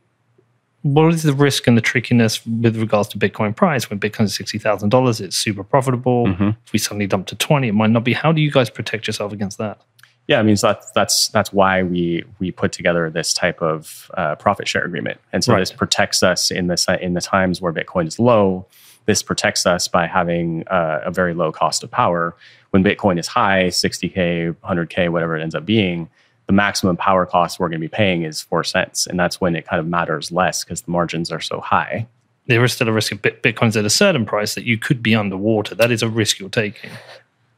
what 0.83 1.13
is 1.13 1.23
the 1.23 1.33
risk 1.33 1.67
and 1.67 1.77
the 1.77 1.81
trickiness 1.83 2.45
with 2.47 2.77
regards 2.77 3.09
to 3.09 3.19
Bitcoin 3.19 3.55
price? 3.55 3.91
When 3.91 3.99
Bitcoin 3.99 4.25
is 4.25 4.35
sixty 4.35 4.59
thousand 4.59 4.91
dollars, 4.91 5.21
it's 5.21 5.37
super 5.37 5.65
profitable. 5.65 6.27
Mm-hmm. 6.27 6.51
If 6.65 6.73
we 6.73 6.79
suddenly 6.79 7.07
dump 7.07 7.27
to 7.29 7.37
twenty, 7.37 7.69
it 7.69 7.75
might 7.75 7.91
not 7.91 8.05
be. 8.05 8.13
How 8.13 8.33
do 8.33 8.41
you 8.41 8.51
guys 8.51 8.71
protect 8.71 9.07
yourself 9.07 9.33
against 9.33 9.59
that? 9.59 9.81
Yeah, 10.29 10.41
I 10.41 10.43
mean, 10.43 10.57
so 10.57 10.69
that's 10.69 10.91
that's 10.93 11.29
that's 11.29 11.53
why 11.53 11.83
we 11.83 12.23
we 12.39 12.53
put 12.53 12.71
together 12.71 13.11
this 13.11 13.33
type 13.33 13.63
of 13.63 14.11
uh, 14.15 14.35
profit 14.37 14.69
share 14.69 14.85
agreement, 14.85 15.19
and 15.33 15.43
so 15.43 15.55
right. 15.55 15.61
this 15.61 15.73
protects 15.73 16.23
us 16.23 16.51
in 16.51 16.67
this 16.67 16.87
in 17.01 17.15
the 17.15 17.23
times 17.23 17.61
where 17.61 17.73
Bitcoin 17.73 18.07
is 18.07 18.19
low. 18.19 18.67
This 19.07 19.23
protects 19.23 19.65
us 19.65 19.89
by 19.89 20.07
having 20.07 20.69
uh, 20.69 21.01
a 21.03 21.11
very 21.11 21.33
low 21.33 21.51
cost 21.51 21.83
of 21.83 21.91
power. 21.91 22.37
When 22.71 22.85
Bitcoin 22.85 23.19
is 23.19 23.27
high, 23.27 23.71
sixty 23.71 24.11
k, 24.11 24.53
hundred 24.63 24.91
k, 24.91 25.09
whatever 25.09 25.35
it 25.35 25.43
ends 25.43 25.55
up 25.55 25.65
being, 25.65 26.11
the 26.49 26.53
maximum 26.55 26.97
power 26.97 27.27
cost 27.27 27.61
we're 27.61 27.69
going 27.69 27.81
to 27.81 27.85
be 27.85 27.95
paying 27.95 28.23
is 28.23 28.41
four 28.41 28.65
cents. 28.65 29.07
And 29.07 29.21
that's 29.21 29.39
when 29.41 29.55
it 29.55 29.67
kind 29.67 29.79
of 29.79 29.87
matters 29.87 30.33
less 30.33 30.65
because 30.65 30.81
the 30.81 30.91
margins 30.91 31.31
are 31.31 31.41
so 31.41 31.61
high. 31.61 32.09
There 32.47 32.65
is 32.65 32.73
still 32.73 32.89
a 32.89 32.93
risk 32.93 33.13
of 33.13 33.21
Bitcoin's 33.21 33.77
at 33.77 33.85
a 33.85 33.91
certain 33.91 34.25
price 34.25 34.55
that 34.55 34.65
you 34.65 34.79
could 34.79 35.03
be 35.03 35.15
underwater. 35.15 35.75
That 35.75 35.93
is 35.93 36.03
a 36.03 36.09
risk 36.09 36.39
you're 36.39 36.49
taking. 36.49 36.91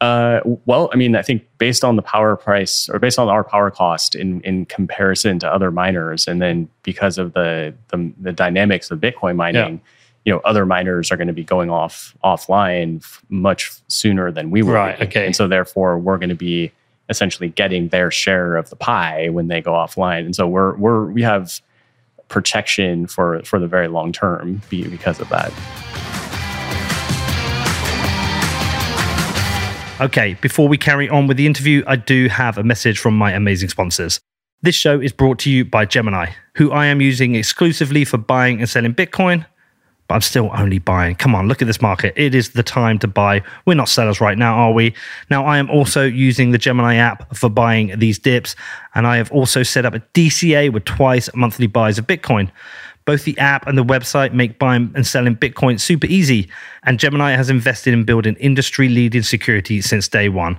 Uh, 0.00 0.40
well, 0.66 0.90
I 0.92 0.96
mean, 0.96 1.14
I 1.14 1.22
think 1.22 1.46
based 1.58 1.84
on 1.84 1.94
the 1.94 2.02
power 2.02 2.34
price 2.34 2.88
or 2.88 2.98
based 2.98 3.16
on 3.16 3.28
our 3.28 3.44
power 3.44 3.70
cost 3.70 4.16
in, 4.16 4.40
in 4.40 4.66
comparison 4.66 5.38
to 5.38 5.52
other 5.52 5.70
miners, 5.70 6.26
and 6.26 6.42
then 6.42 6.68
because 6.82 7.16
of 7.18 7.34
the 7.34 7.72
the, 7.88 8.12
the 8.20 8.32
dynamics 8.32 8.90
of 8.90 8.98
Bitcoin 8.98 9.36
mining, 9.36 9.74
yeah. 9.74 9.80
you 10.24 10.32
know, 10.32 10.40
other 10.40 10.66
miners 10.66 11.12
are 11.12 11.16
going 11.16 11.28
to 11.28 11.34
be 11.34 11.44
going 11.44 11.70
off 11.70 12.16
offline 12.24 13.06
much 13.28 13.70
sooner 13.86 14.32
than 14.32 14.50
we 14.50 14.62
were. 14.62 14.72
Right. 14.72 14.98
Be. 14.98 15.06
Okay. 15.06 15.26
And 15.26 15.36
so 15.36 15.46
therefore, 15.46 15.98
we're 15.98 16.18
going 16.18 16.30
to 16.30 16.34
be 16.34 16.72
essentially 17.10 17.50
getting 17.50 17.88
their 17.88 18.10
share 18.10 18.56
of 18.56 18.70
the 18.70 18.76
pie 18.76 19.28
when 19.28 19.48
they 19.48 19.60
go 19.60 19.72
offline. 19.72 20.24
And 20.24 20.34
so 20.34 20.46
we're 20.46 20.76
we're 20.76 21.06
we 21.06 21.22
have 21.22 21.60
protection 22.28 23.06
for 23.06 23.42
for 23.42 23.58
the 23.58 23.66
very 23.66 23.88
long 23.88 24.12
term 24.12 24.62
because 24.70 25.20
of 25.20 25.28
that. 25.28 25.52
Okay, 30.00 30.32
before 30.40 30.66
we 30.66 30.78
carry 30.78 31.10
on 31.10 31.26
with 31.26 31.36
the 31.36 31.44
interview, 31.44 31.84
I 31.86 31.96
do 31.96 32.28
have 32.28 32.56
a 32.56 32.62
message 32.62 32.98
from 32.98 33.18
my 33.18 33.32
amazing 33.32 33.68
sponsors. 33.68 34.18
This 34.62 34.74
show 34.74 34.98
is 34.98 35.12
brought 35.12 35.38
to 35.40 35.50
you 35.50 35.64
by 35.64 35.84
Gemini, 35.84 36.30
who 36.54 36.70
I 36.70 36.86
am 36.86 37.02
using 37.02 37.34
exclusively 37.34 38.06
for 38.06 38.16
buying 38.16 38.60
and 38.60 38.68
selling 38.68 38.94
Bitcoin 38.94 39.44
but 40.10 40.16
I'm 40.16 40.22
still 40.22 40.50
only 40.54 40.80
buying. 40.80 41.14
Come 41.14 41.36
on, 41.36 41.46
look 41.46 41.62
at 41.62 41.66
this 41.66 41.80
market. 41.80 42.12
It 42.16 42.34
is 42.34 42.50
the 42.50 42.64
time 42.64 42.98
to 42.98 43.06
buy. 43.06 43.44
We're 43.64 43.74
not 43.74 43.88
sellers 43.88 44.20
right 44.20 44.36
now, 44.36 44.56
are 44.56 44.72
we? 44.72 44.92
Now, 45.30 45.46
I 45.46 45.58
am 45.58 45.70
also 45.70 46.04
using 46.04 46.50
the 46.50 46.58
Gemini 46.58 46.96
app 46.96 47.36
for 47.36 47.48
buying 47.48 47.96
these 47.96 48.18
dips, 48.18 48.56
and 48.96 49.06
I 49.06 49.18
have 49.18 49.30
also 49.30 49.62
set 49.62 49.86
up 49.86 49.94
a 49.94 50.00
DCA 50.12 50.72
with 50.72 50.84
twice 50.84 51.30
monthly 51.32 51.68
buys 51.68 51.96
of 51.96 52.08
Bitcoin. 52.08 52.50
Both 53.04 53.22
the 53.22 53.38
app 53.38 53.68
and 53.68 53.78
the 53.78 53.84
website 53.84 54.32
make 54.32 54.58
buying 54.58 54.90
and 54.96 55.06
selling 55.06 55.36
Bitcoin 55.36 55.78
super 55.78 56.08
easy, 56.08 56.48
and 56.82 56.98
Gemini 56.98 57.36
has 57.36 57.48
invested 57.48 57.94
in 57.94 58.02
building 58.02 58.34
industry 58.40 58.88
leading 58.88 59.22
security 59.22 59.80
since 59.80 60.08
day 60.08 60.28
one. 60.28 60.58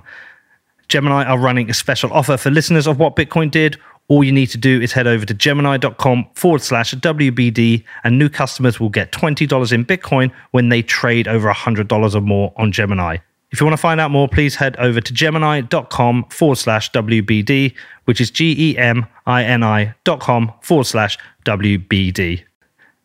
Gemini 0.88 1.24
are 1.24 1.38
running 1.38 1.68
a 1.68 1.74
special 1.74 2.10
offer 2.14 2.38
for 2.38 2.48
listeners 2.50 2.86
of 2.86 2.98
what 2.98 3.16
Bitcoin 3.16 3.50
did 3.50 3.78
All 4.12 4.22
you 4.22 4.30
need 4.30 4.48
to 4.48 4.58
do 4.58 4.78
is 4.78 4.92
head 4.92 5.06
over 5.06 5.24
to 5.24 5.32
gemini.com 5.32 6.26
forward 6.34 6.60
slash 6.60 6.92
WBD, 6.92 7.82
and 8.04 8.18
new 8.18 8.28
customers 8.28 8.78
will 8.78 8.90
get 8.90 9.10
$20 9.10 9.72
in 9.72 9.86
Bitcoin 9.86 10.30
when 10.50 10.68
they 10.68 10.82
trade 10.82 11.26
over 11.26 11.50
$100 11.50 12.14
or 12.14 12.20
more 12.20 12.52
on 12.56 12.72
Gemini. 12.72 13.16
If 13.52 13.58
you 13.58 13.64
want 13.64 13.72
to 13.72 13.80
find 13.80 13.98
out 14.02 14.10
more, 14.10 14.28
please 14.28 14.54
head 14.54 14.76
over 14.76 15.00
to 15.00 15.12
gemini.com 15.14 16.26
forward 16.28 16.56
slash 16.56 16.90
WBD, 16.90 17.74
which 18.04 18.20
is 18.20 18.30
G 18.30 18.54
E 18.72 18.76
M 18.76 19.06
I 19.26 19.44
N 19.44 19.62
I 19.62 19.94
dot 20.04 20.20
com 20.20 20.52
forward 20.60 20.84
slash 20.84 21.16
WBD. 21.46 22.44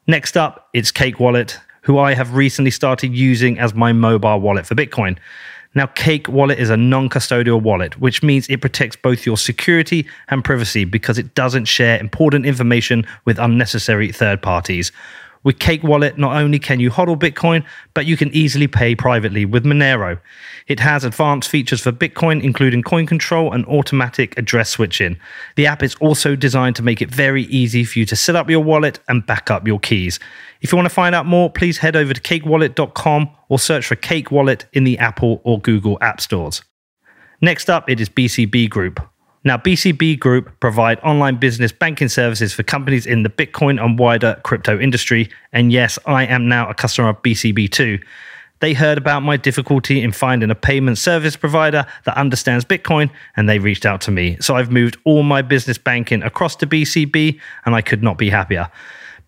Next 0.08 0.36
up, 0.36 0.68
it's 0.74 0.91
Cake 0.91 1.22
Wallet, 1.22 1.58
who 1.84 1.99
I 1.99 2.16
have 2.16 2.36
recently 2.36 2.72
started 2.72 3.16
using 3.16 3.60
as 3.60 3.74
my 3.74 3.93
mobile 3.93 4.41
wallet 4.41 4.66
for 4.66 4.76
Bitcoin. 4.76 5.18
Now, 5.78 5.86
Cake 5.86 6.28
Wallet 6.28 6.57
is 6.57 6.71
a 6.71 6.75
non 6.75 7.07
custodial 7.07 7.61
wallet, 7.61 7.99
which 7.99 8.23
means 8.23 8.49
it 8.49 8.61
protects 8.61 8.95
both 8.95 9.28
your 9.28 9.38
security 9.38 10.07
and 10.28 10.43
privacy 10.43 10.86
because 10.86 11.19
it 11.19 11.36
doesn't 11.36 11.65
share 11.65 11.99
important 11.99 12.47
information 12.47 13.05
with 13.25 13.38
unnecessary 13.38 14.11
third 14.11 14.41
parties. 14.41 14.91
With 15.47 15.59
Cake 15.59 15.81
Wallet, 15.81 16.17
not 16.17 16.35
only 16.35 16.59
can 16.59 16.81
you 16.81 16.91
hodl 16.91 17.17
Bitcoin, 17.17 17.63
but 17.93 18.05
you 18.05 18.17
can 18.17 18.29
easily 18.35 18.67
pay 18.67 18.95
privately 18.95 19.45
with 19.45 19.63
Monero. 19.63 20.19
It 20.67 20.81
has 20.81 21.05
advanced 21.05 21.49
features 21.49 21.79
for 21.79 21.93
Bitcoin, 21.93 22.43
including 22.43 22.83
coin 22.83 23.05
control 23.05 23.53
and 23.53 23.65
automatic 23.67 24.37
address 24.37 24.71
switching. 24.71 25.17
The 25.55 25.65
app 25.65 25.83
is 25.83 25.95
also 26.01 26.35
designed 26.35 26.75
to 26.75 26.83
make 26.83 27.01
it 27.01 27.09
very 27.09 27.43
easy 27.43 27.85
for 27.85 27.97
you 27.97 28.05
to 28.07 28.15
set 28.17 28.35
up 28.35 28.49
your 28.49 28.61
wallet 28.61 28.99
and 29.07 29.25
back 29.25 29.49
up 29.49 29.65
your 29.65 29.79
keys. 29.79 30.19
If 30.59 30.73
you 30.73 30.75
want 30.75 30.89
to 30.89 30.93
find 30.93 31.15
out 31.15 31.25
more, 31.25 31.49
please 31.49 31.77
head 31.77 31.95
over 31.95 32.13
to 32.13 32.19
cakewallet.com 32.19 33.29
or 33.47 33.57
search 33.57 33.85
for 33.85 33.95
Cake 33.95 34.29
Wallet 34.29 34.65
in 34.73 34.83
the 34.83 34.97
Apple 34.97 35.39
or 35.45 35.61
Google 35.61 35.97
App 36.01 36.19
Stores. 36.19 36.61
Next 37.39 37.69
up, 37.69 37.89
it 37.89 38.01
is 38.01 38.09
BCB 38.09 38.69
Group. 38.69 38.99
Now, 39.47 39.55
BCB 39.55 40.19
Group 40.19 40.59
provide 40.59 40.99
online 41.03 41.37
business 41.37 41.71
banking 41.71 42.09
services 42.09 42.51
for 42.51 42.63
companies 42.63 43.05
in 43.05 43.23
the 43.23 43.29
Bitcoin 43.29 43.81
and 43.81 43.97
wider 43.97 44.37
crypto 44.43 44.77
industry. 44.77 45.29
And 45.53 45.71
yes, 45.71 45.97
I 46.05 46.25
am 46.25 46.49
now 46.49 46.69
a 46.69 46.73
customer 46.73 47.07
of 47.07 47.21
BCB 47.21 47.71
too. 47.71 47.97
They 48.59 48.73
heard 48.73 48.97
about 48.97 49.23
my 49.23 49.37
difficulty 49.37 50.01
in 50.03 50.11
finding 50.11 50.51
a 50.51 50.55
payment 50.55 50.97
service 50.97 51.37
provider 51.37 51.85
that 52.03 52.17
understands 52.17 52.65
Bitcoin 52.65 53.09
and 53.37 53.47
they 53.47 53.57
reached 53.57 53.85
out 53.85 54.01
to 54.01 54.11
me. 54.11 54.35
So 54.41 54.57
I've 54.57 54.69
moved 54.69 54.97
all 55.05 55.23
my 55.23 55.41
business 55.41 55.77
banking 55.77 56.23
across 56.23 56.57
to 56.57 56.67
BCB 56.67 57.39
and 57.65 57.73
I 57.73 57.79
could 57.81 58.03
not 58.03 58.17
be 58.17 58.29
happier. 58.29 58.69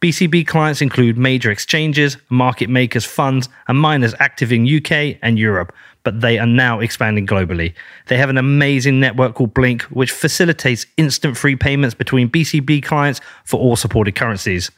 BCB 0.02 0.48
clients 0.48 0.82
include 0.82 1.18
major 1.18 1.50
exchanges, 1.50 2.18
market 2.28 2.70
makers, 2.70 3.06
funds, 3.06 3.48
and 3.70 3.78
miners 3.80 4.14
active 4.20 4.52
in 4.52 4.68
UK 4.68 5.18
and 5.22 5.40
Europe, 5.40 5.74
but 6.04 6.22
they 6.22 6.40
are 6.40 6.46
now 6.46 6.80
expanding 6.80 7.28
globally. 7.28 7.74
They 8.08 8.18
have 8.18 8.30
an 8.30 8.38
amazing 8.38 9.00
network 9.00 9.36
called 9.36 9.54
Blink, 9.54 9.84
which 9.84 10.12
facilitates 10.12 10.86
instant 10.98 11.38
free 11.38 11.56
payments 11.56 11.96
between 11.96 12.30
BCB 12.30 12.84
clients 12.84 13.22
for 13.44 13.60
all 13.60 13.76
supported 13.76 14.16
currencies. 14.16 14.72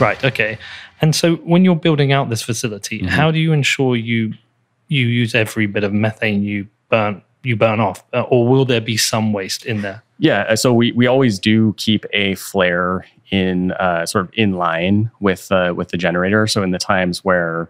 Right, 0.00 0.24
okay. 0.24 0.58
And 1.00 1.14
so 1.14 1.36
when 1.36 1.64
you're 1.64 1.76
building 1.76 2.12
out 2.12 2.28
this 2.28 2.42
facility, 2.42 2.98
Mm-hmm. 3.00 3.08
how 3.08 3.30
do 3.30 3.38
you 3.40 3.52
ensure 3.52 3.96
you 3.96 4.34
you 4.88 5.06
use 5.06 5.34
every 5.34 5.66
bit 5.66 5.82
of 5.84 5.92
methane 5.92 6.42
you 6.42 6.68
burn 6.90 7.22
you 7.44 7.56
burn 7.56 7.80
off, 7.80 8.04
Uh, 8.12 8.22
or 8.22 8.46
will 8.46 8.64
there 8.64 8.80
be 8.80 8.96
some 8.96 9.32
waste 9.32 9.64
in 9.64 9.82
there? 9.82 10.02
Yeah, 10.18 10.40
uh, 10.48 10.56
so 10.56 10.72
we 10.72 10.92
we 10.92 11.06
always 11.06 11.38
do 11.38 11.74
keep 11.76 12.06
a 12.12 12.34
flare 12.36 13.04
in 13.30 13.72
uh, 13.72 14.06
sort 14.06 14.26
of 14.26 14.30
in 14.34 14.52
line 14.52 15.10
with 15.20 15.50
uh, 15.50 15.72
with 15.76 15.88
the 15.88 15.96
generator. 15.96 16.46
So 16.46 16.62
in 16.62 16.70
the 16.70 16.78
times 16.78 17.24
where 17.24 17.68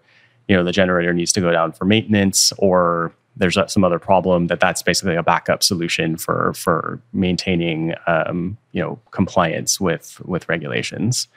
you 0.49 0.57
know 0.57 0.65
the 0.65 0.73
generator 0.73 1.15
needs 1.15 1.33
to 1.33 1.41
go 1.41 1.51
down 1.53 1.73
for 1.73 1.85
maintenance 1.85 2.53
or 2.59 3.13
there's 3.37 3.57
some 3.69 3.83
other 3.83 3.99
problem, 3.99 4.49
that 4.49 4.61
that's 4.61 4.83
basically 4.83 5.17
a 5.17 5.23
backup 5.23 5.63
solution 5.63 6.19
for 6.19 6.53
for 6.55 7.01
maintaining 7.13 7.95
um, 8.07 8.59
you 8.73 8.83
know 8.83 8.99
compliance 9.11 9.81
with 9.81 10.21
with 10.25 10.49
regulations. 10.49 11.29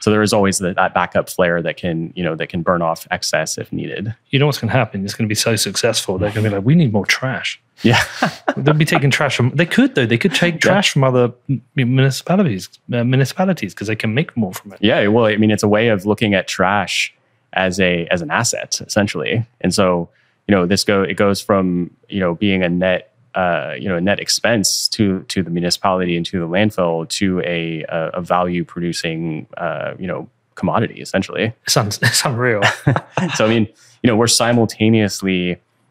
So 0.00 0.10
there 0.10 0.22
is 0.22 0.32
always 0.32 0.58
the, 0.58 0.72
that 0.74 0.94
backup 0.94 1.28
flare 1.28 1.62
that 1.62 1.76
can 1.76 2.12
you 2.16 2.24
know 2.24 2.34
that 2.34 2.48
can 2.48 2.62
burn 2.62 2.82
off 2.82 3.06
excess 3.10 3.58
if 3.58 3.72
needed. 3.72 4.14
You 4.30 4.38
know 4.38 4.46
what's 4.46 4.58
going 4.58 4.70
to 4.70 4.76
happen? 4.76 5.04
It's 5.04 5.14
going 5.14 5.26
to 5.26 5.28
be 5.28 5.34
so 5.34 5.56
successful. 5.56 6.18
They're 6.18 6.32
going 6.32 6.44
to 6.44 6.50
be 6.50 6.56
like, 6.56 6.64
we 6.64 6.74
need 6.74 6.92
more 6.92 7.06
trash. 7.06 7.60
Yeah, 7.82 8.02
They'll 8.56 8.74
be 8.74 8.84
taking 8.84 9.10
trash 9.10 9.36
from. 9.36 9.50
They 9.50 9.66
could 9.66 9.94
though. 9.94 10.06
They 10.06 10.18
could 10.18 10.34
take 10.34 10.60
trash 10.60 10.92
from 10.92 11.04
other 11.04 11.32
municipalities, 11.74 12.68
uh, 12.92 13.04
municipalities 13.04 13.74
because 13.74 13.86
they 13.86 13.96
can 13.96 14.12
make 14.12 14.36
more 14.36 14.52
from 14.52 14.72
it. 14.72 14.78
Yeah, 14.82 15.06
well, 15.08 15.26
I 15.26 15.36
mean, 15.36 15.50
it's 15.50 15.62
a 15.62 15.68
way 15.68 15.88
of 15.88 16.04
looking 16.04 16.34
at 16.34 16.46
trash 16.46 17.14
as 17.52 17.80
a 17.80 18.06
as 18.06 18.22
an 18.22 18.30
asset 18.30 18.80
essentially, 18.86 19.46
and 19.60 19.74
so 19.74 20.08
you 20.46 20.54
know 20.54 20.66
this 20.66 20.84
go 20.84 21.02
it 21.02 21.14
goes 21.14 21.40
from 21.40 21.90
you 22.08 22.20
know 22.20 22.34
being 22.34 22.62
a 22.62 22.68
net 22.68 23.09
uh, 23.34 23.74
you 23.78 23.88
know 23.88 23.96
a 23.96 24.00
net 24.00 24.18
expense 24.20 24.88
to 24.88 25.22
to 25.24 25.42
the 25.42 25.50
municipality 25.50 26.16
and 26.16 26.26
to 26.26 26.40
the 26.40 26.48
landfill 26.48 27.08
to 27.10 27.40
a 27.40 27.84
a, 27.88 28.10
a 28.14 28.20
value 28.20 28.64
producing 28.64 29.46
uh, 29.56 29.94
you 29.98 30.06
know 30.06 30.28
commodity 30.56 31.00
essentially. 31.00 31.44
It 31.44 31.54
sounds 31.70 31.98
it's 32.02 32.24
unreal. 32.24 32.62
so 33.34 33.46
I 33.46 33.48
mean, 33.48 33.66
you 34.02 34.08
know, 34.08 34.16
we're 34.16 34.26
simultaneously, 34.26 35.48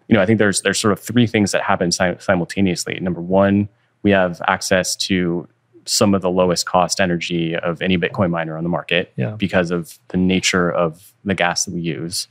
you 0.07 0.15
know, 0.15 0.21
I 0.21 0.25
think 0.25 0.39
there's 0.39 0.61
there's 0.61 0.79
sort 0.79 0.91
of 0.91 0.99
three 0.99 1.27
things 1.27 1.51
that 1.51 1.61
happen 1.61 1.91
si- 1.91 2.15
simultaneously. 2.19 2.99
Number 2.99 3.21
one, 3.21 3.69
we 4.03 4.11
have 4.11 4.41
access 4.47 4.95
to 4.97 5.47
some 5.85 6.13
of 6.13 6.21
the 6.21 6.29
lowest 6.29 6.65
cost 6.67 6.99
energy 7.01 7.55
of 7.55 7.81
any 7.81 7.97
Bitcoin 7.97 8.29
miner 8.29 8.55
on 8.57 8.63
the 8.63 8.69
market 8.69 9.11
Yeah. 9.15 9.31
because 9.31 9.71
of 9.71 9.97
the 10.09 10.17
nature 10.17 10.69
of 10.71 11.13
the 11.25 11.33
gas 11.33 11.65
that 11.65 11.73
we 11.73 11.81
use. 11.81 12.27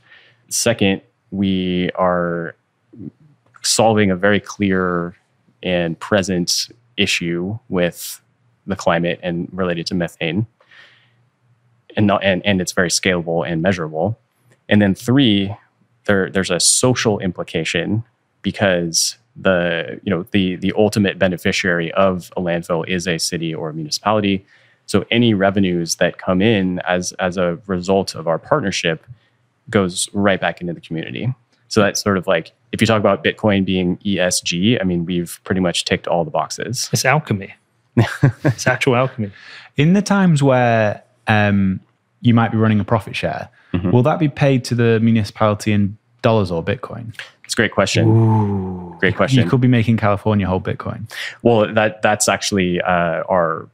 Second, 0.49 1.01
we 1.31 1.89
are 1.95 2.55
solving 3.61 4.11
a 4.11 4.15
very 4.15 4.39
clear 4.39 5.15
and 5.63 5.99
present 5.99 6.69
issue 6.97 7.57
with 7.69 8.21
the 8.67 8.75
climate 8.75 9.19
and 9.23 9.49
related 9.51 9.87
to 9.87 9.95
methane. 9.95 10.47
And 11.97 12.07
not 12.07 12.23
and, 12.23 12.45
and 12.45 12.61
it's 12.61 12.71
very 12.71 12.89
scalable 12.89 13.49
and 13.49 13.61
measurable. 13.61 14.17
And 14.67 14.81
then 14.81 14.95
three 14.95 15.55
there 16.05 16.29
there's 16.29 16.51
a 16.51 16.59
social 16.59 17.19
implication 17.19 18.03
because 18.41 19.17
the 19.35 19.99
you 20.03 20.09
know 20.09 20.23
the 20.31 20.55
the 20.57 20.73
ultimate 20.77 21.17
beneficiary 21.17 21.91
of 21.93 22.31
a 22.37 22.41
landfill 22.41 22.87
is 22.87 23.07
a 23.07 23.17
city 23.17 23.53
or 23.53 23.69
a 23.69 23.73
municipality. 23.73 24.45
So 24.85 25.05
any 25.11 25.33
revenues 25.33 25.95
that 25.95 26.17
come 26.17 26.41
in 26.41 26.79
as 26.79 27.11
as 27.13 27.37
a 27.37 27.59
result 27.67 28.15
of 28.15 28.27
our 28.27 28.39
partnership 28.39 29.05
goes 29.69 30.09
right 30.13 30.39
back 30.39 30.61
into 30.61 30.73
the 30.73 30.81
community 30.81 31.33
so 31.69 31.81
that's 31.81 32.01
sort 32.01 32.17
of 32.17 32.27
like 32.27 32.51
if 32.73 32.81
you 32.81 32.87
talk 32.87 32.99
about 32.99 33.23
bitcoin 33.23 33.63
being 33.63 33.97
esg 33.99 34.77
i 34.81 34.83
mean 34.83 35.05
we've 35.05 35.39
pretty 35.45 35.61
much 35.61 35.85
ticked 35.85 36.07
all 36.07 36.25
the 36.25 36.31
boxes 36.31 36.89
It's 36.91 37.05
alchemy. 37.05 37.53
it's 38.43 38.67
actual 38.67 38.95
alchemy. 38.95 39.31
In 39.77 39.93
the 39.93 40.01
times 40.01 40.43
where 40.43 41.03
um, 41.27 41.79
you 42.21 42.33
might 42.33 42.51
be 42.51 42.57
running 42.57 42.79
a 42.79 42.83
profit 42.83 43.15
share, 43.15 43.49
will 43.91 44.03
that 44.03 44.19
be 44.19 44.27
paid 44.29 44.63
to 44.65 44.75
the 44.75 44.99
municipality 44.99 45.71
in 45.71 45.97
dollars 46.21 46.51
or 46.51 46.63
Bitcoin? 46.63 47.13
it's 47.43 47.53
a 47.53 47.55
great 47.55 47.71
question 47.73 48.03
great 48.99 49.15
question 49.15 49.43
You 49.43 49.49
could 49.49 49.59
be 49.61 49.67
making 49.67 49.97
California 49.97 50.45
hold 50.47 50.63
Bitcoin. 50.63 51.09
Well, 51.41 51.73
that 51.73 52.01
that's 52.01 52.29
actually 52.29 52.79
uh, 52.81 53.23
our 53.27 53.67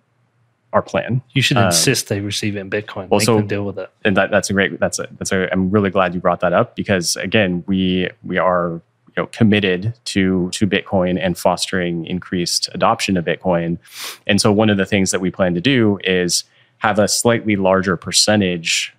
our 0.75 0.81
plan. 0.83 1.21
You 1.31 1.41
should 1.41 1.57
Um, 1.57 1.67
insist 1.67 2.09
they 2.09 2.19
receive 2.19 2.55
it 2.55 2.59
in 2.59 2.69
Bitcoin. 2.69 3.07
well, 3.09 3.19
Make 3.19 3.25
so- 3.25 3.41
deal 3.41 3.65
with 3.65 3.79
it. 3.79 3.89
and 4.03 4.15
that 4.17 4.29
that's 4.29 4.49
a 4.49 4.53
great 4.53 4.79
that's 4.79 4.99
a 4.99 5.07
that's 5.17 5.31
a 5.31 5.51
I'm 5.51 5.71
really 5.71 5.89
glad 5.89 6.13
you 6.13 6.19
brought 6.19 6.41
that 6.41 6.53
up 6.53 6.75
because 6.75 7.15
again 7.15 7.63
we 7.65 8.09
we 8.23 8.37
are 8.37 8.81
you 9.07 9.13
know 9.23 9.25
committed 9.27 9.93
to 10.13 10.49
to 10.51 10.67
Bitcoin 10.67 11.17
and 11.19 11.37
fostering 11.37 12.05
increased 12.05 12.69
adoption 12.73 13.15
of 13.17 13.23
Bitcoin, 13.25 13.77
and 14.27 14.39
so 14.41 14.51
one 14.51 14.69
of 14.69 14.77
the 14.77 14.85
things 14.85 15.11
that 15.11 15.21
we 15.21 15.31
plan 15.31 15.53
to 15.55 15.61
do 15.61 15.97
is 16.03 16.43
have 16.79 16.99
a 16.99 17.07
slightly 17.07 17.55
larger 17.55 17.95
percentage 17.97 18.93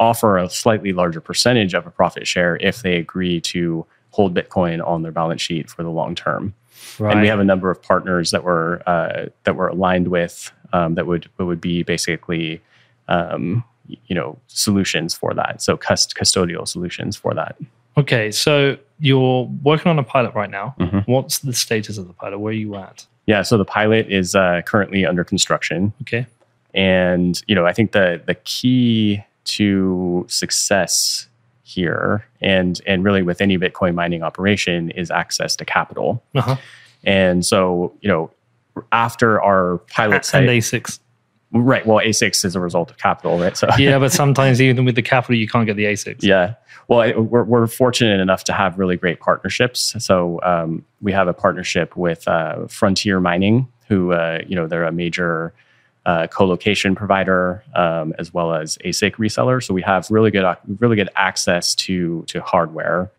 offer 0.00 0.38
a 0.38 0.48
slightly 0.50 0.92
larger 0.92 1.20
percentage 1.20 1.72
of 1.74 1.86
a 1.86 1.90
profit 1.90 2.26
share 2.26 2.56
if 2.60 2.82
they 2.82 2.96
agree 2.96 3.40
to 3.40 3.86
hold 4.10 4.34
Bitcoin 4.34 4.84
on 4.84 5.02
their 5.02 5.12
balance 5.12 5.40
sheet 5.42 5.68
for 5.70 5.82
the 5.84 5.90
long 5.90 6.14
term 6.16 6.52
Right. 6.98 7.12
and 7.12 7.20
we 7.20 7.28
have 7.28 7.38
a 7.40 7.44
number 7.44 7.70
of 7.70 7.80
partners 7.82 8.30
that 8.32 8.42
we're 8.44 8.80
uh, 8.86 9.26
that 9.44 9.54
we're 9.56 9.68
aligned 9.68 10.08
with 10.08 10.50
um, 10.72 10.94
that 10.96 11.06
would 11.06 11.28
would 11.38 11.60
be 11.60 11.82
basically 11.82 12.60
um, 13.08 13.62
you 14.06 14.14
know 14.14 14.38
solutions 14.48 15.14
for 15.14 15.32
that 15.34 15.62
so 15.62 15.76
cust- 15.76 16.14
custodial 16.16 16.66
solutions 16.66 17.16
for 17.16 17.34
that 17.34 17.56
okay, 17.96 18.30
so 18.30 18.76
you're 19.00 19.44
working 19.62 19.90
on 19.90 19.98
a 19.98 20.02
pilot 20.04 20.34
right 20.34 20.50
now. 20.50 20.74
Mhm. 20.78 21.04
What's 21.06 21.38
the 21.40 21.52
status 21.52 21.98
of 21.98 22.06
the 22.06 22.12
pilot? 22.14 22.38
Where 22.38 22.50
are 22.50 22.54
you 22.54 22.74
at? 22.76 23.06
yeah 23.26 23.42
so 23.42 23.56
the 23.58 23.64
pilot 23.64 24.10
is 24.10 24.34
uh, 24.34 24.62
currently 24.64 25.04
under 25.06 25.22
construction 25.24 25.92
Okay. 26.02 26.26
and 26.74 27.42
you 27.46 27.54
know 27.54 27.66
i 27.66 27.72
think 27.72 27.92
the 27.92 28.20
the 28.26 28.34
key 28.36 29.22
to 29.44 30.24
success 30.28 31.28
here 31.68 32.24
and 32.40 32.80
and 32.86 33.04
really 33.04 33.20
with 33.22 33.42
any 33.42 33.58
bitcoin 33.58 33.94
mining 33.94 34.22
operation 34.22 34.90
is 34.92 35.10
access 35.10 35.54
to 35.54 35.64
capital 35.66 36.22
Uh-huh. 36.34 36.56
and 37.04 37.44
so 37.44 37.92
you 38.00 38.08
know 38.08 38.30
after 38.90 39.40
our 39.42 39.78
pilot 39.90 40.24
site 40.24 40.44
And 40.44 40.50
ASICs. 40.50 40.98
right 41.52 41.84
well 41.86 41.98
ASICs 41.98 42.42
is 42.46 42.56
a 42.56 42.60
result 42.60 42.90
of 42.90 42.96
capital 42.96 43.38
right 43.38 43.54
so 43.54 43.68
Yeah, 43.78 43.98
but 43.98 44.12
sometimes 44.22 44.62
even 44.62 44.86
with 44.86 44.94
the 44.94 45.02
capital, 45.02 45.34
you 45.36 45.46
can't 45.48 45.66
get 45.66 45.76
the 45.76 45.84
ASICs. 45.84 46.22
Yeah. 46.22 46.54
Well, 46.88 47.20
we're, 47.22 47.44
we're 47.44 47.66
fortunate 47.66 48.18
enough 48.20 48.44
to 48.44 48.52
have 48.54 48.78
really 48.78 48.96
great 48.96 49.20
partnerships. 49.20 49.94
So 49.98 50.40
um, 50.42 50.84
we 51.02 51.12
have 51.12 51.28
a 51.28 51.34
partnership 51.34 51.94
with 51.98 52.26
uh, 52.26 52.66
Frontier 52.68 53.20
Mining, 53.20 53.68
who, 53.88 54.12
uh, 54.12 54.38
you 54.46 54.56
know, 54.56 54.66
they're 54.66 54.84
a 54.84 54.92
major 54.92 55.52
uh, 56.06 56.26
co-location 56.28 56.94
provider 56.94 57.62
um, 57.74 58.14
as 58.18 58.32
well 58.32 58.54
as 58.54 58.78
ASIC 58.84 59.16
reseller. 59.16 59.62
So 59.62 59.74
we 59.74 59.82
have 59.82 60.10
really 60.10 60.30
good, 60.30 60.44
really 60.78 60.96
good 60.96 61.10
access 61.16 61.74
to 61.76 62.24
to 62.28 62.40
hardware. 62.40 63.10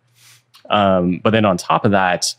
Um, 0.69 1.19
but 1.23 1.31
then 1.31 1.45
on 1.45 1.57
top 1.57 1.85
of 1.85 1.91
that, 1.91 2.33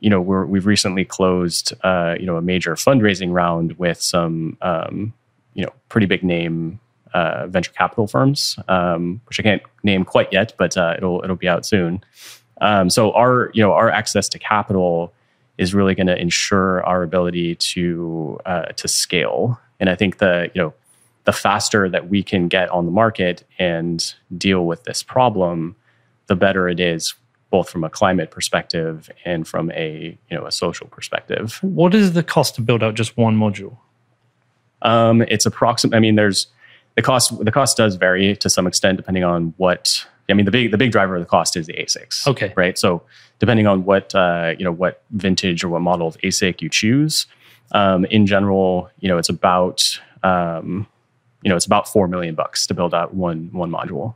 you 0.00 0.10
know, 0.10 0.20
we're, 0.20 0.46
we've 0.46 0.66
recently 0.66 1.04
closed, 1.04 1.72
uh, 1.84 2.16
you 2.18 2.26
know, 2.26 2.36
a 2.36 2.42
major 2.42 2.74
fundraising 2.74 3.32
round 3.32 3.78
with 3.78 4.00
some, 4.00 4.56
um, 4.62 5.12
you 5.54 5.64
know, 5.64 5.72
pretty 5.88 6.06
big 6.06 6.22
name 6.22 6.80
uh, 7.14 7.46
venture 7.46 7.72
capital 7.72 8.06
firms, 8.06 8.58
um, 8.68 9.20
which 9.26 9.38
I 9.38 9.42
can't 9.42 9.62
name 9.82 10.04
quite 10.04 10.32
yet, 10.32 10.54
but 10.56 10.76
uh, 10.76 10.94
it'll 10.96 11.22
it'll 11.22 11.36
be 11.36 11.48
out 11.48 11.66
soon. 11.66 12.02
Um, 12.60 12.90
so 12.90 13.12
our 13.12 13.50
you 13.54 13.62
know 13.62 13.72
our 13.72 13.90
access 13.90 14.28
to 14.30 14.38
capital 14.38 15.12
is 15.58 15.74
really 15.74 15.94
going 15.94 16.06
to 16.06 16.18
ensure 16.18 16.84
our 16.84 17.02
ability 17.02 17.56
to 17.56 18.40
uh, 18.46 18.66
to 18.66 18.88
scale. 18.88 19.60
And 19.82 19.90
I 19.90 19.96
think 19.96 20.18
the 20.18 20.48
you 20.54 20.62
know 20.62 20.74
the 21.24 21.32
faster 21.32 21.88
that 21.88 22.08
we 22.08 22.22
can 22.22 22.46
get 22.46 22.68
on 22.70 22.86
the 22.86 22.92
market 22.92 23.44
and 23.58 24.14
deal 24.38 24.64
with 24.64 24.84
this 24.84 25.02
problem, 25.02 25.74
the 26.28 26.36
better 26.36 26.68
it 26.68 26.78
is 26.78 27.14
both 27.50 27.68
from 27.68 27.82
a 27.82 27.90
climate 27.90 28.30
perspective 28.30 29.10
and 29.24 29.46
from 29.46 29.72
a 29.72 30.16
you 30.30 30.36
know 30.36 30.46
a 30.46 30.52
social 30.52 30.86
perspective. 30.86 31.58
What 31.62 31.96
is 31.96 32.12
the 32.12 32.22
cost 32.22 32.54
to 32.54 32.62
build 32.62 32.84
out 32.84 32.94
just 32.94 33.16
one 33.16 33.36
module? 33.36 33.76
Um, 34.82 35.22
it's 35.22 35.46
approximate. 35.46 35.96
I 35.96 35.98
mean, 35.98 36.14
there's 36.14 36.46
the 36.94 37.02
cost. 37.02 37.44
The 37.44 37.50
cost 37.50 37.76
does 37.76 37.96
vary 37.96 38.36
to 38.36 38.48
some 38.48 38.68
extent 38.68 38.98
depending 38.98 39.24
on 39.24 39.52
what. 39.56 40.06
I 40.30 40.34
mean, 40.34 40.44
the 40.44 40.52
big 40.52 40.70
the 40.70 40.78
big 40.78 40.92
driver 40.92 41.16
of 41.16 41.22
the 41.22 41.26
cost 41.26 41.56
is 41.56 41.66
the 41.66 41.74
ASICs. 41.74 42.28
Okay. 42.28 42.52
Right. 42.56 42.78
So 42.78 43.02
depending 43.40 43.66
on 43.66 43.84
what 43.84 44.14
uh, 44.14 44.54
you 44.56 44.64
know, 44.64 44.70
what 44.70 45.02
vintage 45.10 45.64
or 45.64 45.70
what 45.70 45.82
model 45.82 46.06
of 46.06 46.16
ASIC 46.18 46.62
you 46.62 46.68
choose, 46.68 47.26
um, 47.70 48.04
in 48.06 48.26
general, 48.26 48.90
you 49.00 49.08
know, 49.08 49.18
it's 49.18 49.28
about 49.28 50.00
um, 50.22 50.86
you 51.42 51.48
know, 51.48 51.56
it's 51.56 51.66
about 51.66 51.88
four 51.88 52.08
million 52.08 52.34
bucks 52.34 52.66
to 52.66 52.74
build 52.74 52.94
out 52.94 53.14
one 53.14 53.50
one 53.52 53.70
module. 53.70 54.14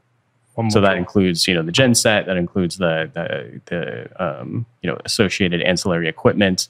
One 0.54 0.70
So 0.70 0.80
that 0.80 0.96
includes, 0.96 1.46
you 1.46 1.54
know, 1.54 1.62
the 1.62 1.72
gen 1.72 1.94
set, 1.94 2.26
that 2.26 2.36
includes 2.36 2.78
the 2.78 3.10
the, 3.12 3.60
the 3.66 4.24
um, 4.24 4.64
you 4.80 4.90
know 4.90 4.98
associated 5.04 5.60
ancillary 5.62 6.08
equipment, 6.08 6.68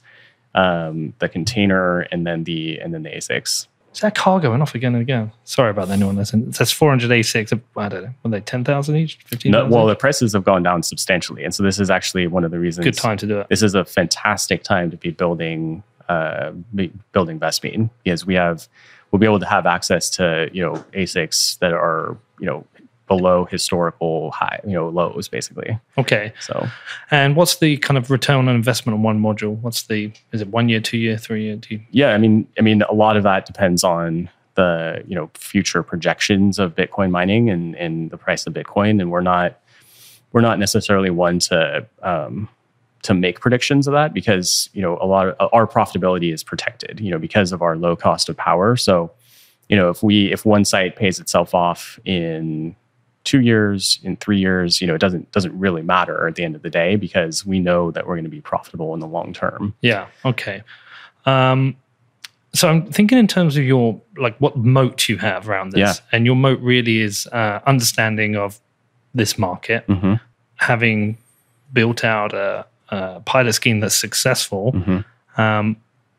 um, 0.54 1.14
the 1.18 1.28
container, 1.28 2.00
and 2.00 2.26
then 2.26 2.44
the 2.44 2.78
and 2.78 2.92
then 2.92 3.02
the 3.02 3.10
ASICs. 3.10 3.68
Is 3.94 4.00
that 4.02 4.14
car 4.14 4.40
going 4.40 4.60
off 4.60 4.74
again 4.74 4.94
and 4.94 5.00
again? 5.00 5.32
Sorry 5.44 5.70
about 5.70 5.88
that, 5.88 5.94
anyone 5.94 6.16
listening. 6.16 6.48
It 6.48 6.54
says 6.54 6.70
400 6.70 7.08
ASICs. 7.10 7.58
I 7.78 7.88
don't 7.88 8.02
know. 8.02 8.14
Were 8.24 8.30
they 8.30 8.40
10,000 8.42 8.94
each? 8.94 9.16
15,000? 9.24 9.50
No, 9.50 9.74
well, 9.74 9.86
each? 9.86 9.92
the 9.92 9.98
prices 9.98 10.34
have 10.34 10.44
gone 10.44 10.62
down 10.62 10.82
substantially, 10.82 11.44
and 11.44 11.54
so 11.54 11.62
this 11.62 11.80
is 11.80 11.88
actually 11.88 12.26
one 12.26 12.44
of 12.44 12.50
the 12.50 12.58
reasons. 12.58 12.84
good 12.84 12.94
time 12.94 13.16
to 13.18 13.26
do 13.26 13.40
it. 13.40 13.48
This 13.48 13.62
is 13.62 13.74
a 13.74 13.86
fantastic 13.86 14.64
time 14.64 14.90
to 14.90 14.98
be 14.98 15.10
building 15.10 15.82
uh, 16.08 16.52
building 17.12 17.38
Vespene 17.40 17.90
because 18.04 18.26
we 18.26 18.34
have 18.34 18.68
we'll 19.10 19.18
be 19.18 19.26
able 19.26 19.40
to 19.40 19.46
have 19.46 19.66
access 19.66 20.10
to 20.10 20.48
you 20.52 20.62
know 20.62 20.74
ASICs 20.92 21.58
that 21.58 21.72
are 21.72 22.16
you 22.40 22.46
know 22.46 22.64
below 23.06 23.44
historical 23.44 24.32
high 24.32 24.60
you 24.66 24.72
know 24.72 24.88
lows 24.88 25.28
basically. 25.28 25.78
Okay. 25.96 26.32
So 26.40 26.66
And 27.10 27.36
what's 27.36 27.56
the 27.56 27.76
kind 27.78 27.96
of 27.96 28.10
return 28.10 28.48
on 28.48 28.48
investment 28.48 28.96
on 28.96 29.02
one 29.02 29.20
module? 29.20 29.56
What's 29.58 29.84
the, 29.84 30.12
is 30.32 30.42
it 30.42 30.48
one 30.48 30.68
year, 30.68 30.80
two 30.80 30.98
year, 30.98 31.16
three 31.16 31.44
year? 31.44 31.56
Do 31.56 31.74
you, 31.74 31.80
yeah, 31.90 32.14
I 32.14 32.18
mean 32.18 32.48
I 32.58 32.62
mean 32.62 32.82
a 32.82 32.94
lot 32.94 33.16
of 33.16 33.22
that 33.22 33.46
depends 33.46 33.84
on 33.84 34.28
the 34.54 35.04
you 35.06 35.14
know 35.14 35.30
future 35.34 35.82
projections 35.82 36.58
of 36.58 36.74
Bitcoin 36.74 37.10
mining 37.10 37.48
and 37.50 37.76
and 37.76 38.10
the 38.10 38.16
price 38.16 38.46
of 38.46 38.54
Bitcoin, 38.54 39.00
and 39.00 39.10
we're 39.10 39.20
not 39.20 39.60
we're 40.32 40.40
not 40.40 40.58
necessarily 40.58 41.10
one 41.10 41.38
to 41.38 41.86
um, 42.02 42.48
to 43.06 43.14
make 43.14 43.40
predictions 43.40 43.86
of 43.86 43.92
that 43.92 44.12
because 44.12 44.68
you 44.72 44.82
know 44.82 44.98
a 45.00 45.06
lot 45.06 45.28
of 45.28 45.50
our 45.52 45.66
profitability 45.66 46.32
is 46.32 46.42
protected 46.44 47.00
you 47.00 47.10
know 47.10 47.18
because 47.18 47.52
of 47.52 47.62
our 47.62 47.76
low 47.76 47.96
cost 47.96 48.28
of 48.28 48.36
power 48.36 48.76
so 48.76 49.10
you 49.68 49.76
know 49.76 49.88
if 49.88 50.02
we 50.02 50.32
if 50.32 50.44
one 50.44 50.64
site 50.64 50.96
pays 50.96 51.18
itself 51.18 51.54
off 51.54 51.98
in 52.04 52.74
two 53.24 53.40
years 53.40 53.98
in 54.02 54.16
three 54.16 54.38
years 54.38 54.80
you 54.80 54.86
know 54.86 54.94
it 54.94 55.00
doesn't 55.00 55.30
doesn't 55.32 55.58
really 55.58 55.82
matter 55.82 56.28
at 56.28 56.34
the 56.36 56.44
end 56.44 56.54
of 56.54 56.62
the 56.62 56.70
day 56.70 56.96
because 56.96 57.46
we 57.46 57.58
know 57.58 57.90
that 57.90 58.06
we're 58.06 58.14
going 58.14 58.24
to 58.24 58.30
be 58.30 58.40
profitable 58.40 58.92
in 58.94 59.00
the 59.00 59.06
long 59.06 59.32
term 59.32 59.74
yeah. 59.80 60.06
Okay. 60.24 60.62
Um, 61.26 61.76
so 62.56 62.68
I'm 62.68 62.90
thinking 62.90 63.18
in 63.18 63.26
terms 63.26 63.56
of 63.56 63.64
your, 63.64 64.00
like 64.16 64.36
what 64.38 64.56
moat 64.56 65.08
you 65.08 65.18
have 65.18 65.48
around 65.48 65.70
this. 65.72 65.80
Yeah. 65.80 65.92
And 66.10 66.24
your 66.24 66.36
moat 66.36 66.58
really 66.60 67.00
is 67.00 67.26
uh, 67.26 67.60
understanding 67.66 68.36
of 68.36 68.58
this 69.14 69.38
market, 69.38 69.86
mm-hmm. 69.86 70.14
having 70.56 71.18
built 71.72 72.02
out 72.02 72.32
a, 72.32 72.66
a 72.90 73.20
pilot 73.20 73.52
scheme 73.54 73.80
that's 73.80 73.94
successful. 73.96 74.72
Mhm. 74.72 75.04
Um, 75.38 75.76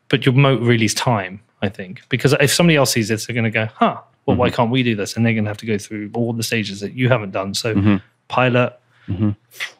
but 0.08 0.24
your 0.26 0.34
moat 0.34 0.60
really 0.62 0.84
is 0.86 0.94
time, 0.94 1.40
I 1.62 1.68
think, 1.68 2.02
because 2.08 2.32
if 2.40 2.52
somebody 2.52 2.76
else 2.76 2.92
sees 2.92 3.08
this, 3.08 3.26
they're 3.26 3.34
going 3.34 3.44
to 3.44 3.50
go, 3.50 3.68
"Huh, 3.74 3.98
well, 4.26 4.36
why 4.36 4.50
can't 4.50 4.70
we 4.70 4.82
do 4.82 4.94
this?" 4.94 5.16
And 5.16 5.24
they're 5.26 5.32
going 5.34 5.44
to 5.44 5.50
have 5.50 5.58
to 5.58 5.66
go 5.66 5.76
through 5.78 6.10
all 6.14 6.32
the 6.32 6.42
stages 6.42 6.80
that 6.80 6.92
you 6.94 7.08
haven't 7.08 7.32
done. 7.32 7.54
So, 7.54 7.74
Mhm. 7.74 8.02
pilot. 8.28 8.74
yeah 9.08 9.24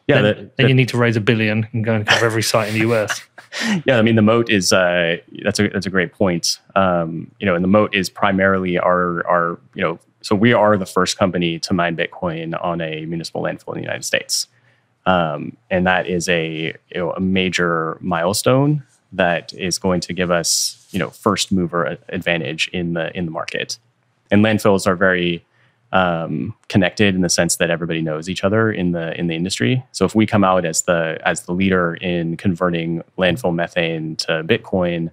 then, 0.07 0.23
the- 0.23 0.49
then 0.57 0.69
you 0.69 0.73
need 0.73 0.89
to 0.89 0.97
raise 0.97 1.15
a 1.15 1.21
billion 1.21 1.67
and 1.71 1.85
go 1.85 1.93
and 1.93 2.05
cover 2.07 2.25
every 2.25 2.41
site 2.41 2.67
in 2.69 2.73
the 2.73 2.87
US. 2.91 3.21
yeah, 3.85 3.99
I 3.99 4.01
mean 4.01 4.15
the 4.15 4.23
moat 4.23 4.49
is 4.49 4.73
uh, 4.73 5.17
that's 5.43 5.59
a 5.59 5.69
that's 5.69 5.85
a 5.85 5.89
great 5.91 6.11
point. 6.13 6.59
Um, 6.75 7.29
you 7.39 7.45
know, 7.45 7.53
and 7.53 7.63
the 7.63 7.67
moat 7.69 7.93
is 7.93 8.09
primarily 8.09 8.79
our 8.79 9.25
our 9.27 9.59
you 9.75 9.83
know 9.83 9.99
so 10.21 10.35
we 10.35 10.51
are 10.51 10.77
the 10.77 10.85
first 10.87 11.17
company 11.19 11.59
to 11.59 11.73
mine 11.75 11.95
Bitcoin 11.95 12.57
on 12.63 12.81
a 12.81 13.05
municipal 13.05 13.43
landfill 13.43 13.73
in 13.75 13.81
the 13.81 13.81
United 13.85 14.03
States, 14.03 14.47
um, 15.05 15.57
and 15.69 15.87
that 15.87 16.07
is 16.07 16.29
a 16.29 16.75
you 16.89 16.95
know 16.95 17.11
a 17.13 17.19
major 17.19 17.97
milestone 18.01 18.83
that 19.11 19.53
is 19.53 19.79
going 19.79 20.01
to 20.01 20.13
give 20.13 20.31
us 20.31 20.87
you 20.91 20.99
know 20.99 21.09
first 21.09 21.51
mover 21.51 21.97
advantage 22.09 22.67
in 22.69 22.93
the 22.93 23.15
in 23.17 23.25
the 23.25 23.31
market. 23.31 23.77
And 24.31 24.45
landfills 24.45 24.85
are 24.85 24.95
very 24.95 25.43
um, 25.91 26.53
connected 26.67 27.15
in 27.15 27.21
the 27.21 27.29
sense 27.29 27.55
that 27.55 27.71
everybody 27.71 28.01
knows 28.01 28.29
each 28.29 28.43
other 28.43 28.71
in 28.71 28.91
the 28.91 29.17
in 29.19 29.27
the 29.27 29.35
industry. 29.35 29.83
So 29.91 30.05
if 30.05 30.13
we 30.13 30.25
come 30.25 30.43
out 30.43 30.65
as 30.65 30.83
the 30.83 31.19
as 31.25 31.43
the 31.43 31.53
leader 31.53 31.95
in 31.95 32.37
converting 32.37 33.03
landfill 33.17 33.53
methane 33.53 34.15
to 34.17 34.43
Bitcoin, 34.43 35.09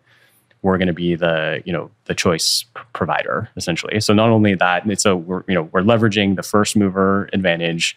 we're 0.62 0.78
going 0.78 0.89
to 0.89 0.95
be 0.95 1.14
the 1.14 1.62
you 1.64 1.72
know 1.72 1.91
the 2.05 2.14
choice 2.14 2.64
provider 2.93 3.49
essentially. 3.57 4.01
So 4.01 4.12
not 4.12 4.28
only 4.28 4.55
that, 4.55 4.89
it's 4.91 5.07
a 5.07 5.16
we're 5.16 5.45
you 5.49 5.55
know 5.55 5.62
we're 5.72 5.82
leveraging 5.82 6.37
the 6.37 6.43
first 6.43 6.76
mover 6.76 7.30
advantage 7.32 7.97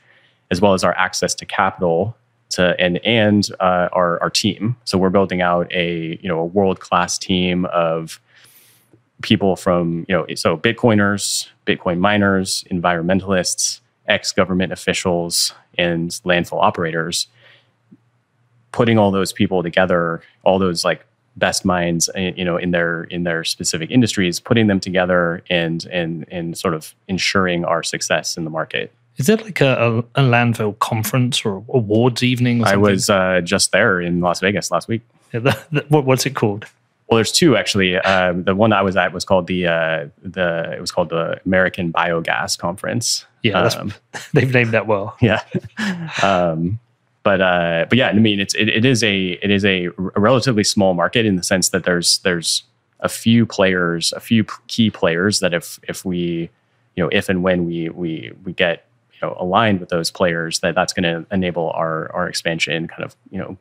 as 0.51 0.61
well 0.61 0.73
as 0.73 0.83
our 0.83 0.95
access 0.97 1.33
to 1.35 1.45
capital 1.45 2.15
to 2.49 2.75
and 2.79 2.99
and 3.05 3.49
uh, 3.59 3.89
our 3.93 4.21
our 4.21 4.29
team. 4.29 4.75
So 4.85 4.97
we're 4.97 5.09
building 5.09 5.41
out 5.41 5.71
a 5.71 6.19
you 6.21 6.27
know 6.27 6.39
a 6.39 6.45
world 6.45 6.79
class 6.79 7.17
team 7.17 7.65
of 7.65 8.19
people 9.21 9.55
from 9.55 10.05
you 10.07 10.15
know 10.15 10.25
so 10.35 10.57
bitcoiners 10.57 11.49
bitcoin 11.65 11.99
miners 11.99 12.63
environmentalists 12.71 13.81
ex-government 14.07 14.71
officials 14.71 15.53
and 15.77 16.11
landfill 16.23 16.63
operators 16.63 17.27
putting 18.71 18.97
all 18.97 19.11
those 19.11 19.33
people 19.33 19.61
together 19.61 20.21
all 20.43 20.57
those 20.57 20.85
like 20.85 21.05
best 21.39 21.65
minds, 21.65 22.09
uh, 22.15 22.19
you 22.35 22.45
know, 22.45 22.57
in 22.57 22.71
their 22.71 23.05
in 23.05 23.23
their 23.23 23.43
specific 23.43 23.89
industries, 23.89 24.39
putting 24.39 24.67
them 24.67 24.79
together 24.79 25.41
and 25.49 25.85
and 25.85 26.25
and 26.29 26.57
sort 26.57 26.73
of 26.73 26.93
ensuring 27.07 27.65
our 27.65 27.81
success 27.81 28.37
in 28.37 28.43
the 28.43 28.49
market. 28.49 28.91
Is 29.19 29.25
there 29.25 29.37
like 29.37 29.59
a, 29.59 30.03
a, 30.15 30.21
a 30.21 30.23
landfill 30.23 30.79
conference 30.79 31.43
or 31.45 31.63
awards 31.69 32.23
evening? 32.23 32.61
Or 32.63 32.67
I 32.69 32.75
was 32.77 33.09
uh, 33.09 33.41
just 33.43 33.73
there 33.73 33.99
in 33.99 34.21
Las 34.21 34.39
Vegas 34.39 34.71
last 34.71 34.87
week. 34.87 35.01
Yeah, 35.31 35.41
the, 35.41 35.59
the, 35.71 35.85
what, 35.89 36.05
what's 36.05 36.25
it 36.25 36.33
called? 36.33 36.65
Well, 37.07 37.17
there's 37.17 37.31
two 37.31 37.55
actually. 37.55 37.97
Um, 37.97 38.45
the 38.45 38.55
one 38.55 38.73
I 38.73 38.81
was 38.81 38.97
at 38.97 39.13
was 39.13 39.23
called 39.23 39.45
the 39.45 39.67
uh, 39.67 40.07
the 40.23 40.73
it 40.75 40.81
was 40.81 40.91
called 40.91 41.09
the 41.09 41.39
American 41.45 41.93
Biogas 41.93 42.57
Conference. 42.57 43.27
Yeah, 43.43 43.61
Um, 43.61 43.93
they've 44.33 44.51
named 44.51 44.71
that 44.71 44.87
well. 44.87 45.15
yeah. 45.21 45.43
um, 46.23 46.79
but 47.21 47.41
uh, 47.41 47.85
but 47.89 47.99
yeah, 47.99 48.07
I 48.07 48.13
mean, 48.13 48.39
it's 48.39 48.55
it, 48.55 48.69
it 48.69 48.85
is 48.85 49.03
a 49.03 49.33
it 49.33 49.51
is 49.51 49.63
a, 49.65 49.89
relatively 49.97 50.63
small 50.63 50.95
market 50.95 51.27
in 51.27 51.35
the 51.35 51.43
sense 51.43 51.69
that 51.69 51.83
there's 51.83 52.17
there's 52.19 52.63
a 53.01 53.09
few 53.09 53.45
players, 53.45 54.11
a 54.13 54.19
few 54.19 54.45
key 54.65 54.89
players 54.89 55.41
that 55.41 55.53
if 55.53 55.79
if 55.87 56.03
we 56.03 56.49
you 56.95 57.03
know 57.03 57.09
if 57.11 57.29
and 57.29 57.43
when 57.43 57.67
we 57.67 57.89
we 57.89 58.31
we 58.43 58.53
get 58.53 58.88
you 59.21 59.27
know 59.27 59.35
aligned 59.39 59.79
with 59.79 59.89
those 59.89 60.11
players, 60.11 60.59
that 60.59 60.75
that's 60.75 60.93
going 60.93 61.03
to 61.03 61.25
enable 61.33 61.71
our 61.71 62.11
our 62.13 62.27
expansion 62.29 62.87
kind 62.87 63.03
of 63.03 63.15
you 63.31 63.39
know 63.39 63.57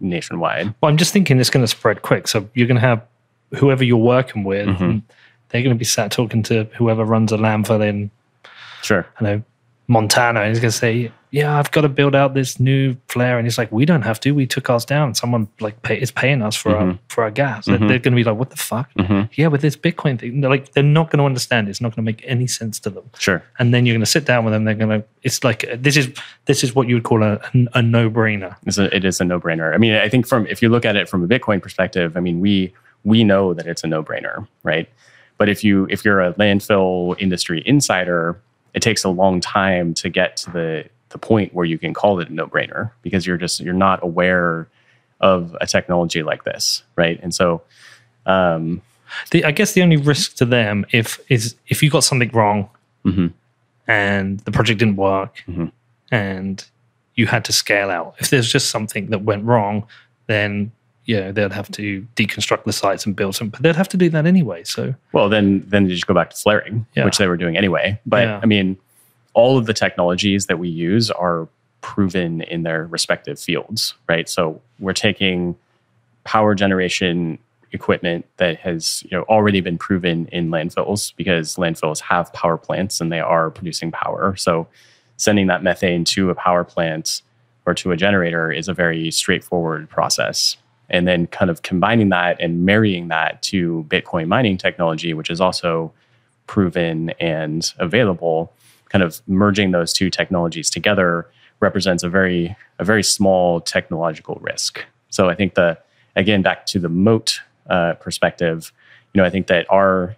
nationwide. 0.00 0.74
Well, 0.80 0.90
I'm 0.90 0.96
just 0.98 1.12
thinking 1.12 1.40
it's 1.40 1.50
going 1.50 1.62
to 1.64 1.68
spread 1.68 2.02
quick. 2.02 2.28
So 2.28 2.48
you're 2.54 2.66
going 2.66 2.76
to 2.80 2.86
have 2.86 3.02
whoever 3.56 3.82
you're 3.84 3.96
working 3.96 4.44
with, 4.44 4.68
Mm-hmm. 4.68 4.84
and 4.84 5.02
they're 5.48 5.62
going 5.62 5.74
to 5.74 5.78
be 5.78 5.84
sat 5.84 6.12
talking 6.12 6.42
to 6.44 6.64
whoever 6.76 7.04
runs 7.04 7.32
a 7.32 7.36
landfill 7.36 7.84
in, 7.86 8.10
Sure. 8.82 9.06
I 9.20 9.24
know, 9.24 9.42
Montana. 9.90 10.40
And 10.42 10.50
he's 10.50 10.60
going 10.60 10.70
to 10.70 10.76
say, 10.76 11.10
"Yeah, 11.32 11.58
I've 11.58 11.70
got 11.72 11.80
to 11.80 11.88
build 11.88 12.14
out 12.14 12.32
this 12.32 12.60
new 12.60 12.96
flare." 13.08 13.38
And 13.38 13.46
he's 13.46 13.58
like, 13.58 13.72
"We 13.72 13.84
don't 13.84 14.02
have 14.02 14.20
to. 14.20 14.30
We 14.30 14.46
took 14.46 14.70
ours 14.70 14.84
down. 14.84 15.14
Someone 15.16 15.48
like 15.58 15.82
pay, 15.82 16.00
is 16.00 16.12
paying 16.12 16.42
us 16.42 16.54
for 16.54 16.76
our 16.76 16.84
mm-hmm. 16.84 16.96
for 17.08 17.24
our 17.24 17.30
gas." 17.32 17.66
They're- 17.66 17.74
mm-hmm. 17.74 17.88
They're 17.88 17.98
going 17.98 18.12
to 18.14 18.16
be 18.16 18.22
like, 18.22 18.38
"What 18.38 18.50
the 18.50 18.56
fuck?" 18.56 18.88
Mm-hmm. 18.94 19.32
Yeah, 19.34 19.48
with 19.48 19.62
this 19.62 19.76
Bitcoin 19.76 20.20
thing, 20.20 20.40
they're 20.40 20.48
like 20.48 20.72
they're 20.72 20.84
not 20.84 21.10
going 21.10 21.18
to 21.18 21.24
understand. 21.24 21.68
It's 21.68 21.80
not 21.80 21.88
going 21.88 22.06
to 22.06 22.10
make 22.12 22.22
any 22.24 22.46
sense 22.46 22.78
to 22.80 22.90
them. 22.90 23.10
Sure. 23.18 23.42
And 23.58 23.74
then 23.74 23.84
you're 23.84 23.94
going 23.94 24.00
to 24.00 24.06
sit 24.10 24.24
down 24.24 24.44
with 24.44 24.54
them. 24.54 24.64
They're 24.64 24.74
going 24.74 25.00
to. 25.00 25.06
It's 25.24 25.42
like 25.42 25.68
this 25.76 25.96
is 25.96 26.08
this 26.44 26.62
is 26.62 26.72
what 26.72 26.88
you 26.88 26.94
would 26.94 27.04
call 27.04 27.24
a, 27.24 27.40
a 27.74 27.82
no 27.82 28.08
brainer. 28.08 28.56
It 28.66 29.04
is 29.04 29.20
a 29.20 29.24
no-brainer. 29.24 29.74
I 29.74 29.78
mean, 29.78 29.94
I 29.94 30.08
think 30.08 30.28
from 30.28 30.46
if 30.46 30.62
you 30.62 30.68
look 30.68 30.84
at 30.84 30.94
it 30.94 31.08
from 31.08 31.24
a 31.24 31.28
Bitcoin 31.28 31.60
perspective, 31.60 32.16
I 32.16 32.20
mean, 32.20 32.38
we 32.38 32.72
we 33.02 33.24
know 33.24 33.54
that 33.54 33.66
it's 33.66 33.82
a 33.82 33.88
no-brainer, 33.88 34.46
right? 34.62 34.88
But 35.36 35.48
if 35.48 35.64
you 35.64 35.86
if 35.90 36.04
you're 36.04 36.20
a 36.20 36.32
landfill 36.34 37.16
industry 37.18 37.62
insider, 37.66 38.40
it 38.74 38.80
takes 38.82 39.04
a 39.04 39.08
long 39.08 39.40
time 39.40 39.94
to 39.94 40.08
get 40.08 40.36
to 40.38 40.50
the 40.50 40.84
the 41.10 41.18
point 41.18 41.52
where 41.52 41.64
you 41.66 41.76
can 41.76 41.92
call 41.92 42.20
it 42.20 42.28
a 42.28 42.32
no-brainer 42.32 42.92
because 43.02 43.26
you're 43.26 43.36
just 43.36 43.60
you're 43.60 43.74
not 43.74 44.02
aware 44.02 44.68
of 45.20 45.56
a 45.60 45.66
technology 45.66 46.22
like 46.22 46.44
this, 46.44 46.82
right? 46.96 47.18
And 47.22 47.34
so, 47.34 47.62
um, 48.26 48.80
the, 49.32 49.44
I 49.44 49.50
guess 49.50 49.72
the 49.72 49.82
only 49.82 49.96
risk 49.96 50.36
to 50.36 50.44
them 50.44 50.86
if 50.92 51.18
is 51.28 51.56
if 51.68 51.82
you 51.82 51.90
got 51.90 52.04
something 52.04 52.30
wrong 52.32 52.68
Mhm. 53.04 53.32
and 53.88 54.38
the 54.40 54.52
project 54.52 54.78
didn't 54.78 54.96
work 54.96 55.42
Mhm. 55.48 55.72
and 56.12 56.64
you 57.16 57.26
had 57.26 57.44
to 57.46 57.52
scale 57.52 57.90
out. 57.90 58.14
If 58.18 58.30
there's 58.30 58.50
just 58.50 58.70
something 58.70 59.10
that 59.10 59.22
went 59.22 59.44
wrong, 59.44 59.86
then 60.26 60.70
yeah, 61.10 61.32
they'd 61.32 61.52
have 61.52 61.70
to 61.72 62.06
deconstruct 62.14 62.64
the 62.64 62.72
sites 62.72 63.04
and 63.06 63.16
build 63.16 63.34
some, 63.34 63.48
but 63.48 63.60
they'd 63.62 63.74
have 63.82 63.88
to 63.88 63.96
do 63.96 64.08
that 64.10 64.26
anyway. 64.26 64.62
So 64.64 64.94
Well, 65.12 65.28
then 65.28 65.64
then 65.66 65.82
you 65.86 65.94
just 65.94 66.06
go 66.06 66.14
back 66.14 66.30
to 66.30 66.36
flaring, 66.36 66.86
Yeah. 66.94 67.04
which 67.04 67.18
they 67.18 67.26
were 67.26 67.36
doing 67.36 67.56
anyway. 67.56 67.98
But 68.06 68.22
Yeah. 68.26 68.40
I 68.42 68.46
mean, 68.46 68.76
all 69.34 69.58
of 69.58 69.66
the 69.66 69.74
technologies 69.74 70.46
that 70.46 70.58
we 70.58 70.68
use 70.68 71.10
are 71.10 71.48
proven 71.80 72.42
in 72.42 72.62
their 72.62 72.86
respective 72.86 73.38
fields, 73.40 73.94
right? 74.08 74.28
So 74.28 74.60
we're 74.78 74.92
taking 75.08 75.56
power 76.24 76.54
generation 76.54 77.38
equipment 77.72 78.26
that 78.36 78.58
has 78.58 79.02
you 79.08 79.16
know 79.16 79.22
already 79.24 79.60
been 79.60 79.78
proven 79.78 80.26
in 80.32 80.50
landfills 80.50 81.12
because 81.16 81.56
landfills 81.56 82.00
have 82.00 82.32
power 82.32 82.56
plants 82.56 83.00
and 83.00 83.10
they 83.10 83.20
are 83.20 83.50
producing 83.50 83.90
power. 83.90 84.36
So 84.36 84.66
sending 85.16 85.46
that 85.48 85.62
methane 85.62 86.04
to 86.04 86.30
a 86.30 86.34
power 86.34 86.64
plant 86.64 87.22
or 87.66 87.74
to 87.74 87.92
a 87.92 87.96
generator 87.96 88.50
is 88.52 88.68
a 88.68 88.74
very 88.74 89.10
straightforward 89.10 89.88
process. 89.88 90.56
And 90.90 91.06
then 91.06 91.26
kind 91.28 91.50
of 91.50 91.62
combining 91.62 92.08
that 92.08 92.40
and 92.40 92.64
marrying 92.64 93.08
that 93.08 93.42
to 93.42 93.86
Bitcoin 93.88 94.26
mining 94.26 94.58
technology, 94.58 95.14
which 95.14 95.30
is 95.30 95.40
also 95.40 95.92
proven 96.46 97.10
and 97.20 97.72
available, 97.78 98.52
kind 98.88 99.04
of 99.04 99.22
merging 99.28 99.70
those 99.70 99.92
two 99.92 100.10
technologies 100.10 100.68
together 100.68 101.26
represents 101.60 102.02
a 102.02 102.08
very 102.08 102.56
a 102.78 102.84
very 102.84 103.02
small 103.02 103.60
technological 103.60 104.36
risk. 104.40 104.84
So 105.10 105.28
I 105.28 105.34
think 105.34 105.54
the 105.54 105.78
again 106.16 106.42
back 106.42 106.66
to 106.66 106.78
the 106.78 106.88
moat 106.88 107.40
uh, 107.68 107.94
perspective, 107.94 108.72
you 109.12 109.20
know, 109.20 109.26
I 109.26 109.30
think 109.30 109.46
that 109.46 109.66
our 109.70 110.16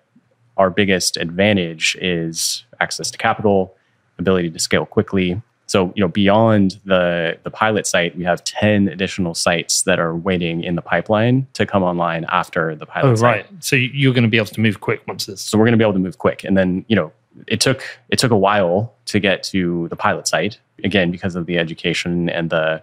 our 0.57 0.70
biggest 0.70 1.16
advantage 1.16 1.97
is 2.01 2.64
access 2.81 3.11
to 3.11 3.18
capital, 3.18 3.75
ability 4.18 4.51
to 4.51 4.59
scale 4.59 4.87
quickly. 4.87 5.41
So, 5.67 5.93
you 5.97 6.03
know, 6.03 6.09
beyond 6.09 6.79
the 6.85 7.39
the 7.45 7.51
pilot 7.51 7.87
site, 7.87 8.17
we 8.17 8.25
have 8.25 8.45
10 8.45 8.89
additional 8.89 9.35
sites 9.35 9.83
that 9.83 9.99
are 9.99 10.15
waiting 10.15 10.63
in 10.65 10.75
the 10.75 10.83
pipeline 10.83 11.47
to 11.55 11.65
come 11.65 11.83
online 11.83 12.27
after 12.29 12.75
the 12.75 12.85
pilot 12.87 13.13
oh 13.13 13.15
site. 13.15 13.23
right, 13.25 13.47
so 13.61 13.77
you- 13.77 13.91
you're 13.95 14.13
going 14.13 14.25
to 14.25 14.29
be 14.29 14.37
able 14.37 14.47
to 14.49 14.61
move 14.61 14.81
quick 14.81 15.01
once 15.07 15.27
this. 15.27 15.41
So 15.41 15.57
we're 15.57 15.65
going 15.65 15.73
to 15.73 15.79
be 15.79 15.85
able 15.85 15.95
to 15.95 15.99
move 15.99 16.19
quick. 16.19 16.45
And 16.45 16.57
then, 16.57 16.85
you 16.89 16.97
know, 16.97 17.13
it 17.47 17.61
took 17.61 17.83
it 18.11 18.19
took 18.19 18.31
a 18.33 18.37
while 18.37 18.93
to 19.07 19.19
get 19.19 19.43
to 19.45 19.89
the 19.89 19.97
pilot 19.97 20.29
site 20.29 20.59
again 20.85 21.11
because 21.11 21.35
of 21.37 21.47
the 21.47 21.57
education 21.59 22.29
and 22.29 22.51
the 22.51 22.83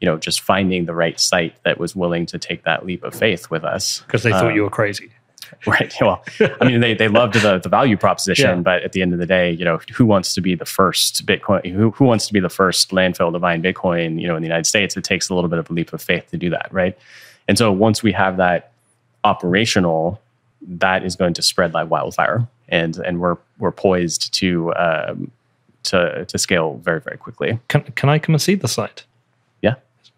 you 0.00 0.06
know 0.06 0.16
just 0.16 0.40
finding 0.40 0.86
the 0.86 0.94
right 0.94 1.20
site 1.20 1.54
that 1.64 1.78
was 1.78 1.94
willing 1.94 2.24
to 2.24 2.38
take 2.38 2.64
that 2.64 2.86
leap 2.86 3.02
of 3.04 3.14
faith 3.14 3.50
with 3.50 3.62
us 3.64 4.00
because 4.06 4.22
they 4.22 4.30
thought 4.30 4.46
Um, 4.52 4.54
you 4.56 4.62
were 4.62 4.70
crazy. 4.70 5.10
right 5.66 5.94
well 6.00 6.22
i 6.60 6.64
mean 6.66 6.80
they, 6.80 6.94
they 6.94 7.08
loved 7.08 7.34
the, 7.34 7.58
the 7.58 7.68
value 7.68 7.96
proposition 7.96 8.58
Yeah. 8.58 8.62
but 8.62 8.82
at 8.82 8.92
the 8.92 9.02
end 9.02 9.12
of 9.12 9.18
the 9.18 9.26
day 9.26 9.50
you 9.50 9.64
know 9.64 9.80
who 9.94 10.06
wants 10.06 10.32
to 10.34 10.40
be 10.40 10.54
the 10.54 10.64
first 10.66 11.26
bitcoin 11.26 11.64
who, 11.72 11.90
who 11.90 12.04
wants 12.04 12.26
to 12.26 12.32
be 12.32 12.40
the 12.40 12.48
first 12.50 12.90
landfill 12.90 13.32
to 13.32 13.38
mine 13.38 13.62
bitcoin 13.62 14.20
you 14.20 14.26
know 14.28 14.36
in 14.36 14.42
the 14.42 14.46
united 14.48 14.66
states 14.66 14.96
it 14.96 15.04
takes 15.04 15.28
a 15.28 15.34
little 15.34 15.48
bit 15.50 15.58
of 15.58 15.68
a 15.70 15.72
leap 15.72 15.92
of 15.92 16.00
faith 16.02 16.28
to 16.30 16.36
do 16.36 16.50
that 16.50 16.68
right 16.72 16.96
and 17.48 17.58
so 17.58 17.72
once 17.72 18.02
we 18.02 18.12
have 18.12 18.36
that 18.36 18.72
operational 19.24 20.20
that 20.62 21.04
is 21.04 21.16
going 21.16 21.34
to 21.34 21.42
spread 21.42 21.72
like 21.74 21.90
wildfire 21.90 22.46
and 22.68 22.96
and 22.98 23.20
we're 23.20 23.36
we're 23.58 23.72
poised 23.72 24.32
to 24.34 24.72
um 24.74 25.30
to 25.82 26.24
to 26.26 26.38
scale 26.38 26.76
very 26.84 27.00
very 27.00 27.16
quickly 27.16 27.58
Can 27.68 27.82
can 27.82 28.08
I 28.08 28.18
come 28.18 28.34
and 28.34 28.42
see 28.42 28.54
the 28.54 28.68
site? 28.68 29.04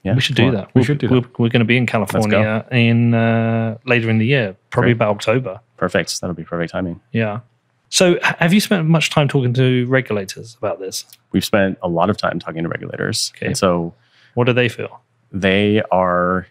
Yeah 0.04 0.14
we 0.14 0.20
should 0.20 0.36
do 0.36 0.44
Well, 0.44 0.52
that. 0.52 0.66
we 0.74 0.80
We're- 0.80 0.84
should 0.86 0.98
do 0.98 1.08
We're, 1.08 1.20
that. 1.20 1.38
we're 1.38 1.48
going 1.48 1.60
to 1.60 1.64
be 1.66 1.76
in 1.76 1.86
California 1.86 2.66
in 2.70 3.14
uh, 3.14 3.78
later 3.86 4.08
in 4.10 4.18
the 4.18 4.26
year, 4.26 4.56
probably 4.70 4.88
Great. 4.88 4.96
about 4.98 5.10
October. 5.16 5.60
perfect 5.76 6.20
that'll 6.20 6.34
be 6.34 6.44
perfect 6.44 6.72
timing 6.72 7.00
Yeah. 7.12 7.40
So, 7.88 8.18
have 8.22 8.54
you 8.54 8.60
spent 8.60 8.86
much 8.88 9.10
time 9.10 9.28
talking 9.28 9.52
to 9.54 9.84
regulators 9.86 10.56
about 10.56 10.78
this? 10.80 11.04
we've 11.32 11.44
spent 11.44 11.78
a 11.82 11.88
lot 11.88 12.08
of 12.10 12.16
time 12.16 12.38
talking 12.38 12.62
to 12.62 12.68
regulators 12.68 13.32
Okay. 13.36 13.46
and 13.46 13.56
so 13.58 13.94
What 14.34 14.44
do 14.46 14.52
they 14.52 14.68
feel? 14.68 15.00
they 15.30 15.82
are 15.90 16.46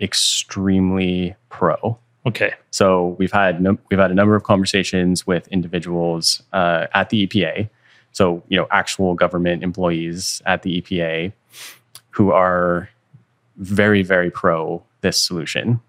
extremely 0.00 1.34
pro 1.48 1.98
Okay. 2.24 2.52
So 2.70 3.16
we've 3.18 3.32
had 3.32 3.60
we've 3.90 3.98
had 3.98 4.12
a 4.12 4.14
number 4.14 4.36
of 4.36 4.44
conversations 4.44 5.26
with 5.26 5.48
individuals 5.48 6.40
uh, 6.52 6.86
at 6.94 7.10
the 7.10 7.26
EPA, 7.26 7.68
so 8.12 8.44
you 8.48 8.56
know 8.56 8.68
actual 8.70 9.14
government 9.14 9.64
employees 9.64 10.40
at 10.46 10.62
the 10.62 10.80
EPA 10.80 11.32
who 12.12 12.30
are 12.30 12.88
very 13.56 14.02
very 14.02 14.30
pro 14.30 14.82
this 15.02 15.20
solution. 15.20 15.80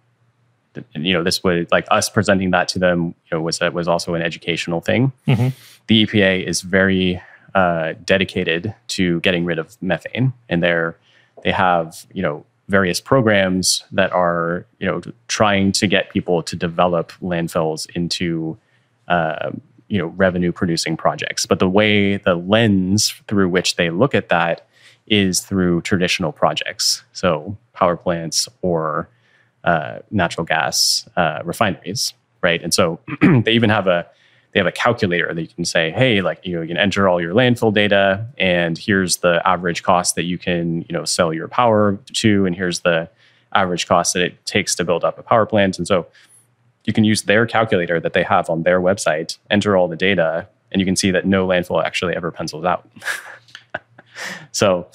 You 0.95 1.13
know, 1.13 1.24
this 1.24 1.43
would 1.43 1.71
like 1.71 1.86
us 1.91 2.09
presenting 2.09 2.49
that 2.51 2.67
to 2.69 2.80
them. 2.80 3.13
You 3.32 3.38
know, 3.38 3.41
was 3.41 3.61
a, 3.61 3.69
was 3.71 3.88
also 3.88 4.15
an 4.15 4.21
educational 4.21 4.82
thing. 4.82 5.11
Mhm. 5.28 5.53
The 5.88 6.05
EPA 6.05 6.45
is 6.47 6.61
very 6.61 7.21
uh, 7.53 7.93
dedicated 8.03 8.74
to 8.88 9.19
getting 9.19 9.45
rid 9.45 9.59
of 9.59 9.78
methane, 9.82 10.34
and 10.49 10.63
they're 10.63 10.97
they 11.43 11.51
have 11.51 12.05
you 12.11 12.24
know 12.24 12.45
various 12.69 12.99
programs 12.99 13.84
that 13.91 14.11
are 14.11 14.65
you 14.80 14.88
know 14.88 15.01
trying 15.28 15.71
to 15.74 15.88
get 15.88 16.09
people 16.09 16.41
to 16.43 16.55
develop 16.55 17.11
landfills 17.21 17.88
into 17.95 18.57
uh, 19.07 19.51
you 19.89 19.99
know 19.99 20.07
revenue 20.07 20.51
producing 20.51 20.95
projects 20.95 21.45
but 21.45 21.59
the 21.59 21.69
way 21.69 22.17
the 22.17 22.36
lens 22.36 23.13
through 23.28 23.49
which 23.49 23.76
they 23.76 23.89
look 23.89 24.15
at 24.15 24.30
that 24.30 24.65
is 25.08 25.41
through 25.41 25.82
traditional 25.82 26.32
projects. 26.32 27.04
So 27.14 27.58
power 27.74 27.97
plants 27.97 28.47
or 28.62 29.10
uh, 29.64 29.99
natural 30.12 30.45
gas 30.45 31.08
uh, 31.16 31.39
refineries 31.43 32.14
right? 32.43 32.62
And 32.62 32.72
so 32.74 32.99
they 33.22 33.54
even 33.54 33.72
have 33.72 33.88
a 33.88 34.06
they 34.51 34.60
have 34.60 34.68
a 34.68 34.72
calculator 34.72 35.34
that 35.34 35.41
you 35.41 35.47
can 35.47 35.66
say, 35.66 35.89
hey, 35.89 36.22
like 36.22 36.45
you 36.45 36.54
know, 36.56 36.62
you 36.62 36.68
can 36.68 36.78
enter 36.78 37.10
all 37.10 37.20
your 37.20 37.34
landfill 37.34 37.74
data, 37.74 38.28
and 38.38 38.78
here's 38.78 39.18
the 39.18 39.41
average 39.47 39.82
cost 39.82 40.14
that 40.14 40.26
you 40.26 40.38
can 40.38 40.84
you 40.84 40.91
know 40.91 41.06
sell 41.06 41.34
your 41.34 41.47
power 41.47 41.97
to, 42.14 42.45
and 42.45 42.56
here's 42.56 42.82
the 42.82 43.10
average 43.56 43.88
cost 43.88 44.14
that 44.14 44.22
it 44.22 44.45
takes 44.45 44.76
to 44.76 44.84
build 44.84 45.04
up 45.04 45.18
a 45.18 45.24
power 45.24 45.47
plant, 45.47 45.80
and 45.80 45.88
so 45.88 46.06
you 46.84 46.93
can 46.93 47.04
use 47.04 47.24
their 47.24 47.47
calculator 47.47 47.99
that 47.99 48.14
they 48.14 48.24
have 48.24 48.49
on 48.49 48.64
their 48.64 48.82
website, 48.82 49.38
enter 49.49 49.76
all 49.76 49.88
the 49.88 49.95
data, 49.95 50.47
and 50.72 50.82
you 50.82 50.86
can 50.86 50.97
see 50.97 51.10
that 51.12 51.26
no 51.26 51.47
landfill 51.47 51.84
actually 51.84 52.16
ever 52.16 52.30
pencils 52.30 52.66
out. 52.66 52.88
so 54.51 54.88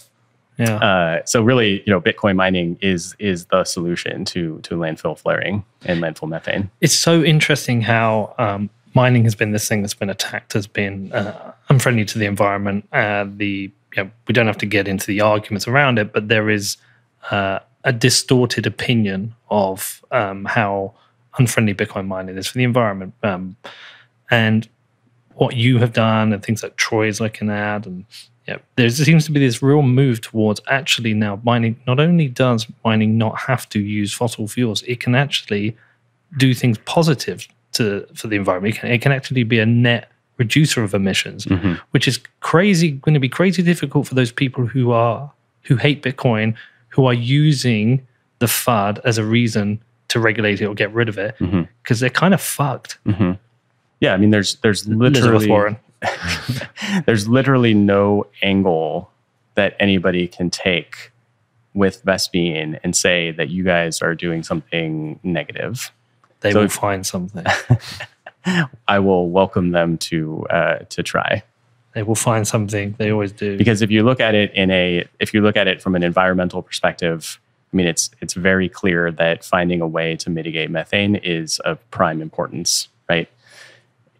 Yeah. 0.58 0.76
Uh, 0.76 1.24
so 1.24 1.40
really, 1.42 1.82
you 1.86 1.92
know, 1.92 2.00
Bitcoin 2.00 2.34
mining 2.34 2.78
is 2.80 3.14
is 3.18 3.46
the 3.46 3.64
solution 3.64 4.24
to 4.26 4.58
to 4.62 4.74
landfill 4.74 5.16
flaring 5.16 5.64
and 5.84 6.02
landfill 6.02 6.28
methane. 6.28 6.70
it's 6.80 6.94
so 6.94 7.22
interesting 7.22 7.80
how 7.82 8.34
um, 8.38 8.68
mining 8.94 9.22
has 9.24 9.36
been 9.36 9.52
this 9.52 9.68
thing 9.68 9.82
that's 9.82 9.94
been 9.94 10.10
attacked 10.10 10.56
as 10.56 10.66
being 10.66 11.12
uh, 11.12 11.52
unfriendly 11.68 12.04
to 12.06 12.18
the 12.18 12.26
environment. 12.26 12.88
Uh, 12.92 13.24
the 13.36 13.70
you 13.94 14.04
know, 14.04 14.10
we 14.26 14.32
don't 14.32 14.48
have 14.48 14.58
to 14.58 14.66
get 14.66 14.88
into 14.88 15.06
the 15.06 15.20
arguments 15.20 15.68
around 15.68 15.98
it, 15.98 16.12
but 16.12 16.28
there 16.28 16.50
is 16.50 16.76
uh, 17.30 17.60
a 17.84 17.92
distorted 17.92 18.66
opinion 18.66 19.34
of 19.50 20.04
um, 20.10 20.44
how 20.44 20.92
unfriendly 21.38 21.74
Bitcoin 21.74 22.06
mining 22.08 22.36
is 22.36 22.48
for 22.48 22.58
the 22.58 22.64
environment, 22.64 23.14
um, 23.22 23.56
and 24.28 24.68
what 25.34 25.54
you 25.54 25.78
have 25.78 25.92
done, 25.92 26.32
and 26.32 26.42
things 26.42 26.62
that 26.62 26.76
Troy's 26.76 27.20
looking 27.20 27.48
at, 27.48 27.86
and 27.86 28.04
yeah, 28.48 28.56
there 28.76 28.88
seems 28.88 29.26
to 29.26 29.30
be 29.30 29.40
this 29.40 29.62
real 29.62 29.82
move 29.82 30.22
towards 30.22 30.58
actually 30.68 31.12
now 31.12 31.38
mining. 31.44 31.78
Not 31.86 32.00
only 32.00 32.28
does 32.28 32.66
mining 32.82 33.18
not 33.18 33.38
have 33.40 33.68
to 33.68 33.78
use 33.78 34.14
fossil 34.14 34.48
fuels, 34.48 34.82
it 34.84 35.00
can 35.00 35.14
actually 35.14 35.76
do 36.38 36.54
things 36.54 36.78
positive 36.86 37.46
to 37.72 38.06
for 38.14 38.26
the 38.26 38.36
environment. 38.36 38.76
It 38.76 38.78
can, 38.80 38.90
it 38.90 39.02
can 39.02 39.12
actually 39.12 39.42
be 39.42 39.58
a 39.58 39.66
net 39.66 40.10
reducer 40.38 40.82
of 40.82 40.94
emissions, 40.94 41.44
mm-hmm. 41.44 41.74
which 41.90 42.08
is 42.08 42.20
crazy. 42.40 42.92
Going 42.92 43.12
to 43.12 43.20
be 43.20 43.28
crazy 43.28 43.62
difficult 43.62 44.06
for 44.06 44.14
those 44.14 44.32
people 44.32 44.64
who 44.64 44.92
are 44.92 45.30
who 45.64 45.76
hate 45.76 46.02
Bitcoin, 46.02 46.54
who 46.88 47.04
are 47.04 47.12
using 47.12 48.06
the 48.38 48.46
FUD 48.46 48.98
as 49.04 49.18
a 49.18 49.24
reason 49.24 49.78
to 50.08 50.20
regulate 50.20 50.62
it 50.62 50.64
or 50.64 50.74
get 50.74 50.90
rid 50.94 51.10
of 51.10 51.18
it, 51.18 51.36
mm-hmm. 51.38 51.64
because 51.82 52.00
they're 52.00 52.08
kind 52.08 52.32
of 52.32 52.40
fucked. 52.40 52.98
Mm-hmm. 53.04 53.32
Yeah, 54.00 54.14
I 54.14 54.16
mean, 54.16 54.30
there's 54.30 54.54
there's 54.62 54.86
Elizabeth 54.86 55.22
literally 55.22 55.48
Warren. 55.48 55.76
there's 57.06 57.28
literally 57.28 57.74
no 57.74 58.26
angle 58.42 59.10
that 59.54 59.74
anybody 59.80 60.28
can 60.28 60.50
take 60.50 61.12
with 61.74 62.04
Vespene 62.04 62.78
and 62.82 62.96
say 62.96 63.30
that 63.32 63.50
you 63.50 63.64
guys 63.64 64.00
are 64.00 64.14
doing 64.14 64.42
something 64.42 65.18
negative. 65.22 65.92
They 66.40 66.52
So 66.52 66.60
will 66.60 66.68
find 66.68 67.06
something. 67.06 67.44
I 68.88 68.98
will 68.98 69.28
welcome 69.28 69.72
them 69.72 69.98
to 69.98 70.46
uh, 70.48 70.78
to 70.90 71.02
try 71.02 71.42
they 71.98 72.04
will 72.04 72.14
find 72.14 72.46
something. 72.46 72.94
They 72.96 73.10
always 73.10 73.32
do. 73.32 73.58
because 73.58 73.82
if 73.82 73.90
you 73.90 74.04
look 74.04 74.20
at 74.20 74.34
it 74.34 74.54
in 74.54 74.70
a 74.70 75.04
if 75.18 75.34
you 75.34 75.40
look 75.40 75.56
at 75.56 75.66
it 75.66 75.82
from 75.82 75.96
an 75.96 76.04
environmental 76.04 76.62
perspective, 76.62 77.40
I 77.72 77.76
mean 77.76 77.88
it's 77.88 78.10
it's 78.20 78.34
very 78.34 78.68
clear 78.68 79.10
that 79.10 79.44
finding 79.44 79.80
a 79.80 79.86
way 79.86 80.14
to 80.16 80.30
mitigate 80.30 80.70
methane 80.70 81.16
is 81.16 81.58
of 81.60 81.78
prime 81.90 82.22
importance, 82.22 82.88
right? 83.08 83.28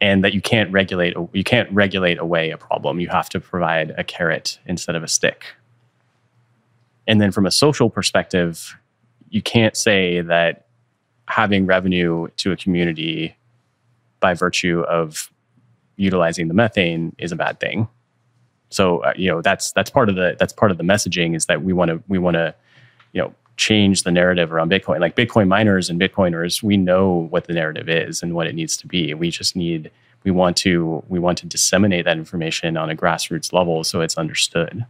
And 0.00 0.22
that 0.22 0.32
you 0.32 0.40
can't 0.40 0.70
regulate 0.70 1.16
you 1.32 1.42
can't 1.42 1.70
regulate 1.72 2.18
away 2.18 2.50
a 2.50 2.56
problem. 2.56 3.00
You 3.00 3.08
have 3.08 3.28
to 3.30 3.40
provide 3.40 3.94
a 3.98 4.04
carrot 4.04 4.58
instead 4.66 4.94
of 4.94 5.02
a 5.02 5.08
stick. 5.08 5.44
And 7.08 7.20
then 7.20 7.32
from 7.32 7.46
a 7.46 7.50
social 7.50 7.90
perspective, 7.90 8.76
you 9.30 9.42
can't 9.42 9.76
say 9.76 10.20
that 10.20 10.66
having 11.26 11.66
revenue 11.66 12.28
to 12.36 12.52
a 12.52 12.56
community 12.56 13.36
by 14.20 14.34
virtue 14.34 14.80
of 14.88 15.30
utilizing 15.96 16.48
the 16.48 16.54
methane 16.54 17.14
is 17.18 17.32
a 17.32 17.36
bad 17.36 17.60
thing. 17.60 17.88
So 18.70 18.98
uh, 19.00 19.14
you 19.16 19.30
know 19.30 19.42
that's 19.42 19.72
that's 19.72 19.90
part 19.90 20.08
of 20.08 20.16
the 20.16 20.36
that's 20.38 20.52
part 20.52 20.70
of 20.70 20.78
the 20.78 20.84
messaging 20.84 21.34
is 21.34 21.46
that 21.46 21.62
we 21.62 21.72
want 21.72 21.90
to 21.90 22.02
we 22.08 22.18
want 22.18 22.34
to 22.34 22.54
you 23.12 23.22
know 23.22 23.34
change 23.58 24.04
the 24.04 24.10
narrative 24.10 24.52
around 24.52 24.70
Bitcoin. 24.70 25.00
Like 25.00 25.16
Bitcoin 25.16 25.48
miners 25.48 25.90
and 25.90 26.00
Bitcoiners, 26.00 26.62
we 26.62 26.76
know 26.78 27.28
what 27.30 27.46
the 27.46 27.52
narrative 27.52 27.88
is 27.88 28.22
and 28.22 28.34
what 28.34 28.46
it 28.46 28.54
needs 28.54 28.76
to 28.78 28.86
be. 28.86 29.12
We 29.12 29.30
just 29.30 29.54
need 29.54 29.90
we 30.24 30.30
want 30.30 30.56
to 30.58 31.02
we 31.08 31.18
want 31.18 31.38
to 31.38 31.46
disseminate 31.46 32.04
that 32.06 32.16
information 32.16 32.76
on 32.76 32.88
a 32.88 32.96
grassroots 32.96 33.52
level 33.52 33.84
so 33.84 34.00
it's 34.00 34.16
understood. 34.16 34.86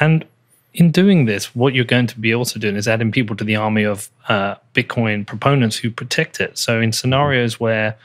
And 0.00 0.24
in 0.72 0.90
doing 0.90 1.26
this, 1.26 1.54
what 1.54 1.72
you're 1.74 1.84
going 1.84 2.08
to 2.08 2.18
be 2.18 2.34
also 2.34 2.58
doing 2.58 2.74
is 2.74 2.88
adding 2.88 3.12
people 3.12 3.36
to 3.36 3.44
the 3.44 3.54
army 3.54 3.84
of 3.84 4.10
uh, 4.28 4.56
Bitcoin 4.74 5.24
proponents 5.24 5.76
who 5.76 5.90
protect 5.90 6.40
it. 6.40 6.58
So 6.58 6.80
in 6.80 6.90
scenarios 6.92 7.60
where, 7.60 7.96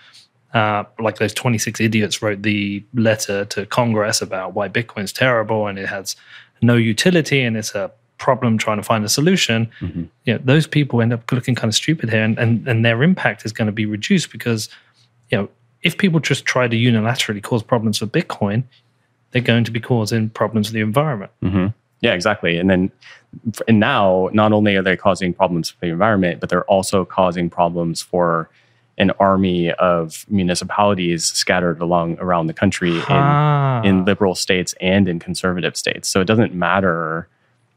uh, 0.53 0.84
like 0.99 1.17
those 1.17 1.34
26 1.34 1.80
idiots 1.80 2.21
wrote 2.21 2.43
the 2.43 2.84
letter 2.93 3.45
to 3.45 3.65
Congress 3.65 4.21
about 4.21 4.53
why 4.53 4.69
Bitcoin's 4.69 5.11
terrible 5.11 5.65
and 5.65 5.80
it 5.80 5.88
has 5.88 6.15
no 6.61 6.75
utility 6.75 7.41
and 7.41 7.57
it's 7.57 7.73
a 7.73 7.91
problem 8.20 8.57
trying 8.57 8.78
to 8.78 8.84
find 8.84 9.03
a 9.03 9.09
solution, 9.09 9.70
you 9.82 10.34
know, 10.34 10.39
those 10.43 10.67
people 10.67 11.01
end 11.01 11.11
up 11.13 11.32
looking 11.32 11.55
kind 11.55 11.70
of 11.70 11.76
stupid 11.76 12.09
here 12.09 12.24
and, 12.24 12.38
and, 12.38 12.67
and 12.67 12.86
their 12.86 13.01
impact 13.01 13.45
is 13.45 13.51
going 13.51 13.65
to 13.65 13.72
be 13.72 13.86
reduced 13.86 14.32
because, 14.32 14.70
you 15.32 15.38
know, 15.38 15.49
if 15.82 15.97
people 15.97 16.20
just 16.20 16.45
try 16.45 16.67
to 16.67 16.76
unilaterally 16.78 17.41
cause 17.41 17.63
problems 17.63 17.97
for 17.97 18.05
Bitcoin, 18.05 18.63
they're 19.32 19.41
going 19.41 19.63
to 19.63 19.72
be 19.72 19.80
causing 19.80 20.30
problems 20.30 20.67
for 20.67 20.74
the 20.74 20.82
environment. 20.82 21.32
Yeah, 22.01 22.13
exactly. 22.13 22.57
And 22.57 22.70
then, 22.70 22.91
and 23.67 23.80
now, 23.80 24.30
not 24.34 24.51
only 24.53 24.76
are 24.76 24.82
they 24.82 24.95
causing 24.97 25.34
problems 25.34 25.70
for 25.70 25.78
the 25.82 25.88
environment, 25.88 26.39
but 26.39 26.49
they're 26.49 26.63
also 26.65 27.05
causing 27.05 27.49
problems 27.49 28.01
for 28.01 28.49
an 28.97 29.11
army 29.20 29.72
of 29.74 30.26
municipalities 30.30 31.26
scattered 31.26 31.80
along 31.80 32.17
around 32.20 32.47
the 32.47 32.53
country 32.53 32.97
in, 32.97 33.03
Ah. 33.07 33.82
in 33.84 34.03
liberal 34.03 34.36
states 34.36 34.74
and 34.82 35.07
in 35.07 35.20
conservative 35.20 35.78
states. 35.78 36.09
So 36.09 36.20
it 36.20 36.26
doesn't 36.26 36.53
matter 36.53 37.28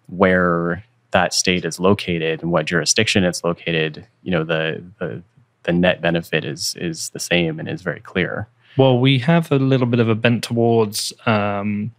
where 0.09 0.84
that 1.12 1.34
state 1.34 1.64
is 1.64 1.78
located 1.78 2.42
and 2.42 2.50
what 2.53 2.66
jurisdiction 2.66 3.24
it's 3.24 3.44
located. 3.44 4.07
You 4.22 4.30
know, 4.32 4.44
the 4.44 4.82
the 4.98 5.22
the 5.64 5.72
net 5.72 6.00
benefit 6.00 6.44
is 6.44 6.74
is 6.78 7.11
the 7.11 7.20
same 7.20 7.59
and 7.61 7.68
is 7.68 7.82
very 7.82 8.00
clear. 8.00 8.48
Well, 8.76 8.98
we 8.98 9.18
have 9.18 9.53
a 9.53 9.57
little 9.57 9.86
bit 9.86 10.00
of 10.00 10.09
a 10.09 10.14
bent 10.14 10.42
towards 10.44 11.12
um, 11.26 11.92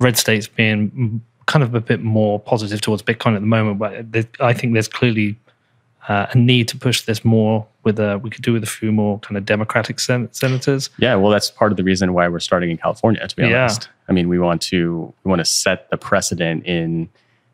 red 0.00 0.16
states 0.16 0.48
being 0.48 1.22
kind 1.46 1.62
of 1.62 1.74
a 1.74 1.80
bit 1.80 2.02
more 2.02 2.40
positive 2.40 2.80
towards 2.80 3.02
Bitcoin 3.02 3.34
at 3.34 3.40
the 3.40 3.46
moment, 3.46 3.78
but 3.78 4.04
I 4.40 4.52
think 4.54 4.72
there's 4.72 4.88
clearly 4.88 5.36
uh, 6.08 6.26
a 6.30 6.38
need 6.38 6.68
to 6.68 6.78
push 6.78 7.02
this 7.02 7.24
more. 7.24 7.66
With 7.84 7.98
a, 7.98 8.18
we 8.18 8.28
could 8.30 8.42
do 8.42 8.52
with 8.52 8.62
a 8.62 8.66
few 8.66 8.92
more 8.92 9.18
kind 9.20 9.36
of 9.38 9.46
Democratic 9.46 9.98
sen- 10.00 10.30
senators. 10.32 10.90
Yeah, 10.98 11.14
well, 11.14 11.30
that's 11.30 11.50
part 11.50 11.70
of 11.70 11.76
the 11.78 11.84
reason 11.84 12.12
why 12.12 12.28
we're 12.28 12.38
starting 12.40 12.70
in 12.70 12.76
California. 12.78 13.26
To 13.26 13.36
be 13.36 13.42
Yeah. 13.44 13.60
honest, 13.62 13.88
I 14.08 14.12
mean, 14.12 14.28
we 14.28 14.38
want 14.38 14.60
to 14.62 15.12
we 15.24 15.28
want 15.28 15.40
to 15.40 15.44
set 15.46 15.88
the 15.90 15.96
precedent 15.96 16.66
in 16.66 17.08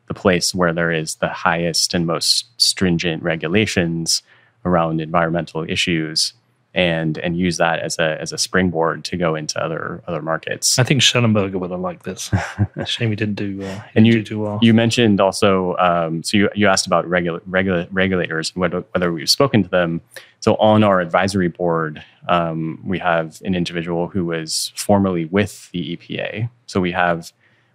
the 0.08 0.14
place 0.14 0.54
where 0.54 0.72
there 0.72 0.92
is 0.92 1.16
the 1.16 1.28
highest 1.28 1.94
and 1.94 2.06
most 2.06 2.46
stringent 2.60 3.22
regulations 3.22 4.22
around 4.64 5.00
environmental 5.00 5.64
issues, 5.68 6.32
and 6.74 7.18
and 7.18 7.36
use 7.36 7.56
that 7.58 7.78
as 7.78 7.98
a 7.98 8.20
as 8.20 8.32
a 8.32 8.38
springboard 8.38 9.04
to 9.04 9.16
go 9.16 9.34
into 9.34 9.62
other 9.62 10.02
other 10.08 10.20
markets. 10.22 10.78
I 10.78 10.82
think 10.82 11.00
Shellenberger 11.02 11.54
would 11.54 11.70
have 11.70 11.80
liked 11.80 12.02
this. 12.02 12.30
Shame 12.86 13.10
he 13.10 13.16
didn't 13.16 13.36
do. 13.36 13.62
Uh, 13.62 13.66
he 13.66 13.80
And 13.94 14.04
didn't 14.04 14.06
you 14.06 14.22
do 14.24 14.40
well. 14.40 14.58
you 14.60 14.74
mentioned 14.74 15.20
also, 15.20 15.76
um, 15.76 16.22
so 16.22 16.36
you, 16.36 16.48
you 16.54 16.66
asked 16.66 16.86
about 16.86 17.08
regula- 17.08 17.40
regula- 17.46 17.86
regulators 17.92 18.50
and 18.54 18.60
whether, 18.60 18.80
whether 18.92 19.12
we've 19.12 19.30
spoken 19.30 19.62
to 19.62 19.68
them. 19.68 20.00
So 20.40 20.56
on 20.56 20.82
our 20.82 21.00
advisory 21.00 21.48
board, 21.48 22.02
um, 22.28 22.80
we 22.84 22.98
have 22.98 23.40
an 23.44 23.54
individual 23.54 24.08
who 24.08 24.24
was 24.26 24.72
formerly 24.74 25.26
with 25.26 25.70
the 25.70 25.96
EPA. 25.96 26.50
So 26.66 26.80
we 26.80 26.92
have 26.92 27.32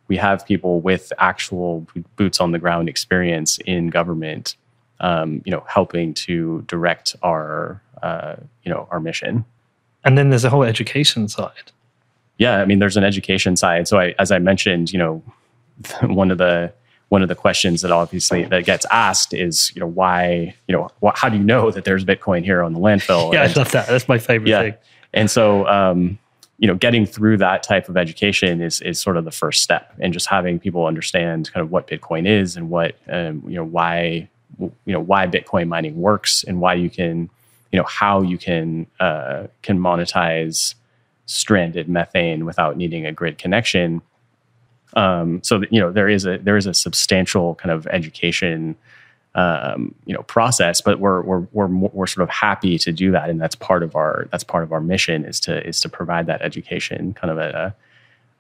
we 0.10 0.18
have 0.18 0.46
people 0.46 0.82
with 0.82 1.14
actual 1.20 1.88
boots 2.18 2.42
on 2.42 2.52
the 2.52 2.60
ground 2.60 2.90
experience 2.90 3.60
in 3.66 3.88
government, 3.88 4.56
um, 5.00 5.42
you 5.46 5.52
know, 5.52 5.64
helping 5.70 6.14
to 6.16 6.64
direct 6.68 7.16
our 7.24 7.82
uh, 8.04 8.36
you 8.64 8.72
know 8.72 8.88
our 8.92 9.00
mission. 9.00 9.46
and 10.04 10.18
then 10.18 10.30
there's 10.30 10.46
a 10.46 10.50
whole 10.50 10.64
education 10.64 11.28
side. 11.30 11.72
Yeah, 12.38 12.62
I 12.62 12.66
mean, 12.66 12.80
there's 12.80 12.98
an 12.98 13.04
education 13.04 13.56
side. 13.56 13.88
So 13.88 14.00
I, 14.00 14.16
as 14.18 14.32
I 14.32 14.40
mentioned, 14.40 14.92
you 14.92 15.00
know, 15.00 15.24
one 16.02 16.32
of 16.32 16.38
the 16.38 16.74
one 17.10 17.22
of 17.24 17.28
the 17.28 17.36
questions 17.36 17.82
that 17.82 17.92
obviously 17.92 18.46
that 18.46 18.66
gets 18.66 18.86
asked 18.92 19.34
is, 19.34 19.72
you 19.76 19.80
know, 19.80 19.88
why, 19.88 20.56
you 20.68 20.76
know, 20.76 20.90
wh- 21.04 21.16
how 21.16 21.28
do 21.28 21.38
you 21.38 21.44
know 21.44 21.72
that 21.72 21.84
there's 21.84 22.06
Bitcoin 22.06 22.44
here 22.44 22.62
on 22.62 22.74
the 22.74 22.80
landfill? 22.80 23.34
Yeah, 23.34 23.44
I 23.44 23.54
love 23.54 23.72
that. 23.72 23.88
That's 23.88 24.08
my 24.08 24.20
favorite 24.20 24.50
yeah. 24.50 24.62
thing. 24.62 24.74
And 25.12 25.30
so, 25.30 25.68
um, 25.68 26.20
you 26.60 26.68
know, 26.68 26.76
getting 26.76 27.06
through 27.06 27.38
that 27.38 27.64
type 27.64 27.88
of 27.88 27.98
education 27.98 28.62
is 28.62 28.82
is 28.82 29.00
sort 29.00 29.18
of 29.18 29.26
the 29.26 29.32
first 29.32 29.64
step, 29.64 29.94
and 30.00 30.14
just 30.14 30.28
having 30.28 30.60
people 30.60 30.86
understand 30.86 31.52
kind 31.54 31.64
of 31.64 31.72
what 31.72 31.88
Bitcoin 31.88 32.28
is 32.28 32.58
and 32.58 32.70
what 32.70 32.96
um, 33.10 33.42
you 33.48 33.56
know 33.56 33.64
why 33.64 34.28
you 34.60 34.94
know 34.94 35.00
why 35.00 35.26
Bitcoin 35.26 35.70
mining 35.70 35.96
works 35.96 36.44
and 36.44 36.60
why 36.60 36.74
you 36.74 36.90
can 36.90 37.30
you 37.72 37.78
know 37.78 37.86
how 37.86 38.22
you 38.22 38.38
can 38.38 38.86
uh, 39.00 39.48
can 39.62 39.80
monetize 39.80 40.76
stranded 41.26 41.88
methane 41.88 42.46
without 42.46 42.76
needing 42.76 43.06
a 43.06 43.12
grid 43.14 43.38
connection. 43.38 44.02
Um, 44.96 45.42
so 45.44 45.62
you 45.70 45.80
know 45.80 45.92
there 45.94 46.10
is 46.10 46.26
a 46.26 46.40
there 46.40 46.58
is 46.58 46.68
a 46.68 46.74
substantial 46.74 47.56
kind 47.56 47.72
of 47.72 47.88
education 47.88 48.76
um, 49.36 49.94
you 50.06 50.14
know 50.14 50.24
process 50.24 50.82
but 50.82 51.00
we're 51.00 51.22
we're 51.22 51.40
we're 51.52 51.68
we're 51.68 52.08
sort 52.08 52.24
of 52.24 52.30
happy 52.30 52.78
to 52.80 52.92
do 52.92 53.12
that 53.12 53.30
and 53.30 53.40
that's 53.40 53.56
part 53.56 53.84
of 53.84 53.96
our 53.96 54.28
that's 54.32 54.44
part 54.44 54.64
of 54.64 54.72
our 54.74 54.82
mission 54.82 55.24
is 55.26 55.40
to 55.40 55.66
is 55.68 55.80
to 55.82 55.88
provide 55.90 56.26
that 56.26 56.42
education 56.42 57.14
kind 57.14 57.32
of 57.32 57.38
at 57.38 57.54
a 57.56 57.76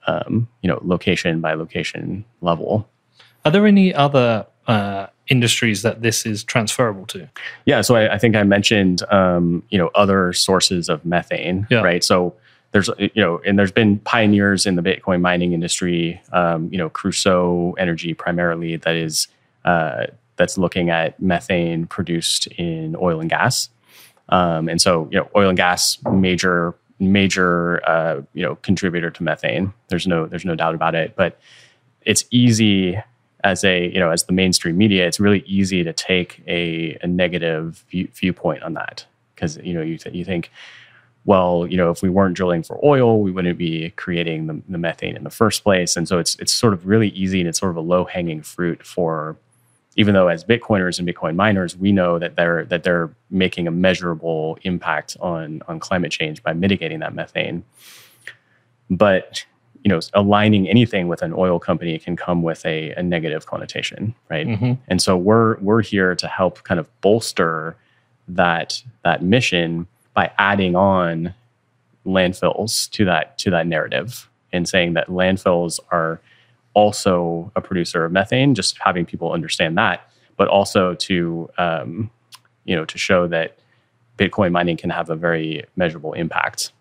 um, 0.08 0.48
you 0.62 0.68
know 0.68 0.80
location 0.84 1.42
by 1.42 1.54
location 1.54 2.26
level 2.42 2.90
Are 3.46 3.52
there 3.52 3.68
any 3.68 3.94
other 3.94 4.46
uh, 4.68 5.08
industries 5.28 5.84
that 5.84 6.02
this 6.02 6.26
is 6.26 6.44
transferable 6.44 7.06
to? 7.08 7.30
yeah 7.66 7.82
so 7.82 7.96
I, 7.96 8.16
I 8.16 8.18
think 8.18 8.36
I 8.36 8.44
mentioned 8.44 9.04
um, 9.12 9.62
you 9.70 9.78
know 9.78 9.90
other 9.94 10.34
sources 10.34 10.90
of 10.90 11.06
methane 11.06 11.68
Yeah. 11.70 11.82
right 11.82 12.04
so 12.04 12.36
there's 12.72 12.88
you 13.00 13.10
know, 13.16 13.42
and 13.48 13.58
there's 13.58 13.72
been 13.72 13.98
pioneers 13.98 14.68
in 14.68 14.76
the 14.76 14.84
Bitcoin 14.84 15.22
mining 15.22 15.54
industry. 15.54 16.22
Um, 16.32 16.70
you 16.72 16.78
know, 16.78 16.88
Crusoe 16.88 17.74
Energy 17.80 18.14
primarily 18.14 18.76
that 18.76 18.96
is 18.96 19.28
uh, 19.66 20.06
that's 20.40 20.58
looking 20.58 20.90
at 20.90 21.22
methane 21.22 21.86
produced 21.86 22.48
in 22.48 22.96
oil 23.00 23.20
and 23.22 23.30
gas. 23.30 23.70
Um, 24.30 24.68
and 24.68 24.82
so, 24.82 25.08
you 25.12 25.20
know, 25.20 25.30
oil 25.36 25.50
and 25.50 25.58
gas 25.58 26.00
major 26.12 26.74
major 27.00 27.88
uh, 27.88 28.22
you 28.34 28.44
know 28.44 28.56
contributor 28.58 29.12
to 29.12 29.24
methane. 29.24 29.74
There's 29.90 30.08
no 30.08 30.26
there's 30.26 30.46
no 30.46 30.56
doubt 30.56 30.76
about 30.76 30.96
it. 30.96 31.16
But 31.16 31.40
it's 32.02 32.26
easy 32.32 33.00
as 33.44 33.64
a 33.64 33.90
you 33.90 34.00
know 34.00 34.12
as 34.12 34.24
the 34.24 34.34
mainstream 34.34 34.78
media, 34.78 35.06
it's 35.06 35.20
really 35.20 35.44
easy 35.46 35.84
to 35.84 35.94
take 35.94 36.42
a, 36.48 36.98
a 37.02 37.08
negative 37.08 37.86
view, 37.90 38.10
viewpoint 38.14 38.64
on 38.64 38.74
that 38.74 39.06
because 39.36 39.58
you 39.58 39.74
know 39.74 39.82
you 39.82 39.98
th- 39.98 40.16
you 40.16 40.26
think 40.26 40.52
well, 41.26 41.68
you 41.68 41.78
know, 41.78 41.92
if 41.92 42.02
we 42.02 42.10
weren't 42.10 42.36
drilling 42.36 42.64
for 42.64 42.84
oil, 42.84 43.22
we 43.22 43.30
wouldn't 43.30 43.58
be 43.58 43.92
creating 43.92 44.48
the, 44.48 44.62
the, 44.70 44.78
methane 44.78 45.16
in 45.16 45.24
the 45.24 45.30
first 45.30 45.64
place. 45.64 45.96
And 45.96 46.08
so 46.08 46.18
it's 46.18 46.36
it's 46.40 46.52
sort 46.52 46.74
of 46.74 46.88
really 46.88 47.10
easy 47.10 47.40
and 47.40 47.48
it's 47.48 47.60
sort 47.60 47.72
of 47.72 47.76
a 47.76 47.82
low 47.82 48.06
hanging 48.06 48.42
fruit 48.42 48.86
for, 48.86 49.38
even 49.96 50.14
though 50.14 50.28
as 50.28 50.44
Bitcoiners 50.44 51.00
and 51.00 51.08
Bitcoin 51.08 51.36
miners, 51.36 51.76
we 51.76 51.92
know 51.92 52.20
that 52.20 52.36
they're 52.36 52.66
that 52.66 52.84
they're 52.84 53.10
making 53.30 53.68
a 53.68 53.72
measurable 53.72 54.58
impact 54.64 55.18
on 55.20 55.62
on 55.68 55.80
climate 55.80 56.12
change 56.12 56.44
by 56.44 56.54
mitigating 56.54 57.00
that 57.00 57.14
methane. 57.14 57.64
But 58.90 59.46
you 59.84 59.90
know, 59.90 60.00
aligning 60.14 60.68
anything 60.68 61.08
with 61.08 61.22
an 61.22 61.34
oil 61.34 61.58
company 61.58 61.98
can 62.00 62.16
come 62.16 62.42
with 62.42 62.66
a, 62.66 62.92
a 62.92 63.04
negative 63.04 63.46
connotation, 63.46 64.14
right? 64.30 64.46
Mm-hmm. 64.46 64.74
And 64.88 65.02
so 65.02 65.16
we're 65.16 65.58
we're 65.60 65.82
here 65.82 66.16
to 66.16 66.28
help 66.28 66.64
kind 66.64 66.80
of 66.80 67.02
bolster 67.02 67.76
that 68.28 68.84
that 69.04 69.24
mission 69.24 69.88
by 70.14 70.32
adding 70.38 70.76
on 70.76 71.34
landfills 72.06 72.90
to 72.92 73.06
that 73.06 73.38
to 73.40 73.50
that 73.52 73.68
narrative 73.68 74.30
and 74.52 74.68
saying 74.68 74.94
that 74.94 75.08
landfills 75.08 75.80
are 75.92 76.20
also 76.74 77.52
a 77.56 77.62
producer 77.62 78.06
of 78.06 78.12
methane, 78.12 78.56
just 78.56 78.78
having 78.84 79.06
people 79.06 79.32
understand 79.32 79.78
that, 79.78 80.10
but 80.38 80.48
also 80.48 80.94
to 80.96 81.50
um, 81.58 82.10
you 82.66 82.76
know 82.76 82.86
to 82.86 82.98
show 82.98 83.28
that 83.28 83.58
Bitcoin 84.18 84.52
mining 84.52 84.78
can 84.78 84.90
have 84.90 85.10
a 85.10 85.16
very 85.16 85.66
measurable 85.76 86.14
impact 86.14 86.72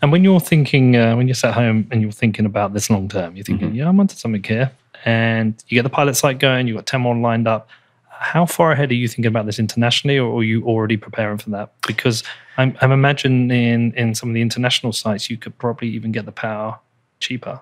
and 0.00 0.12
when 0.12 0.22
you're 0.22 0.40
thinking, 0.40 0.96
uh, 0.96 1.16
when 1.16 1.26
you're 1.26 1.34
sat 1.34 1.54
home 1.54 1.88
and 1.90 2.02
you're 2.02 2.12
thinking 2.12 2.46
about 2.46 2.72
this 2.72 2.88
long 2.88 3.08
term, 3.08 3.36
you're 3.36 3.44
thinking, 3.44 3.68
mm-hmm. 3.68 3.76
yeah, 3.76 3.88
I'm 3.88 3.98
onto 3.98 4.14
something 4.14 4.42
here. 4.42 4.70
And 5.04 5.62
you 5.68 5.76
get 5.76 5.82
the 5.82 5.90
pilot 5.90 6.14
site 6.14 6.38
going, 6.38 6.66
you've 6.66 6.76
got 6.76 6.86
10 6.86 7.00
more 7.00 7.16
lined 7.16 7.48
up. 7.48 7.68
How 8.08 8.46
far 8.46 8.72
ahead 8.72 8.90
are 8.90 8.94
you 8.94 9.06
thinking 9.06 9.26
about 9.26 9.46
this 9.46 9.60
internationally, 9.60 10.18
or 10.18 10.40
are 10.40 10.42
you 10.42 10.64
already 10.64 10.96
preparing 10.96 11.38
for 11.38 11.50
that? 11.50 11.72
Because 11.86 12.24
I'm, 12.56 12.76
I'm 12.80 12.90
imagining 12.90 13.50
in, 13.50 13.92
in 13.94 14.14
some 14.14 14.28
of 14.28 14.34
the 14.34 14.42
international 14.42 14.92
sites, 14.92 15.30
you 15.30 15.36
could 15.36 15.56
probably 15.58 15.88
even 15.88 16.10
get 16.10 16.26
the 16.26 16.32
power 16.32 16.80
cheaper. 17.20 17.60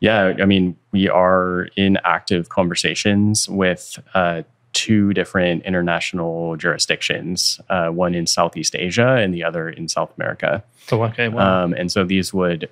Yeah, 0.00 0.34
I 0.40 0.44
mean, 0.44 0.76
we 0.92 1.08
are 1.08 1.68
in 1.76 1.98
active 2.04 2.48
conversations 2.48 3.48
with 3.48 3.98
uh, 4.14 4.42
two 4.72 5.14
different 5.14 5.64
international 5.64 6.54
jurisdictions, 6.56 7.58
uh, 7.70 7.88
one 7.88 8.14
in 8.14 8.26
Southeast 8.26 8.76
Asia 8.76 9.14
and 9.14 9.32
the 9.32 9.42
other 9.42 9.70
in 9.70 9.88
South 9.88 10.12
America. 10.18 10.62
Oh, 10.92 11.02
okay. 11.04 11.28
Wow. 11.28 11.64
Um, 11.64 11.72
and 11.72 11.90
so 11.90 12.04
these 12.04 12.34
would 12.34 12.68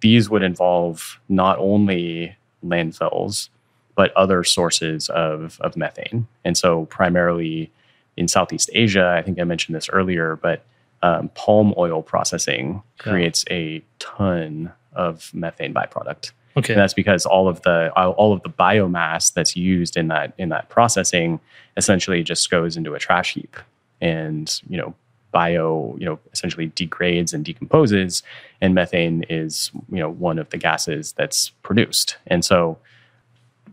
these 0.00 0.30
would 0.30 0.42
involve 0.42 1.20
not 1.28 1.58
only 1.58 2.36
landfills 2.64 3.50
but 3.94 4.10
other 4.16 4.42
sources 4.42 5.10
of 5.10 5.60
of 5.60 5.76
methane. 5.76 6.26
And 6.46 6.56
so 6.56 6.86
primarily 6.86 7.70
in 8.16 8.26
Southeast 8.26 8.70
Asia, 8.72 9.14
I 9.16 9.20
think 9.20 9.38
I 9.38 9.44
mentioned 9.44 9.76
this 9.76 9.90
earlier, 9.90 10.36
but 10.36 10.64
um, 11.02 11.28
palm 11.34 11.74
oil 11.76 12.02
processing 12.02 12.82
creates 12.98 13.44
a 13.50 13.82
ton 13.98 14.72
of 14.94 15.32
methane 15.34 15.74
byproduct. 15.74 16.32
Okay. 16.56 16.74
And 16.74 16.82
that's 16.82 16.94
because 16.94 17.24
all 17.24 17.48
of 17.48 17.62
the 17.62 17.90
all 17.92 18.32
of 18.32 18.42
the 18.42 18.50
biomass 18.50 19.32
that's 19.32 19.56
used 19.56 19.96
in 19.96 20.08
that 20.08 20.34
in 20.36 20.50
that 20.50 20.68
processing 20.68 21.40
essentially 21.76 22.22
just 22.22 22.50
goes 22.50 22.76
into 22.76 22.94
a 22.94 22.98
trash 22.98 23.34
heap 23.34 23.56
and 24.02 24.60
you 24.68 24.76
know 24.76 24.94
bio 25.30 25.96
you 25.98 26.04
know 26.04 26.18
essentially 26.34 26.66
degrades 26.74 27.32
and 27.32 27.44
decomposes 27.44 28.22
and 28.60 28.74
methane 28.74 29.24
is 29.30 29.70
you 29.90 29.98
know 29.98 30.10
one 30.10 30.38
of 30.38 30.50
the 30.50 30.58
gases 30.58 31.12
that's 31.12 31.48
produced 31.62 32.18
and 32.26 32.44
so 32.44 32.76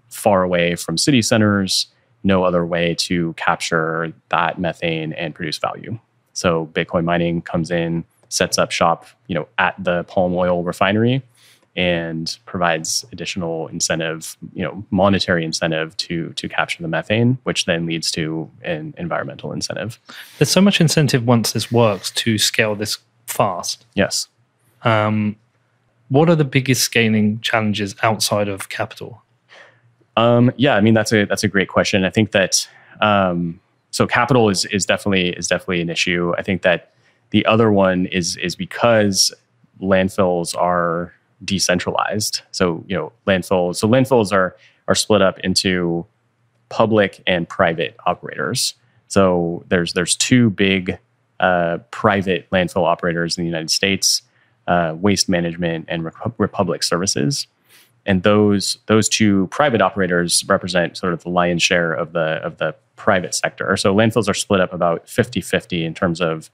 far 0.09 0.43
away 0.43 0.76
from 0.76 0.97
city 0.97 1.22
centers 1.22 1.88
no 2.24 2.43
other 2.43 2.65
way 2.65 2.95
to 2.95 3.34
capture 3.34 4.13
that 4.30 4.57
methane 4.57 5.11
and 5.13 5.36
produce 5.36 5.57
value 5.57 5.99
so 6.32 6.67
bitcoin 6.67 7.03
mining 7.03 7.41
comes 7.41 7.70
in 7.70 8.05
sets 8.30 8.57
up 8.57 8.71
shop 8.71 9.05
you 9.27 9.36
know 9.36 9.47
at 9.57 9.75
the 9.84 10.03
palm 10.05 10.34
oil 10.36 10.63
refinery 10.63 11.21
and 11.75 12.39
provides 12.45 13.05
additional 13.13 13.67
incentive, 13.67 14.36
you 14.53 14.63
know, 14.63 14.84
monetary 14.89 15.45
incentive 15.45 15.95
to 15.95 16.34
to 16.34 16.49
capture 16.49 16.82
the 16.82 16.89
methane, 16.89 17.38
which 17.43 17.65
then 17.65 17.86
leads 17.86 18.11
to 18.11 18.49
an 18.63 18.93
environmental 18.97 19.53
incentive. 19.53 19.99
There's 20.38 20.49
so 20.49 20.59
much 20.59 20.82
incentive 20.82 21.25
once 21.25 21.53
this 21.53 21.71
works 21.71 22.11
to 22.11 22.38
scale 22.38 22.75
this 22.75 22.97
fast. 23.27 23.86
Yes. 23.93 24.27
Um, 24.84 25.38
what 26.09 26.30
are 26.30 26.36
the 26.36 26.43
biggest 26.43 26.84
scaling 26.84 27.39
challenges 27.39 27.95
outside 28.03 28.49
of 28.49 28.69
capital? 28.69 29.21
Um, 30.17 30.51
yeah, 30.57 30.75
I 30.75 30.82
mean 30.82 30.95
that's 30.95 31.13
a 31.13 31.25
that's 31.25 31.45
a 31.45 31.47
great 31.47 31.69
question. 31.69 32.03
I 32.03 32.09
think 32.09 32.32
that 32.32 32.67
um, 32.99 33.59
so 33.91 34.05
capital 34.05 34.49
is 34.49 34.65
is 34.65 34.86
definitely 34.86 35.30
is 35.30 35.47
definitely 35.47 35.82
an 35.82 35.89
issue. 35.89 36.34
I 36.38 36.41
think 36.41 36.63
that 36.63 36.91
the 37.32 37.45
other 37.45 37.71
one 37.71 38.05
is 38.07 38.38
is 38.38 38.55
because 38.55 39.34
landfills 39.82 40.57
are 40.57 41.13
decentralized. 41.43 42.41
So 42.51 42.84
you 42.88 42.95
know 42.95 43.11
landfills. 43.27 43.77
So 43.77 43.88
landfills 43.88 44.32
are 44.32 44.55
are 44.88 44.95
split 44.95 45.21
up 45.21 45.39
into 45.39 46.05
public 46.69 47.21
and 47.27 47.47
private 47.47 47.95
operators. 48.05 48.75
So 49.07 49.63
there's 49.69 49.93
there's 49.93 50.15
two 50.15 50.49
big 50.49 50.97
uh, 51.39 51.80
private 51.91 52.49
landfill 52.51 52.86
operators 52.86 53.38
in 53.38 53.43
the 53.43 53.47
United 53.47 53.71
States: 53.71 54.21
uh, 54.67 54.95
Waste 54.97 55.30
Management 55.30 55.86
and 55.88 56.11
Republic 56.38 56.84
Services. 56.84 57.47
And 58.05 58.23
those 58.23 58.77
those 58.88 59.09
two 59.09 59.47
private 59.47 59.82
operators 59.82 60.43
represent 60.47 60.97
sort 60.97 61.13
of 61.13 61.23
the 61.23 61.30
lion's 61.30 61.61
share 61.61 61.93
of 61.93 62.13
the 62.13 62.41
of 62.43 62.57
the 62.57 62.75
private 62.95 63.36
sector. 63.36 63.77
So 63.77 63.93
landfills 63.95 64.27
are 64.27 64.34
split 64.34 64.59
up 64.59 64.73
about 64.73 65.05
50-50 65.05 65.86
in 65.86 65.93
terms 65.93 66.19
of 66.19 66.49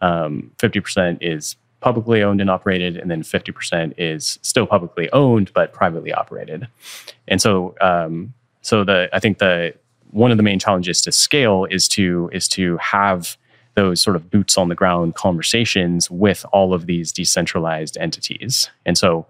um, 0.00 0.50
50% 0.58 1.18
is 1.20 1.56
publicly 1.80 2.22
owned 2.22 2.40
and 2.40 2.50
operated, 2.50 2.96
and 2.96 3.10
then 3.10 3.22
50% 3.22 3.94
is 3.96 4.38
still 4.42 4.66
publicly 4.66 5.10
owned 5.12 5.52
but 5.54 5.72
privately 5.72 6.12
operated. 6.12 6.68
And 7.26 7.40
so, 7.40 7.74
um, 7.80 8.34
so 8.62 8.84
the 8.84 9.08
I 9.12 9.18
think 9.18 9.38
the 9.38 9.74
one 10.10 10.30
of 10.30 10.36
the 10.36 10.42
main 10.42 10.58
challenges 10.58 11.00
to 11.02 11.12
scale 11.12 11.66
is 11.70 11.88
to 11.88 12.28
is 12.32 12.48
to 12.48 12.76
have 12.78 13.36
those 13.74 14.00
sort 14.00 14.16
of 14.16 14.30
boots 14.30 14.58
on 14.58 14.68
the 14.68 14.74
ground 14.74 15.14
conversations 15.14 16.10
with 16.10 16.44
all 16.52 16.74
of 16.74 16.86
these 16.86 17.12
decentralized 17.12 17.96
entities. 17.98 18.68
And 18.84 18.98
so 18.98 19.26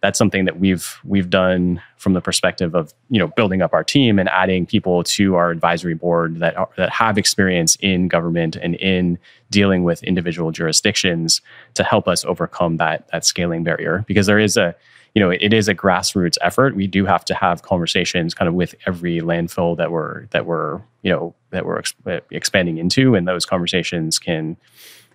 that's 0.00 0.18
something 0.18 0.46
that 0.46 0.58
we've 0.58 0.98
we've 1.04 1.28
done 1.28 1.82
from 1.96 2.14
the 2.14 2.20
perspective 2.20 2.74
of 2.74 2.94
you 3.10 3.18
know 3.18 3.28
building 3.28 3.62
up 3.62 3.72
our 3.72 3.84
team 3.84 4.18
and 4.18 4.28
adding 4.30 4.66
people 4.66 5.04
to 5.04 5.34
our 5.34 5.50
advisory 5.50 5.94
board 5.94 6.38
that 6.40 6.56
are, 6.56 6.68
that 6.76 6.90
have 6.90 7.18
experience 7.18 7.76
in 7.80 8.08
government 8.08 8.56
and 8.56 8.74
in 8.76 9.18
dealing 9.50 9.84
with 9.84 10.02
individual 10.02 10.50
jurisdictions 10.50 11.40
to 11.74 11.84
help 11.84 12.08
us 12.08 12.24
overcome 12.24 12.78
that 12.78 13.08
that 13.12 13.24
scaling 13.24 13.62
barrier. 13.62 14.04
Because 14.06 14.26
there 14.26 14.38
is 14.38 14.56
a 14.56 14.74
you 15.14 15.20
know 15.20 15.30
it 15.30 15.52
is 15.52 15.68
a 15.68 15.74
grassroots 15.74 16.36
effort. 16.40 16.74
We 16.74 16.86
do 16.86 17.04
have 17.04 17.24
to 17.26 17.34
have 17.34 17.62
conversations 17.62 18.34
kind 18.34 18.48
of 18.48 18.54
with 18.54 18.74
every 18.86 19.20
landfill 19.20 19.76
that 19.76 19.90
we're 19.90 20.26
that 20.26 20.46
we're 20.46 20.80
you 21.02 21.10
know 21.10 21.34
that 21.50 21.66
we're 21.66 21.78
ex- 21.78 21.94
expanding 22.30 22.78
into 22.78 23.14
and 23.14 23.28
those 23.28 23.44
conversations 23.44 24.18
can 24.18 24.56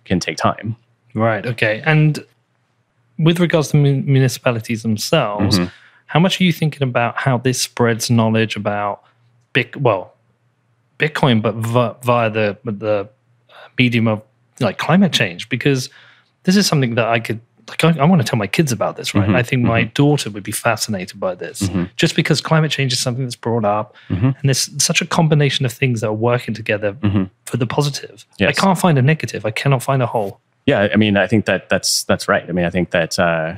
can 0.04 0.20
take 0.20 0.36
time. 0.36 0.76
Right. 1.14 1.44
Okay. 1.46 1.82
And 1.84 2.24
with 3.18 3.40
regards 3.40 3.68
to 3.68 3.76
municipalities 3.76 4.82
themselves, 4.82 5.58
mm-hmm. 5.58 5.68
how 6.06 6.20
much 6.20 6.40
are 6.40 6.44
you 6.44 6.52
thinking 6.52 6.82
about 6.82 7.16
how 7.16 7.38
this 7.38 7.60
spreads 7.60 8.10
knowledge 8.10 8.56
about 8.56 9.02
big, 9.52 9.74
well, 9.76 10.14
Bitcoin, 10.98 11.42
but 11.42 11.54
via 12.04 12.30
the 12.30 12.58
the 12.64 13.08
medium 13.78 14.08
of 14.08 14.22
like 14.60 14.78
climate 14.78 15.12
change? 15.12 15.48
Because 15.48 15.90
this 16.44 16.56
is 16.56 16.66
something 16.66 16.94
that 16.94 17.08
I 17.08 17.20
could 17.20 17.40
like. 17.68 17.82
I, 17.84 17.98
I 17.98 18.04
want 18.04 18.22
to 18.22 18.28
tell 18.28 18.38
my 18.38 18.46
kids 18.46 18.72
about 18.72 18.96
this, 18.96 19.14
right? 19.14 19.26
Mm-hmm. 19.26 19.36
I 19.36 19.42
think 19.42 19.62
my 19.62 19.82
mm-hmm. 19.82 19.92
daughter 19.94 20.30
would 20.30 20.44
be 20.44 20.52
fascinated 20.52 21.18
by 21.18 21.34
this, 21.34 21.62
mm-hmm. 21.62 21.84
just 21.96 22.16
because 22.16 22.40
climate 22.40 22.70
change 22.70 22.92
is 22.92 23.00
something 23.00 23.24
that's 23.24 23.36
brought 23.36 23.64
up, 23.64 23.94
mm-hmm. 24.08 24.26
and 24.26 24.42
there's 24.44 24.70
such 24.82 25.00
a 25.00 25.06
combination 25.06 25.66
of 25.66 25.72
things 25.72 26.00
that 26.00 26.08
are 26.08 26.14
working 26.14 26.54
together 26.54 26.92
mm-hmm. 26.92 27.24
for 27.46 27.56
the 27.56 27.66
positive. 27.66 28.24
Yes. 28.38 28.50
I 28.50 28.52
can't 28.60 28.78
find 28.78 28.98
a 28.98 29.02
negative. 29.02 29.44
I 29.44 29.50
cannot 29.50 29.82
find 29.82 30.02
a 30.02 30.06
whole. 30.06 30.40
Yeah, 30.66 30.88
I 30.92 30.96
mean, 30.96 31.16
I 31.16 31.26
think 31.26 31.46
that 31.46 31.68
that's 31.68 32.04
that's 32.04 32.28
right. 32.28 32.44
I 32.48 32.52
mean, 32.52 32.64
I 32.64 32.70
think 32.70 32.90
that 32.90 33.18
uh, 33.18 33.56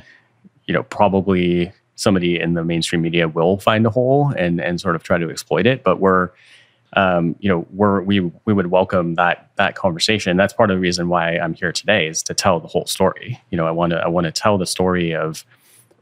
you 0.65 0.73
know 0.73 0.83
probably 0.83 1.73
somebody 1.95 2.39
in 2.39 2.53
the 2.53 2.63
mainstream 2.63 3.01
media 3.01 3.27
will 3.27 3.57
find 3.57 3.85
a 3.85 3.89
hole 3.89 4.31
and 4.37 4.61
and 4.61 4.79
sort 4.79 4.95
of 4.95 5.03
try 5.03 5.17
to 5.17 5.29
exploit 5.29 5.65
it, 5.65 5.83
but 5.83 5.99
we're 5.99 6.29
um, 6.93 7.35
you 7.39 7.49
know, 7.49 7.67
we're, 7.71 8.01
we 8.01 8.19
we 8.45 8.53
would 8.53 8.67
welcome 8.67 9.15
that 9.15 9.49
that 9.57 9.75
conversation. 9.75 10.37
That's 10.37 10.53
part 10.53 10.71
of 10.71 10.77
the 10.77 10.81
reason 10.81 11.07
why 11.07 11.37
I'm 11.37 11.53
here 11.53 11.71
today 11.71 12.07
is 12.07 12.23
to 12.23 12.33
tell 12.33 12.59
the 12.59 12.67
whole 12.67 12.85
story. 12.87 13.39
You 13.51 13.57
know, 13.57 13.67
I 13.67 13.71
want 13.71 13.91
to 13.91 13.97
I 13.97 14.07
want 14.07 14.25
to 14.25 14.31
tell 14.31 14.57
the 14.57 14.65
story 14.65 15.13
of, 15.13 15.45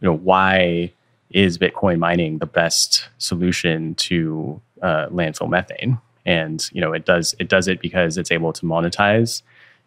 you 0.01 0.08
know, 0.08 0.16
why 0.16 0.93
is 1.32 1.58
Bitcoin 1.58 1.99
mining 1.99 2.38
the 2.38 2.45
best 2.45 3.10
solution 3.18 3.95
to 3.95 4.62
uh, 4.82 5.08
landfill 5.08 5.49
methane? 5.49 5.99
And 6.26 6.66
you 6.72 6.80
know, 6.80 6.93
it 6.93 7.05
does 7.05 7.36
it 7.39 7.49
does 7.49 7.68
it 7.68 7.82
because 7.82 8.18
it's 8.18 8.32
able 8.32 8.53
to 8.53 8.66
monetize, 8.66 9.41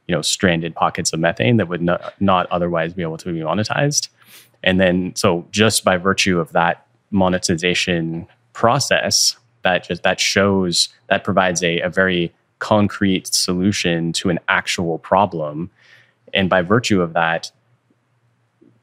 you 0.06 0.14
know, 0.14 0.22
stranded 0.22 0.74
pockets 0.74 1.12
of 1.12 1.20
methane 1.20 1.56
that 1.58 1.68
would 1.68 1.82
not, 1.82 2.14
not 2.20 2.46
otherwise 2.50 2.92
be 2.92 3.02
able 3.02 3.18
to 3.18 3.32
be 3.32 3.40
monetized. 3.40 4.08
And 4.62 4.80
then, 4.80 5.14
so 5.16 5.46
just 5.50 5.84
by 5.84 5.96
virtue 5.96 6.40
of 6.40 6.52
that 6.52 6.86
monetization 7.10 8.26
process, 8.52 9.36
that 9.62 9.86
just 9.86 10.02
that 10.02 10.20
shows 10.20 10.88
that 11.08 11.24
provides 11.24 11.62
a, 11.62 11.80
a 11.80 11.88
very 11.88 12.32
concrete 12.58 13.26
solution 13.26 14.12
to 14.12 14.30
an 14.30 14.38
actual 14.48 14.98
problem 14.98 15.70
and 16.34 16.48
by 16.48 16.62
virtue 16.62 17.00
of 17.00 17.14
that 17.14 17.50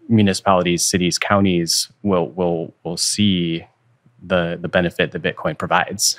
municipalities 0.09 0.84
cities 0.86 1.20
counties 1.20 1.89
will 2.01 2.30
will 2.30 2.74
will 2.84 2.97
see 2.97 3.65
the 4.26 4.57
the 4.59 4.68
benefit 4.68 5.11
that 5.11 5.22
bitcoin 5.22 5.57
provides 5.57 6.18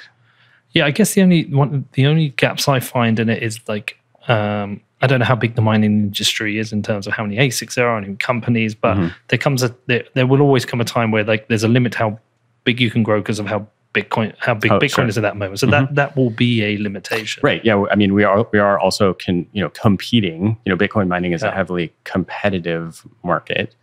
Yeah, 0.73 0.87
I 0.87 0.91
guess 0.91 1.15
the 1.15 1.23
only 1.23 1.47
one, 1.47 1.89
the 1.93 2.07
only 2.07 2.29
gaps 2.31 2.69
I 2.69 2.81
find 2.81 3.19
in 3.19 3.29
it 3.29 3.43
is 3.43 3.61
like 3.67 3.99
um, 4.29 4.83
I 5.01 5.07
don't 5.07 5.21
know 5.21 5.27
how 5.27 5.37
big 5.37 5.55
the 5.55 5.63
mining 5.63 5.93
industry 6.01 6.59
is 6.59 6.73
in 6.73 6.83
terms 6.83 7.07
of 7.07 7.13
how 7.13 7.23
many 7.25 7.37
ASICs 7.37 7.75
there 7.75 7.89
are 7.89 7.99
and 7.99 8.19
companies, 8.19 8.75
but 8.75 8.97
Mm-hmm. 8.97 9.09
there 9.29 9.39
comes 9.39 9.63
a 9.63 9.75
there, 9.87 10.05
there 10.15 10.27
will 10.27 10.41
always 10.41 10.65
come 10.65 10.81
a 10.81 10.85
time 10.85 11.11
where 11.13 11.25
like 11.25 11.47
there's 11.49 11.63
a 11.65 11.69
limit 11.69 11.95
how 11.95 12.19
big 12.65 12.81
you 12.81 12.91
can 12.91 13.03
grow 13.03 13.21
because 13.21 13.39
of 13.39 13.47
how 13.47 13.67
Bitcoin 13.95 14.35
how 14.39 14.55
big 14.55 14.71
Oh, 14.73 14.79
Bitcoin 14.79 14.91
sure. 14.91 15.03
Mm-hmm. 15.05 15.09
is 15.11 15.19
at 15.19 15.23
that 15.23 15.37
moment. 15.37 15.61
So 15.61 15.67
that 15.67 15.95
that 15.95 16.17
will 16.17 16.31
be 16.31 16.63
a 16.63 16.79
limitation. 16.79 17.41
Right. 17.43 17.65
Yeah. 17.65 17.85
I 17.91 17.95
mean, 17.95 18.13
we 18.13 18.25
are 18.25 18.47
we 18.53 18.59
are 18.59 18.79
also 18.79 19.15
can 19.15 19.47
you 19.53 19.63
know 19.63 19.71
competing. 19.71 20.59
You 20.65 20.71
know, 20.71 20.77
Bitcoin 20.77 21.09
mining 21.09 21.33
is 21.33 21.43
a 21.43 21.51
heavily 21.51 21.93
competitive 22.05 23.07
market, 23.23 23.75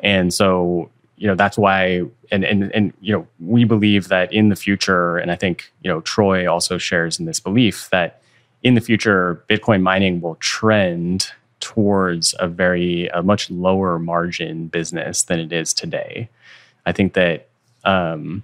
and 0.00 0.32
so 0.34 0.90
you 1.16 1.26
know 1.26 1.34
that's 1.34 1.56
why 1.56 2.02
and 2.30 2.44
and 2.44 2.70
and 2.74 2.92
you 3.00 3.12
know 3.14 3.26
we 3.40 3.64
believe 3.64 4.08
that 4.08 4.32
in 4.32 4.48
the 4.50 4.56
future, 4.56 5.16
and 5.16 5.30
I 5.30 5.36
think 5.36 5.72
you 5.82 5.90
know 5.90 6.00
Troy 6.02 6.50
also 6.50 6.78
shares 6.78 7.18
in 7.18 7.24
this 7.26 7.40
belief 7.40 7.88
that 7.90 8.20
in 8.62 8.74
the 8.74 8.80
future 8.80 9.42
Bitcoin 9.48 9.82
mining 9.82 10.20
will 10.20 10.36
trend 10.36 11.30
towards 11.60 12.34
a 12.38 12.46
very 12.46 13.08
a 13.08 13.22
much 13.22 13.50
lower 13.50 13.98
margin 13.98 14.68
business 14.68 15.22
than 15.24 15.40
it 15.40 15.52
is 15.52 15.72
today. 15.72 16.28
I 16.86 16.92
think 16.92 17.14
that. 17.14 17.48
Um, 17.84 18.42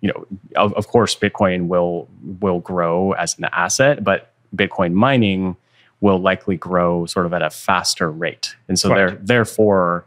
you 0.00 0.08
know, 0.12 0.26
of, 0.56 0.72
of 0.74 0.86
course, 0.88 1.16
Bitcoin 1.16 1.66
will 1.66 2.08
will 2.40 2.60
grow 2.60 3.12
as 3.12 3.36
an 3.38 3.46
asset, 3.52 4.04
but 4.04 4.30
Bitcoin 4.54 4.92
mining 4.92 5.56
will 6.00 6.18
likely 6.20 6.56
grow 6.56 7.06
sort 7.06 7.26
of 7.26 7.32
at 7.32 7.42
a 7.42 7.50
faster 7.50 8.10
rate, 8.10 8.54
and 8.68 8.78
so 8.78 8.88
there, 8.90 9.18
therefore, 9.20 10.04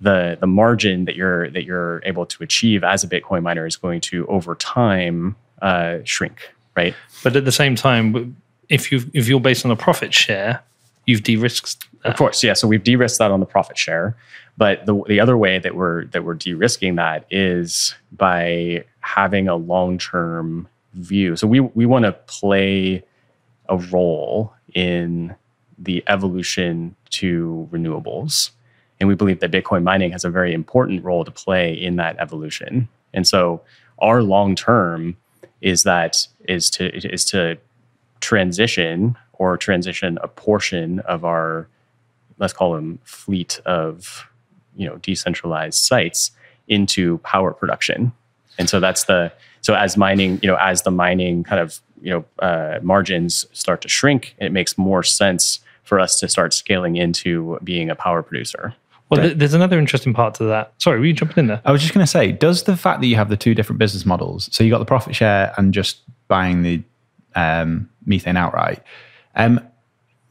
the 0.00 0.36
the 0.40 0.46
margin 0.46 1.04
that 1.04 1.14
you're 1.14 1.48
that 1.50 1.64
you're 1.64 2.02
able 2.04 2.26
to 2.26 2.42
achieve 2.42 2.82
as 2.82 3.04
a 3.04 3.08
Bitcoin 3.08 3.42
miner 3.42 3.66
is 3.66 3.76
going 3.76 4.00
to 4.00 4.26
over 4.26 4.56
time 4.56 5.36
uh, 5.62 5.98
shrink, 6.04 6.52
right? 6.76 6.94
But 7.22 7.36
at 7.36 7.44
the 7.44 7.52
same 7.52 7.76
time, 7.76 8.36
if 8.70 8.90
you 8.90 9.02
if 9.12 9.28
you're 9.28 9.40
based 9.40 9.64
on 9.66 9.70
a 9.70 9.76
profit 9.76 10.14
share, 10.14 10.62
you've 11.04 11.22
de-risked. 11.22 11.84
Of 12.04 12.16
course, 12.16 12.42
yeah. 12.42 12.54
So 12.54 12.66
we've 12.66 12.82
de-risked 12.82 13.18
that 13.18 13.30
on 13.30 13.40
the 13.40 13.46
profit 13.46 13.76
share, 13.76 14.16
but 14.56 14.86
the 14.86 15.02
the 15.06 15.20
other 15.20 15.36
way 15.36 15.58
that 15.58 15.74
we're 15.74 16.06
that 16.06 16.24
we're 16.24 16.34
de-risking 16.34 16.94
that 16.94 17.26
is 17.30 17.94
by 18.12 18.84
having 19.00 19.48
a 19.48 19.56
long 19.56 19.98
term 19.98 20.66
view. 20.94 21.36
So 21.36 21.46
we 21.46 21.60
we 21.60 21.84
want 21.84 22.06
to 22.06 22.12
play 22.12 23.04
a 23.68 23.76
role 23.76 24.54
in 24.74 25.34
the 25.78 26.02
evolution 26.06 26.94
to 27.10 27.68
renewables, 27.70 28.50
and 28.98 29.08
we 29.08 29.14
believe 29.14 29.40
that 29.40 29.50
Bitcoin 29.50 29.82
mining 29.82 30.12
has 30.12 30.24
a 30.24 30.30
very 30.30 30.54
important 30.54 31.04
role 31.04 31.24
to 31.24 31.30
play 31.30 31.74
in 31.74 31.96
that 31.96 32.16
evolution. 32.18 32.88
And 33.12 33.26
so 33.26 33.60
our 33.98 34.22
long 34.22 34.54
term 34.54 35.16
is 35.60 35.82
that 35.82 36.26
is 36.48 36.70
to 36.70 36.96
is 37.12 37.24
to 37.26 37.58
transition 38.20 39.16
or 39.34 39.56
transition 39.56 40.18
a 40.22 40.28
portion 40.28 41.00
of 41.00 41.24
our 41.24 41.68
let's 42.38 42.52
call 42.52 42.74
them 42.74 42.98
fleet 43.04 43.60
of 43.64 44.26
you 44.76 44.86
know 44.86 44.96
decentralized 44.96 45.78
sites 45.78 46.30
into 46.68 47.18
power 47.18 47.52
production 47.52 48.12
and 48.58 48.68
so 48.68 48.80
that's 48.80 49.04
the 49.04 49.32
so 49.60 49.74
as 49.74 49.96
mining 49.96 50.38
you 50.42 50.48
know 50.48 50.56
as 50.60 50.82
the 50.82 50.90
mining 50.90 51.42
kind 51.44 51.60
of 51.60 51.80
you 52.02 52.10
know 52.10 52.24
uh, 52.46 52.78
margins 52.82 53.46
start 53.52 53.80
to 53.82 53.88
shrink 53.88 54.34
it 54.38 54.52
makes 54.52 54.78
more 54.78 55.02
sense 55.02 55.60
for 55.82 55.98
us 55.98 56.20
to 56.20 56.28
start 56.28 56.54
scaling 56.54 56.96
into 56.96 57.58
being 57.64 57.90
a 57.90 57.94
power 57.94 58.22
producer 58.22 58.74
Well, 59.10 59.20
th- 59.22 59.38
there's 59.38 59.54
another 59.54 59.76
interesting 59.76 60.14
part 60.14 60.34
to 60.34 60.44
that. 60.44 60.72
Sorry, 60.78 61.00
were 61.00 61.04
you 61.04 61.12
jumping 61.12 61.38
in 61.38 61.46
there? 61.48 61.60
I 61.64 61.72
was 61.72 61.80
just 61.82 61.92
going 61.92 62.06
to 62.06 62.10
say, 62.10 62.30
does 62.30 62.62
the 62.62 62.76
fact 62.76 63.00
that 63.00 63.08
you 63.08 63.16
have 63.16 63.28
the 63.28 63.36
two 63.36 63.56
different 63.56 63.80
business 63.80 64.06
models, 64.06 64.48
so 64.52 64.62
you 64.62 64.70
got 64.70 64.78
the 64.78 64.84
profit 64.84 65.16
share 65.16 65.52
and 65.56 65.74
just 65.74 66.02
buying 66.28 66.62
the 66.62 66.80
um, 67.34 67.88
methane 68.06 68.36
outright, 68.36 68.82
um, 69.36 69.60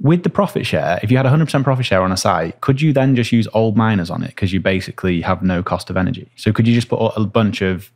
with 0.01 0.23
the 0.23 0.29
profit 0.29 0.65
share, 0.65 0.97
if 1.03 1.11
you 1.11 1.17
had 1.17 1.25
100% 1.25 1.63
profit 1.63 1.85
share 1.85 2.01
on 2.01 2.11
a 2.11 2.17
site, 2.17 2.61
could 2.61 2.81
you 2.81 2.93
then 2.93 3.15
just 3.15 3.31
use 3.33 3.47
old 3.53 3.75
miners 3.75 4.09
on 4.09 4.23
it 4.23 4.27
because 4.29 4.53
you 4.53 4.61
basically 4.61 5.19
have 5.21 5.43
no 5.43 5.61
cost 5.61 5.89
of 5.89 5.97
energy? 5.97 6.29
So 6.37 6.53
could 6.53 6.67
you 6.67 6.73
just 6.73 6.87
put 6.87 6.97
a 7.17 7.25
bunch 7.25 7.61
of 7.61 7.91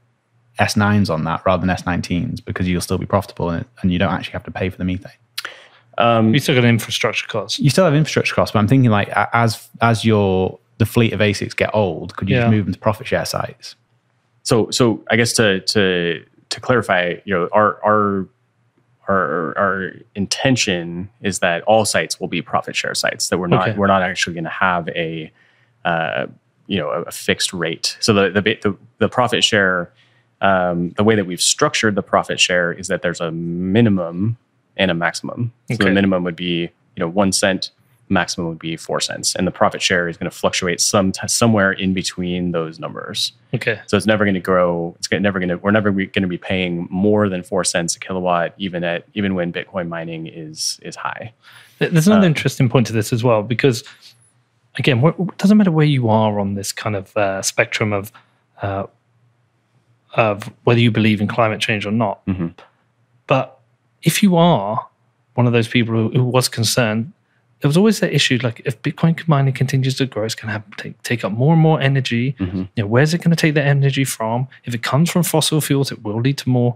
S9s 0.59 1.09
on 1.09 1.23
that 1.23 1.41
rather 1.45 1.65
than 1.65 1.73
S19s 1.73 2.43
because 2.43 2.67
you'll 2.67 2.81
still 2.81 2.97
be 2.97 3.05
profitable 3.05 3.49
and, 3.49 3.65
and 3.81 3.91
you 3.93 3.99
don't 3.99 4.11
actually 4.11 4.33
have 4.33 4.43
to 4.43 4.51
pay 4.51 4.69
for 4.69 4.77
the 4.77 4.83
methane? 4.83 5.11
You 6.33 6.39
still 6.39 6.55
got 6.55 6.65
an 6.65 6.71
infrastructure 6.71 7.25
cost. 7.27 7.59
You 7.59 7.69
still 7.69 7.85
have 7.85 7.93
infrastructure 7.95 8.35
costs, 8.35 8.51
but 8.51 8.59
I'm 8.59 8.67
thinking 8.67 8.89
like 8.91 9.09
as 9.31 9.69
as 9.81 10.03
your 10.03 10.59
the 10.79 10.85
fleet 10.85 11.13
of 11.13 11.19
ASICs 11.21 11.55
get 11.55 11.69
old, 11.73 12.17
could 12.17 12.27
you 12.27 12.35
Yeah. 12.35 12.41
just 12.41 12.51
move 12.51 12.65
them 12.65 12.73
to 12.73 12.79
profit 12.79 13.07
share 13.07 13.25
sites? 13.25 13.75
so 14.45 14.69
so 14.71 15.01
i 15.09 15.15
guess 15.15 15.31
to 15.31 15.61
to 15.61 16.21
to 16.49 16.59
clarify 16.59 17.13
you 17.23 17.33
know 17.33 17.47
our 17.53 17.79
our 17.85 18.27
our, 19.07 19.57
our 19.57 19.91
intention 20.15 21.09
is 21.21 21.39
that 21.39 21.61
all 21.63 21.85
sites 21.85 22.19
will 22.19 22.27
be 22.27 22.41
profit 22.41 22.75
share 22.75 22.95
sites 22.95 23.29
that 23.29 23.37
we're 23.37 23.47
not 23.47 23.67
Okay. 23.67 23.77
we're 23.77 23.87
not 23.87 24.01
actually 24.01 24.33
going 24.33 24.45
to 24.45 24.49
have 24.49 24.87
a 24.89 25.31
uh, 25.85 26.27
you 26.67 26.79
know 26.79 26.89
a, 26.89 27.11
fixed 27.11 27.53
rate. 27.53 27.97
So 27.99 28.13
the 28.13 28.29
the 28.29 28.41
the, 28.41 28.77
the 28.99 29.09
profit 29.09 29.43
share 29.43 29.91
um, 30.41 30.91
the 30.91 31.03
way 31.03 31.15
that 31.15 31.25
we've 31.25 31.41
structured 31.41 31.95
the 31.95 32.01
profit 32.01 32.39
share 32.39 32.71
is 32.71 32.87
that 32.87 33.01
there's 33.01 33.21
a 33.21 33.31
minimum 33.31 34.37
and 34.77 34.91
a 34.91 34.93
maximum. 34.93 35.53
So 35.71 35.77
the 35.77 35.91
minimum 35.91 36.23
would 36.23 36.35
be 36.35 36.61
you 36.95 36.99
know 36.99 37.09
one 37.09 37.31
cent 37.31 37.71
maximum 38.13 38.47
would 38.47 38.59
be 38.59 38.77
four 38.77 38.99
cents 39.01 39.35
and 39.35 39.45
the 39.45 39.51
profit 39.51 39.81
share 39.81 40.07
is 40.07 40.15
going 40.17 40.29
to 40.29 40.35
fluctuate 40.35 40.79
some 40.79 41.11
somewhere 41.27 41.71
in 41.71 41.93
between 41.93 42.51
those 42.51 42.79
numbers 42.79 43.33
Okay. 43.53 43.79
so 43.87 43.97
it's 43.97 44.05
never 44.05 44.23
going 44.25 44.33
to 44.35 44.39
grow. 44.39 44.95
It's 44.99 45.11
never 45.11 45.39
going 45.39 45.49
to. 45.49 45.57
We're 45.57 45.71
never 45.71 45.91
going 45.91 46.09
to 46.21 46.27
be 46.27 46.37
paying 46.37 46.87
more 46.89 47.29
than 47.29 47.43
four 47.43 47.63
cents 47.63 47.95
a 47.95 47.99
kilowatt, 47.99 48.53
even 48.57 48.83
at 48.83 49.05
even 49.13 49.35
when 49.35 49.51
Bitcoin 49.53 49.87
mining 49.89 50.25
is 50.27 50.79
is 50.81 50.95
high. 50.95 51.33
There's 51.79 52.07
another 52.07 52.25
interesting 52.27 52.69
point 52.69 52.87
to 52.87 52.93
this 52.93 53.13
as 53.13 53.23
well, 53.23 53.43
because 53.43 53.83
again, 54.79 55.03
it 55.05 55.37
doesn't 55.37 55.57
matter 55.57 55.71
where 55.71 55.85
you 55.85 56.09
are 56.09 56.39
on 56.39 56.55
this 56.55 56.71
kind 56.71 56.95
of 56.95 57.15
uh, 57.15 57.41
spectrum 57.43 57.93
of 57.93 58.11
uh, 58.63 58.85
of 60.15 60.51
whether 60.63 60.79
you 60.79 60.91
believe 60.91 61.21
in 61.21 61.27
climate 61.27 61.59
change 61.59 61.85
or 61.85 61.91
not. 61.91 62.25
Mhm. 62.25 62.53
But 63.27 63.59
if 64.03 64.21
you 64.23 64.35
are 64.35 64.87
one 65.35 65.47
of 65.47 65.53
those 65.53 65.67
people 65.67 65.93
who, 65.95 66.09
who 66.09 66.23
was 66.23 66.47
concerned, 66.49 67.11
there 67.63 67.69
was 67.69 67.77
always 67.77 68.01
that 68.01 68.11
issue 68.11 68.37
like 68.43 68.61
if 68.65 68.81
Bitcoin 68.81 69.25
mining 69.25 69.53
continues 69.53 69.95
to 69.95 70.05
grow, 70.05 70.25
it's 70.25 70.35
going 70.35 70.47
to 70.47 70.51
have 70.51 70.75
take, 70.75 71.01
take 71.03 71.23
up 71.23 71.31
more 71.31 71.53
and 71.53 71.61
more 71.61 71.79
energy. 71.79 72.33
Mm-hmm. 72.33 72.57
You 72.57 72.83
know, 72.83 72.87
where's 72.87 73.13
it 73.13 73.19
going 73.19 73.29
to 73.29 73.37
take 73.37 73.53
that 73.53 73.65
energy 73.65 74.03
from? 74.03 74.49
If 74.65 74.75
it 74.75 74.83
comes 74.83 75.09
from 75.09 75.23
fossil 75.23 75.61
fuels, 75.61 75.89
it 75.89 76.03
will 76.03 76.19
lead 76.19 76.39
to 76.39 76.49
more 76.49 76.75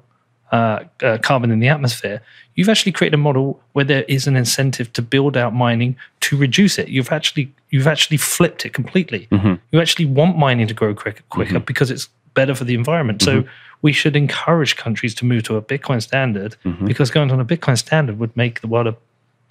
uh, 0.54 0.86
uh, 1.04 1.18
carbon 1.18 1.52
in 1.52 1.60
the 1.60 1.68
atmosphere. 1.68 2.22
You've 2.56 2.70
actually 2.70 2.94
created 2.94 3.16
a 3.16 3.18
model 3.18 3.62
where 3.74 3.84
there 3.84 4.04
is 4.04 4.28
an 4.28 4.38
incentive 4.38 4.94
to 4.94 5.02
build 5.02 5.36
out 5.36 5.54
mining 5.54 5.98
to 6.22 6.38
reduce 6.38 6.80
it. 6.80 6.88
You've 6.88 7.12
actually 7.12 7.54
you've 7.70 7.88
actually 7.88 8.16
flipped 8.16 8.66
it 8.66 8.72
completely. 8.72 9.28
You 9.72 9.82
actually 9.82 10.06
want 10.06 10.38
mining 10.38 10.68
to 10.68 10.74
grow 10.74 10.96
quicker, 10.96 11.22
quicker 11.28 11.60
because 11.60 11.92
it's 11.92 12.08
better 12.34 12.56
for 12.56 12.64
the 12.64 12.76
environment. 12.76 13.22
So 13.22 13.44
we 13.82 13.92
should 13.92 14.16
encourage 14.16 14.78
countries 14.78 15.14
to 15.16 15.26
move 15.26 15.44
to 15.44 15.58
a 15.58 15.62
Bitcoin 15.62 16.02
standard 16.02 16.56
because 16.86 17.12
going 17.12 17.30
on 17.30 17.42
a 17.42 17.46
Bitcoin 17.46 17.78
standard 17.78 18.20
would 18.20 18.36
make 18.38 18.62
the 18.62 18.68
world 18.68 18.88
a 18.88 18.96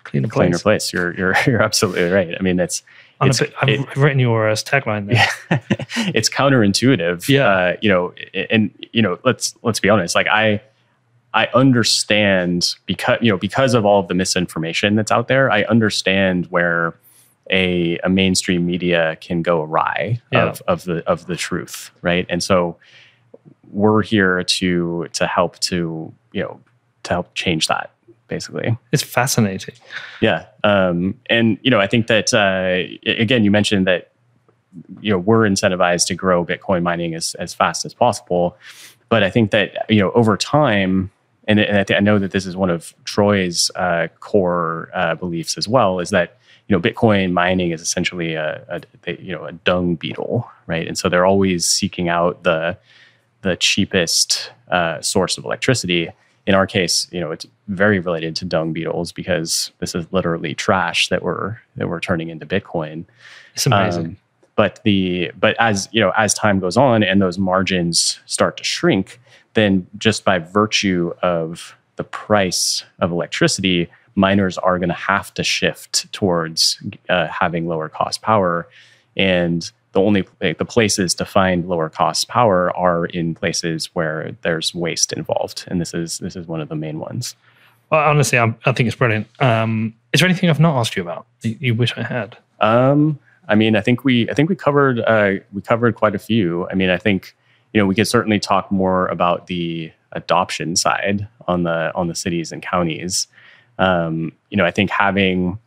cleaner 0.07 0.29
place. 0.29 0.35
Cleaner 0.47 0.59
place. 0.59 0.93
You're 0.93 1.15
you're 1.17 1.35
you're 1.47 1.63
absolutely 1.63 2.11
right. 2.11 2.35
I 2.39 2.43
mean, 2.43 2.59
it's 2.61 2.83
it's 3.21 3.41
bit- 3.41 3.53
I've, 3.61 3.69
it- 3.69 3.81
I've 3.91 3.97
written 3.99 4.19
your 4.19 4.47
tagline 4.53 5.07
there. 5.13 5.61
it's 6.15 6.29
counterintuitive. 6.31 7.29
Yeah. 7.29 7.47
Uh, 7.49 7.77
you 7.81 7.89
know, 7.89 8.13
and 8.51 8.71
you 8.93 9.03
know, 9.03 9.19
let's 9.25 9.55
let's 9.63 9.81
be 9.81 9.89
honest. 9.89 10.15
Like 10.15 10.27
I 10.29 10.61
I 11.35 11.47
understand 11.55 12.75
because 12.87 13.19
you 13.21 13.31
know 13.31 13.37
because 13.39 13.75
of 13.75 13.85
all 13.85 14.01
of 14.01 14.09
the 14.09 14.15
misinformation 14.15 14.95
that's 14.97 15.11
out 15.13 15.29
there. 15.29 15.51
I 15.51 15.63
understand 15.65 16.47
where 16.47 16.95
a 17.51 17.99
a 17.99 18.09
mainstream 18.09 18.67
media 18.67 19.17
can 19.21 19.43
go 19.43 19.63
awry 19.63 20.21
Yeah. 20.33 20.47
of 20.47 20.63
of 20.69 20.85
the 20.85 21.05
of 21.09 21.27
the 21.27 21.37
truth, 21.37 21.91
right? 22.03 22.27
And 22.29 22.43
so 22.43 22.77
we're 23.71 24.03
here 24.03 24.43
to 24.43 25.09
to 25.13 25.27
help 25.27 25.59
to 25.61 26.13
you 26.33 26.43
know 26.43 26.61
to 27.05 27.13
help 27.13 27.35
change 27.35 27.67
that 27.69 27.91
basically. 28.29 28.77
It's 28.93 29.03
fascinating. 29.03 29.75
Yeah, 30.21 30.47
um, 30.65 31.19
and 31.27 31.59
you 31.63 31.71
know, 31.71 31.81
I 31.81 31.87
think 31.87 32.07
that 32.09 32.33
uh, 32.35 32.97
again, 33.07 33.45
you 33.45 33.51
mentioned 33.51 33.87
that 33.87 34.13
you 35.01 35.11
know 35.11 35.19
we're 35.19 35.49
incentivized 35.49 36.07
to 36.09 36.15
grow 36.15 36.45
Bitcoin 36.45 36.83
mining 36.83 37.15
as 37.15 37.35
as 37.35 37.55
fast 37.55 37.85
as 37.85 37.95
possible, 37.95 38.57
but 39.09 39.23
I 39.23 39.31
think 39.31 39.51
that 39.51 39.89
you 39.89 40.01
know 40.01 40.11
over 40.13 40.37
time. 40.37 41.11
And, 41.49 41.61
and 41.61 41.79
I, 41.79 41.85
th- 41.85 41.97
I 41.97 42.01
know 42.01 42.19
that 42.19 42.33
this 42.33 42.45
is 42.45 42.57
one 42.57 42.71
of 42.71 42.93
Troy's 43.05 43.71
uh, 43.77 44.09
core 44.19 44.91
uh, 44.93 45.15
beliefs 45.15 45.57
as 45.57 45.69
well. 45.69 46.01
Is 46.01 46.11
that 46.11 46.39
you 46.67 46.75
know 46.75 46.83
Bitcoin 46.83 47.31
mining 47.31 47.71
is 47.71 47.81
essentially 47.81 48.35
a, 48.35 48.83
a, 49.07 49.23
you 49.23 49.33
know 49.33 49.45
a 49.45 49.53
dung 49.53 49.95
beetle, 49.95 50.51
right? 50.67 50.89
And 50.89 50.99
so 50.99 51.09
they're 51.09 51.25
always 51.25 51.65
seeking 51.65 52.09
out 52.09 52.43
the 52.43 52.77
the 53.43 53.55
cheapest 53.55 54.51
uh, 54.73 55.01
source 55.01 55.39
of 55.39 55.45
electricity 55.45 56.11
in 56.47 56.55
our 56.55 56.67
case, 56.67 57.09
you 57.11 57.21
know, 57.21 57.33
it's 57.33 57.47
very 57.69 57.99
related 57.99 58.37
to 58.37 58.45
dung 58.45 58.73
beetles 58.73 59.13
because 59.13 59.73
this 59.79 59.95
is 59.95 60.07
literally 60.13 60.55
trash 60.55 61.09
that 61.09 61.23
we're 61.23 61.59
that 61.77 61.89
we're 61.89 62.01
turning 62.01 62.29
into 62.29 62.47
Bitcoin. 62.47 63.05
It's 63.55 63.67
amazing. 63.67 64.07
Um, 64.07 64.17
but 64.55 64.81
the 64.85 65.33
but 65.39 65.57
as 65.59 65.89
you 65.93 66.01
know, 66.01 66.13
as 66.17 66.33
time 66.33 66.61
goes 66.61 66.77
on 66.77 67.03
and 67.03 67.21
those 67.21 67.39
margins 67.39 68.21
start 68.27 68.57
to 68.59 68.65
shrink, 68.65 69.21
then 69.55 69.87
just 69.99 70.25
by 70.25 70.39
virtue 70.39 71.13
of 71.23 71.77
the 71.97 72.05
price 72.05 72.85
of 73.01 73.11
electricity, 73.11 73.89
miners 74.15 74.57
are 74.59 74.79
going 74.79 74.89
to 74.89 74.95
have 74.95 75.35
to 75.35 75.43
shift 75.43 76.11
towards 76.13 76.81
uh, 77.09 77.27
having 77.27 77.67
lower 77.67 77.89
cost 77.89 78.23
power, 78.23 78.69
and 79.17 79.73
the 79.97 80.03
only 80.03 80.29
like, 80.43 80.59
the 80.59 80.67
places 80.67 81.15
to 81.15 81.25
find 81.25 81.67
lower 81.67 81.89
cost 81.89 82.29
power 82.29 82.75
are 82.77 83.07
in 83.07 83.35
places 83.35 83.87
where 83.95 84.37
there's 84.43 84.75
waste 84.75 85.11
involved, 85.15 85.65
and 85.69 85.81
this 85.81 85.95
is 85.95 86.19
this 86.19 86.37
is 86.37 86.47
one 86.47 86.61
of 86.61 86.69
the 86.69 86.77
main 86.77 86.99
ones. 86.99 87.35
Well, 87.89 88.07
honestly, 88.07 88.39
I'm, 88.39 88.57
i 88.67 88.73
think 88.73 88.89
it's 88.89 88.97
brilliant. 88.97 89.27
Um, 89.41 89.95
is 90.13 90.21
there 90.21 90.29
anything 90.29 90.51
I've 90.51 90.61
not 90.61 90.79
asked 90.79 90.97
you 90.97 91.03
about 91.03 91.27
you, 91.41 91.57
you 91.61 91.75
wish 91.75 91.97
I 91.97 92.03
had? 92.03 92.37
Um, 92.61 93.19
I 93.49 93.55
mean, 93.55 93.75
I 93.75 93.81
think 93.81 94.05
we 94.05 94.29
I 94.29 94.35
think 94.35 94.51
we 94.51 94.55
covered 94.55 95.01
uh, 95.01 95.43
we 95.55 95.63
covered 95.63 95.95
quite 95.95 96.15
a 96.15 96.19
few. 96.19 96.69
I 96.69 96.75
mean, 96.75 96.91
I 96.91 96.99
think 96.99 97.35
you 97.73 97.81
know 97.81 97.87
we 97.87 97.95
could 97.95 98.07
certainly 98.07 98.39
talk 98.39 98.71
more 98.71 99.07
about 99.07 99.47
the 99.47 99.91
adoption 100.13 100.77
side 100.77 101.27
on 101.49 101.63
the 101.63 101.91
on 101.95 102.09
the 102.09 102.15
cities 102.15 102.53
and 102.53 102.61
counties. 102.61 103.29
Um, 103.79 104.33
you 104.51 104.59
know, 104.59 104.67
I 104.67 104.73
think 104.73 104.91
having 104.91 105.59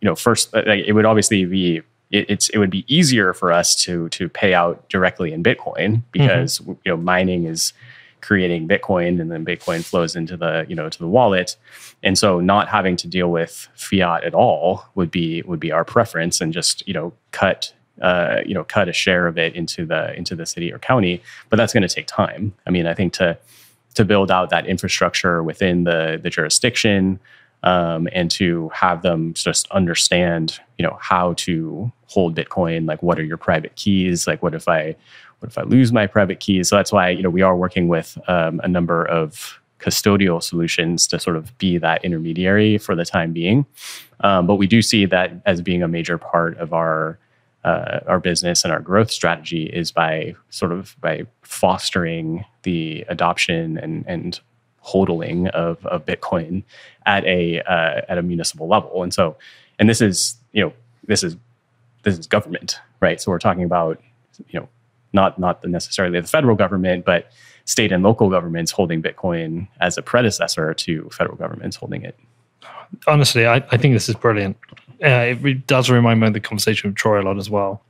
you 0.00 0.08
know 0.08 0.14
first 0.14 0.54
like, 0.54 0.86
it 0.86 0.92
would 0.94 1.04
obviously 1.04 1.44
be 1.44 1.82
it, 2.16 2.26
it's 2.28 2.48
it 2.50 2.58
would 2.58 2.70
be 2.70 2.84
easier 2.92 3.32
for 3.34 3.52
us 3.52 3.76
to 3.84 4.08
to 4.10 4.28
pay 4.28 4.54
out 4.54 4.88
directly 4.88 5.32
in 5.32 5.42
Bitcoin 5.42 5.96
mm-hmm. 5.96 6.12
because 6.12 6.58
mm-hmm. 6.58 6.72
you 6.84 6.92
know 6.92 6.96
mining 6.96 7.44
is 7.44 7.72
creating 8.22 8.66
Bitcoin 8.66 9.20
and 9.20 9.30
then 9.30 9.44
Bitcoin 9.44 9.84
flows 9.84 10.16
into 10.16 10.36
the 10.36 10.64
you 10.68 10.74
know 10.74 10.88
to 10.88 10.98
the 10.98 11.06
wallet, 11.06 11.56
and 12.02 12.18
so 12.18 12.40
not 12.40 12.68
having 12.68 12.96
to 12.96 13.06
deal 13.06 13.30
with 13.30 13.68
fiat 13.74 14.24
at 14.24 14.34
all 14.34 14.84
would 14.94 15.10
be 15.10 15.42
would 15.42 15.60
be 15.60 15.72
our 15.72 15.84
preference 15.84 16.40
and 16.40 16.52
just 16.52 16.86
you 16.88 16.94
know 16.94 17.12
cut 17.32 17.72
uh, 18.00 18.40
you 18.46 18.54
know 18.54 18.64
cut 18.64 18.88
a 18.88 18.92
share 18.92 19.26
of 19.26 19.38
it 19.38 19.54
into 19.54 19.84
the 19.86 20.14
into 20.14 20.34
the 20.34 20.46
city 20.46 20.72
or 20.72 20.78
county, 20.78 21.22
but 21.50 21.56
that's 21.56 21.72
going 21.72 21.86
to 21.86 21.94
take 21.94 22.06
time. 22.06 22.54
I 22.66 22.70
mean, 22.70 22.86
I 22.86 22.94
think 22.94 23.12
to 23.14 23.38
to 23.94 24.04
build 24.04 24.30
out 24.30 24.50
that 24.50 24.66
infrastructure 24.66 25.42
within 25.42 25.84
the 25.84 26.18
the 26.22 26.30
jurisdiction 26.30 27.20
um, 27.66 28.08
and 28.12 28.30
to 28.30 28.70
have 28.72 29.02
them 29.02 29.34
just 29.34 29.68
understand, 29.72 30.60
you 30.78 30.86
know, 30.86 30.96
how 31.00 31.34
to 31.34 31.92
hold 32.06 32.36
Bitcoin. 32.36 32.86
Like, 32.86 33.02
what 33.02 33.18
are 33.18 33.24
your 33.24 33.36
private 33.36 33.74
keys? 33.74 34.26
Like, 34.26 34.40
what 34.40 34.54
if 34.54 34.68
I, 34.68 34.94
what 35.40 35.50
if 35.50 35.58
I 35.58 35.62
lose 35.62 35.92
my 35.92 36.06
private 36.06 36.38
keys? 36.38 36.68
So 36.68 36.76
that's 36.76 36.92
why 36.92 37.10
you 37.10 37.22
know 37.22 37.28
we 37.28 37.42
are 37.42 37.56
working 37.56 37.88
with 37.88 38.16
um, 38.28 38.60
a 38.62 38.68
number 38.68 39.04
of 39.04 39.58
custodial 39.80 40.42
solutions 40.42 41.06
to 41.08 41.18
sort 41.18 41.36
of 41.36 41.56
be 41.58 41.76
that 41.78 42.04
intermediary 42.04 42.78
for 42.78 42.94
the 42.94 43.04
time 43.04 43.32
being. 43.32 43.66
Um, 44.20 44.46
but 44.46 44.54
we 44.54 44.66
do 44.68 44.80
see 44.80 45.04
that 45.04 45.32
as 45.44 45.60
being 45.60 45.82
a 45.82 45.88
major 45.88 46.18
part 46.18 46.56
of 46.58 46.72
our 46.72 47.18
uh, 47.64 47.98
our 48.06 48.20
business 48.20 48.62
and 48.62 48.72
our 48.72 48.78
growth 48.78 49.10
strategy 49.10 49.64
is 49.66 49.90
by 49.90 50.36
sort 50.50 50.70
of 50.70 50.94
by 51.00 51.26
fostering 51.42 52.44
the 52.62 53.04
adoption 53.08 53.76
and 53.78 54.04
and 54.06 54.40
hodling 54.86 55.48
of, 55.50 55.84
of 55.86 56.04
Bitcoin 56.06 56.62
at 57.06 57.24
a 57.24 57.60
uh, 57.62 58.02
at 58.08 58.18
a 58.18 58.22
municipal 58.22 58.68
level. 58.68 59.02
And 59.02 59.12
so, 59.12 59.36
and 59.78 59.88
this 59.88 60.00
is 60.00 60.36
you 60.52 60.62
know 60.64 60.72
this 61.06 61.22
is 61.22 61.36
this 62.02 62.18
is 62.18 62.26
government, 62.26 62.78
right? 63.00 63.20
So 63.20 63.30
we're 63.30 63.38
talking 63.38 63.64
about 63.64 64.00
you 64.48 64.60
know 64.60 64.68
not 65.12 65.38
not 65.38 65.64
necessarily 65.64 66.20
the 66.20 66.26
federal 66.26 66.56
government, 66.56 67.04
but 67.04 67.30
state 67.64 67.92
and 67.92 68.02
local 68.02 68.30
governments 68.30 68.70
holding 68.70 69.02
Bitcoin 69.02 69.68
as 69.80 69.98
a 69.98 70.02
predecessor 70.02 70.72
to 70.74 71.08
federal 71.10 71.36
governments 71.36 71.76
holding 71.76 72.02
it. 72.02 72.16
Honestly, 73.08 73.46
I, 73.46 73.56
I 73.56 73.76
think 73.76 73.94
this 73.94 74.08
is 74.08 74.14
brilliant. 74.14 74.56
Uh, 75.04 75.34
it 75.44 75.66
does 75.66 75.90
remind 75.90 76.20
me 76.20 76.28
of 76.28 76.32
the 76.32 76.40
conversation 76.40 76.90
with 76.90 76.96
Troy 76.96 77.20
a 77.20 77.24
lot 77.24 77.36
as 77.36 77.50
well. 77.50 77.82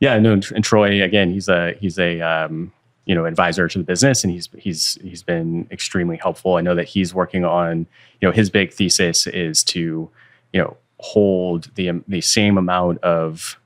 Yeah, 0.00 0.18
no, 0.18 0.32
and 0.32 0.64
Troy 0.64 1.02
again, 1.02 1.30
he's 1.30 1.48
a 1.48 1.74
he's 1.80 1.98
a 1.98 2.20
um, 2.20 2.72
you 3.06 3.14
know 3.14 3.24
advisor 3.24 3.66
to 3.68 3.78
the 3.78 3.84
business 3.84 4.22
and 4.22 4.32
he's 4.32 4.48
he's 4.58 4.98
he's 5.02 5.22
been 5.22 5.66
extremely 5.70 6.16
helpful. 6.16 6.56
I 6.56 6.60
know 6.60 6.74
that 6.74 6.88
he's 6.88 7.14
working 7.14 7.44
on 7.44 7.86
you 8.20 8.28
know 8.28 8.32
his 8.32 8.50
big 8.50 8.72
thesis 8.72 9.26
is 9.26 9.64
to 9.64 10.10
you 10.52 10.60
know 10.60 10.76
hold 10.98 11.70
the 11.74 11.90
the 12.06 12.20
same 12.20 12.58
amount 12.58 12.98
of 13.02 13.58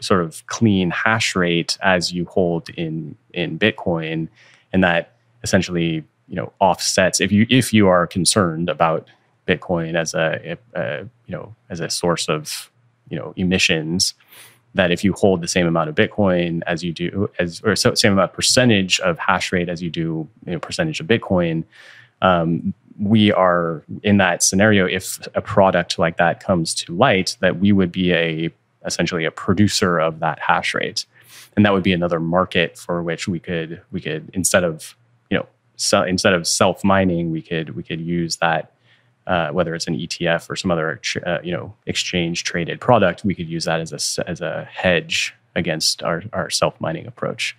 sort 0.00 0.22
of 0.22 0.44
clean 0.46 0.90
hash 0.90 1.36
rate 1.36 1.78
as 1.82 2.12
you 2.12 2.24
hold 2.24 2.68
in 2.70 3.16
in 3.32 3.58
bitcoin 3.58 4.28
and 4.72 4.82
that 4.82 5.14
essentially 5.42 6.04
you 6.26 6.34
know 6.34 6.52
offsets 6.60 7.20
if 7.20 7.30
you 7.30 7.46
if 7.48 7.72
you 7.72 7.86
are 7.86 8.06
concerned 8.06 8.68
about 8.68 9.08
bitcoin 9.46 9.94
as 9.94 10.14
a, 10.14 10.58
a, 10.74 10.80
a 10.80 10.98
you 11.26 11.32
know 11.32 11.54
as 11.70 11.80
a 11.80 11.88
source 11.88 12.28
of 12.28 12.70
you 13.08 13.18
know 13.18 13.32
emissions 13.36 14.14
that 14.74 14.90
if 14.90 15.02
you 15.02 15.12
hold 15.12 15.40
the 15.40 15.48
same 15.48 15.66
amount 15.66 15.88
of 15.88 15.94
Bitcoin 15.94 16.62
as 16.66 16.84
you 16.84 16.92
do, 16.92 17.30
as 17.38 17.60
or 17.62 17.74
so, 17.76 17.94
same 17.94 18.12
amount 18.12 18.32
percentage 18.32 19.00
of 19.00 19.18
hash 19.18 19.52
rate 19.52 19.68
as 19.68 19.82
you 19.82 19.90
do 19.90 20.28
you 20.46 20.52
know, 20.52 20.58
percentage 20.58 21.00
of 21.00 21.06
Bitcoin, 21.06 21.64
um, 22.22 22.74
we 23.00 23.32
are 23.32 23.84
in 24.02 24.18
that 24.18 24.42
scenario. 24.42 24.86
If 24.86 25.18
a 25.34 25.40
product 25.40 25.98
like 25.98 26.16
that 26.16 26.40
comes 26.40 26.74
to 26.74 26.94
light, 26.94 27.36
that 27.40 27.58
we 27.58 27.72
would 27.72 27.92
be 27.92 28.12
a 28.12 28.50
essentially 28.84 29.24
a 29.24 29.30
producer 29.30 29.98
of 29.98 30.20
that 30.20 30.38
hash 30.38 30.74
rate, 30.74 31.06
and 31.56 31.64
that 31.64 31.72
would 31.72 31.82
be 31.82 31.92
another 31.92 32.20
market 32.20 32.76
for 32.76 33.02
which 33.02 33.28
we 33.28 33.38
could 33.38 33.80
we 33.90 34.00
could 34.00 34.30
instead 34.34 34.64
of 34.64 34.96
you 35.30 35.38
know 35.38 35.46
sell, 35.76 36.02
instead 36.02 36.34
of 36.34 36.46
self 36.46 36.84
mining, 36.84 37.30
we 37.30 37.42
could 37.42 37.74
we 37.76 37.82
could 37.82 38.00
use 38.00 38.36
that 38.36 38.72
uh, 39.28 39.50
whether 39.50 39.74
it's 39.74 39.86
an 39.86 39.96
ETF 39.96 40.48
or 40.50 40.56
some 40.56 40.70
other 40.70 41.00
uh, 41.24 41.38
you 41.42 41.52
know 41.52 41.74
exchange 41.86 42.44
traded 42.44 42.80
product, 42.80 43.24
we 43.24 43.34
could 43.34 43.48
use 43.48 43.64
that 43.64 43.80
as 43.80 44.18
a 44.18 44.28
as 44.28 44.40
a 44.40 44.68
hedge 44.72 45.34
against 45.54 46.02
our 46.02 46.22
our 46.32 46.50
self 46.50 46.80
mining 46.80 47.06
approach. 47.06 47.56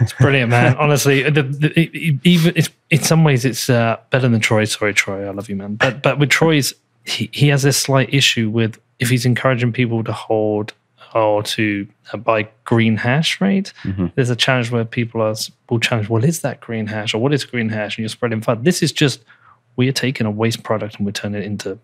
It's 0.00 0.12
brilliant, 0.12 0.50
man. 0.50 0.76
Honestly, 0.78 1.22
the, 1.28 1.42
the, 1.42 1.80
it, 1.80 2.20
even 2.24 2.52
it's, 2.54 2.70
in 2.90 3.02
some 3.02 3.24
ways 3.24 3.44
it's 3.44 3.68
uh, 3.68 3.96
better 4.10 4.28
than 4.28 4.38
Troy. 4.40 4.64
Sorry, 4.64 4.94
Troy, 4.94 5.26
I 5.26 5.30
love 5.30 5.48
you, 5.48 5.56
man. 5.56 5.74
But 5.74 6.02
but 6.02 6.18
with 6.18 6.30
Troy's, 6.30 6.74
he, 7.04 7.30
he 7.32 7.48
has 7.48 7.62
this 7.62 7.76
slight 7.76 8.12
issue 8.12 8.50
with 8.50 8.78
if 8.98 9.08
he's 9.08 9.26
encouraging 9.26 9.72
people 9.72 10.04
to 10.04 10.12
hold 10.12 10.74
or 11.14 11.42
to 11.42 11.86
uh, 12.12 12.16
buy 12.16 12.48
green 12.64 12.96
hash 12.96 13.40
rate. 13.40 13.72
Mm-hmm. 13.82 14.06
There's 14.14 14.30
a 14.30 14.36
challenge 14.36 14.70
where 14.70 14.84
people 14.84 15.20
are 15.20 15.34
will 15.68 15.80
challenge, 15.80 16.08
well, 16.08 16.24
is 16.24 16.40
that 16.40 16.60
green 16.60 16.86
hash 16.86 17.14
or 17.14 17.18
what 17.18 17.32
is 17.32 17.44
green 17.44 17.68
hash? 17.68 17.96
And 17.96 18.02
you're 18.02 18.08
spreading 18.08 18.40
fun. 18.40 18.62
This 18.62 18.82
is 18.82 18.92
just 18.92 19.24
we 19.76 19.88
are 19.88 19.92
taking 19.92 20.26
a 20.26 20.30
waste 20.30 20.62
product 20.62 20.96
and 20.96 21.06
we 21.06 21.12
turn 21.12 21.34
it 21.34 21.44
into 21.44 21.78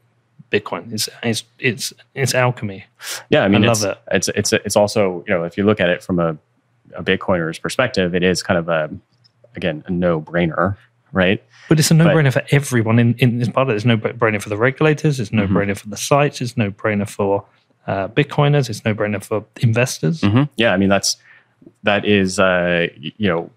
Bitcoin. 0.51 0.93
It's 0.93 1.09
it's 1.23 1.45
it's 1.59 1.93
it's 2.15 2.35
alchemy. 2.35 2.85
Yeah, 3.31 3.45
I 3.45 3.49
mean, 3.49 3.65
I 3.65 3.69
love 3.69 3.85
it. 3.85 3.99
It's 4.13 4.29
it's 4.29 4.53
it's 4.53 4.77
also 4.77 5.25
you 5.27 5.35
know 5.35 5.45
if 5.45 5.57
you 5.57 5.65
look 5.65 5.81
at 5.81 5.89
it 5.89 6.03
from 6.03 6.19
a 6.19 6.37
a 6.95 7.03
Bitcoiner's 7.03 7.59
perspective, 7.59 8.15
it 8.15 8.23
is 8.23 8.43
kind 8.43 8.59
of 8.59 8.69
a 8.69 8.91
again 9.57 9.85
a 9.87 9.91
no 9.91 10.21
brainer, 10.21 10.77
right? 11.13 11.43
But 11.69 11.79
it's 11.79 11.91
a 11.91 11.95
no 11.95 12.07
brainer 12.07 12.33
for 12.33 12.43
everyone 12.51 12.99
in 12.99 13.15
in 13.15 13.39
this 13.39 13.49
part. 13.49 13.69
Of 13.69 13.75
it. 13.75 13.77
It's 13.77 13.85
no 13.85 13.99
brainer 13.99 14.41
for 14.41 14.49
the 14.49 14.57
regulators. 14.57 15.21
It's 15.21 15.33
no 15.33 15.45
mm-hmm. 15.45 15.57
brainer 15.57 15.77
for 15.77 15.89
the 15.89 15.97
sites. 15.97 16.41
It's 16.41 16.57
no 16.57 16.71
brainer 16.71 17.09
for 17.09 17.45
uh, 17.87 18.09
Bitcoiners. 18.09 18.71
It's 18.71 18.85
no 18.85 18.95
brainer 18.95 19.23
for 19.23 19.45
investors. 19.61 20.23
Mm-hmm. 20.23 20.45
Yeah, 20.57 20.73
I 20.73 20.77
mean 20.79 20.89
that's 20.89 21.17
that 21.83 22.07
is 22.07 22.39
uh, 22.39 22.87
you 22.97 23.29
know 23.29 23.51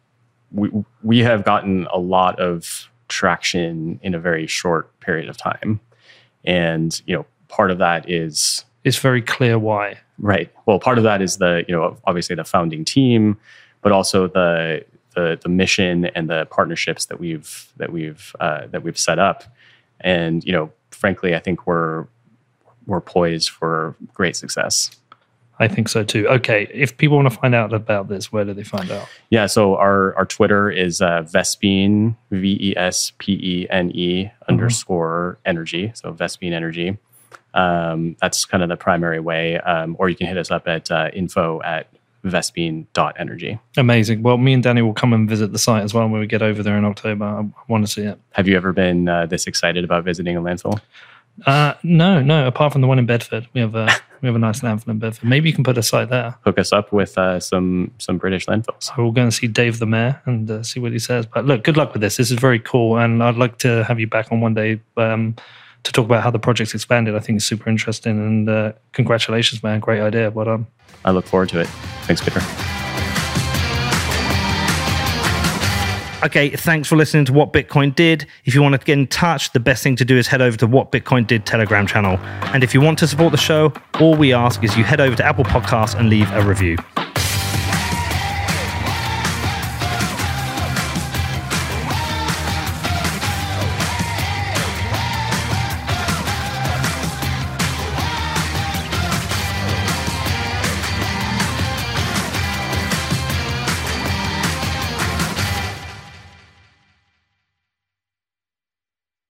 we 0.51 0.69
we 1.03 1.19
have 1.19 1.45
gotten 1.45 1.87
a 1.93 1.97
lot 1.97 2.39
of 2.39 2.89
traction 3.11 3.99
in 4.01 4.15
a 4.15 4.19
very 4.19 4.47
short 4.47 4.99
period 5.01 5.29
of 5.29 5.37
time. 5.37 5.79
And, 6.45 6.99
you 7.05 7.15
know, 7.15 7.25
part 7.47 7.69
of 7.69 7.77
that 7.77 8.09
is 8.09 8.65
it's 8.83 8.97
very 8.97 9.21
clear 9.21 9.59
why. 9.59 9.99
Right. 10.17 10.49
Well, 10.65 10.79
part 10.79 10.97
of 10.97 11.03
that 11.03 11.21
is 11.21 11.37
the, 11.37 11.63
you 11.67 11.75
know, 11.75 11.97
obviously 12.05 12.35
the 12.35 12.43
founding 12.43 12.85
team, 12.85 13.37
but 13.81 13.91
also 13.91 14.27
the 14.27 14.85
the 15.15 15.37
the 15.41 15.49
mission 15.49 16.05
and 16.15 16.29
the 16.29 16.45
partnerships 16.45 17.05
that 17.07 17.19
we've 17.19 17.71
that 17.77 17.91
we've 17.91 18.35
uh, 18.39 18.67
that 18.71 18.81
we've 18.83 18.97
set 18.97 19.19
up. 19.19 19.43
And, 19.99 20.43
you 20.43 20.53
know, 20.53 20.71
frankly, 20.91 21.35
I 21.35 21.39
think 21.39 21.67
we're 21.67 22.07
we're 22.85 23.01
poised 23.01 23.49
for 23.49 23.95
great 24.13 24.35
success. 24.35 24.91
I 25.59 25.67
think 25.67 25.89
so 25.89 26.03
too. 26.03 26.27
Okay, 26.27 26.67
if 26.73 26.97
people 26.97 27.17
want 27.17 27.31
to 27.31 27.37
find 27.37 27.53
out 27.53 27.73
about 27.73 28.07
this, 28.07 28.31
where 28.31 28.43
do 28.43 28.53
they 28.53 28.63
find 28.63 28.89
out? 28.89 29.07
Yeah, 29.29 29.45
so 29.45 29.75
our 29.75 30.15
our 30.15 30.25
Twitter 30.25 30.71
is 30.71 31.01
uh, 31.01 31.21
Vespene 31.23 32.15
V 32.31 32.57
E 32.59 32.77
S 32.77 33.11
P 33.19 33.33
E 33.33 33.67
N 33.69 33.91
E 33.95 34.31
underscore 34.49 35.37
energy. 35.45 35.91
So 35.93 36.13
Vespene 36.13 36.53
energy. 36.53 36.97
Um, 37.53 38.15
that's 38.21 38.45
kind 38.45 38.63
of 38.63 38.69
the 38.69 38.77
primary 38.77 39.19
way. 39.19 39.59
Um, 39.59 39.95
or 39.99 40.09
you 40.09 40.15
can 40.15 40.27
hit 40.27 40.37
us 40.37 40.51
up 40.51 40.67
at 40.67 40.89
uh, 40.89 41.09
info 41.13 41.61
at 41.63 41.87
vespene.energy. 42.23 43.59
Amazing. 43.77 44.23
Well, 44.23 44.37
me 44.37 44.53
and 44.53 44.63
Danny 44.63 44.81
will 44.81 44.93
come 44.93 45.13
and 45.13 45.27
visit 45.27 45.51
the 45.51 45.59
site 45.59 45.83
as 45.83 45.93
well 45.93 46.07
when 46.07 46.19
we 46.19 46.27
get 46.27 46.41
over 46.41 46.61
there 46.63 46.77
in 46.77 46.85
October. 46.85 47.25
I, 47.25 47.39
I 47.39 47.63
want 47.67 47.85
to 47.85 47.91
see 47.91 48.03
it. 48.03 48.19
Have 48.31 48.47
you 48.47 48.55
ever 48.55 48.73
been 48.73 49.07
uh, 49.07 49.25
this 49.25 49.47
excited 49.47 49.83
about 49.83 50.03
visiting 50.03 50.37
a 50.37 50.41
landfill? 50.41 50.79
Uh, 51.45 51.73
no, 51.83 52.21
no. 52.21 52.47
Apart 52.47 52.73
from 52.73 52.81
the 52.81 52.87
one 52.87 52.99
in 52.99 53.05
Bedford, 53.05 53.47
we 53.53 53.61
have 53.61 53.75
a 53.75 53.89
we 54.21 54.27
have 54.27 54.35
a 54.35 54.39
nice 54.39 54.61
landfill 54.61 54.89
in 54.89 54.99
Bedford. 54.99 55.27
Maybe 55.27 55.49
you 55.49 55.55
can 55.55 55.63
put 55.63 55.77
a 55.77 55.83
site 55.83 56.09
there. 56.09 56.35
Hook 56.43 56.59
us 56.59 56.71
up 56.71 56.91
with 56.91 57.17
uh, 57.17 57.39
some 57.39 57.91
some 57.97 58.17
British 58.17 58.45
landfills. 58.45 58.95
we'll 58.97 59.11
go 59.11 59.23
and 59.23 59.33
see 59.33 59.47
Dave 59.47 59.79
the 59.79 59.85
mayor 59.85 60.21
and 60.25 60.49
uh, 60.49 60.63
see 60.63 60.79
what 60.79 60.91
he 60.91 60.99
says. 60.99 61.25
But 61.25 61.45
look, 61.45 61.63
good 61.63 61.77
luck 61.77 61.93
with 61.93 62.01
this. 62.01 62.17
This 62.17 62.31
is 62.31 62.39
very 62.39 62.59
cool, 62.59 62.97
and 62.97 63.23
I'd 63.23 63.37
like 63.37 63.57
to 63.59 63.83
have 63.85 63.99
you 63.99 64.07
back 64.07 64.31
on 64.31 64.41
one 64.41 64.53
day 64.53 64.79
um, 64.97 65.35
to 65.83 65.91
talk 65.91 66.05
about 66.05 66.23
how 66.23 66.31
the 66.31 66.39
project's 66.39 66.73
expanded. 66.73 67.15
I 67.15 67.19
think 67.19 67.37
it's 67.37 67.45
super 67.45 67.69
interesting, 67.69 68.19
and 68.19 68.49
uh, 68.49 68.73
congratulations, 68.91 69.63
man! 69.63 69.79
Great 69.79 70.01
idea. 70.01 70.29
Well 70.29 70.45
done. 70.45 70.67
I 71.03 71.11
look 71.11 71.25
forward 71.25 71.49
to 71.49 71.61
it. 71.61 71.67
Thanks, 72.05 72.21
Peter. 72.21 72.41
Okay, 76.23 76.51
thanks 76.51 76.87
for 76.87 76.97
listening 76.97 77.25
to 77.25 77.33
What 77.33 77.51
Bitcoin 77.51 77.95
Did. 77.95 78.27
If 78.45 78.53
you 78.53 78.61
want 78.61 78.79
to 78.79 78.85
get 78.85 78.93
in 78.93 79.07
touch, 79.07 79.53
the 79.53 79.59
best 79.59 79.81
thing 79.81 79.95
to 79.95 80.05
do 80.05 80.17
is 80.17 80.27
head 80.27 80.39
over 80.39 80.55
to 80.57 80.67
What 80.67 80.91
Bitcoin 80.91 81.25
Did 81.25 81.47
Telegram 81.47 81.87
channel. 81.87 82.19
And 82.53 82.63
if 82.63 82.75
you 82.75 82.81
want 82.81 82.99
to 82.99 83.07
support 83.07 83.31
the 83.31 83.39
show, 83.39 83.73
all 83.99 84.13
we 84.13 84.31
ask 84.31 84.63
is 84.63 84.77
you 84.77 84.83
head 84.83 85.01
over 85.01 85.15
to 85.15 85.25
Apple 85.25 85.45
Podcasts 85.45 85.99
and 85.99 86.09
leave 86.09 86.31
a 86.33 86.43
review. 86.43 86.77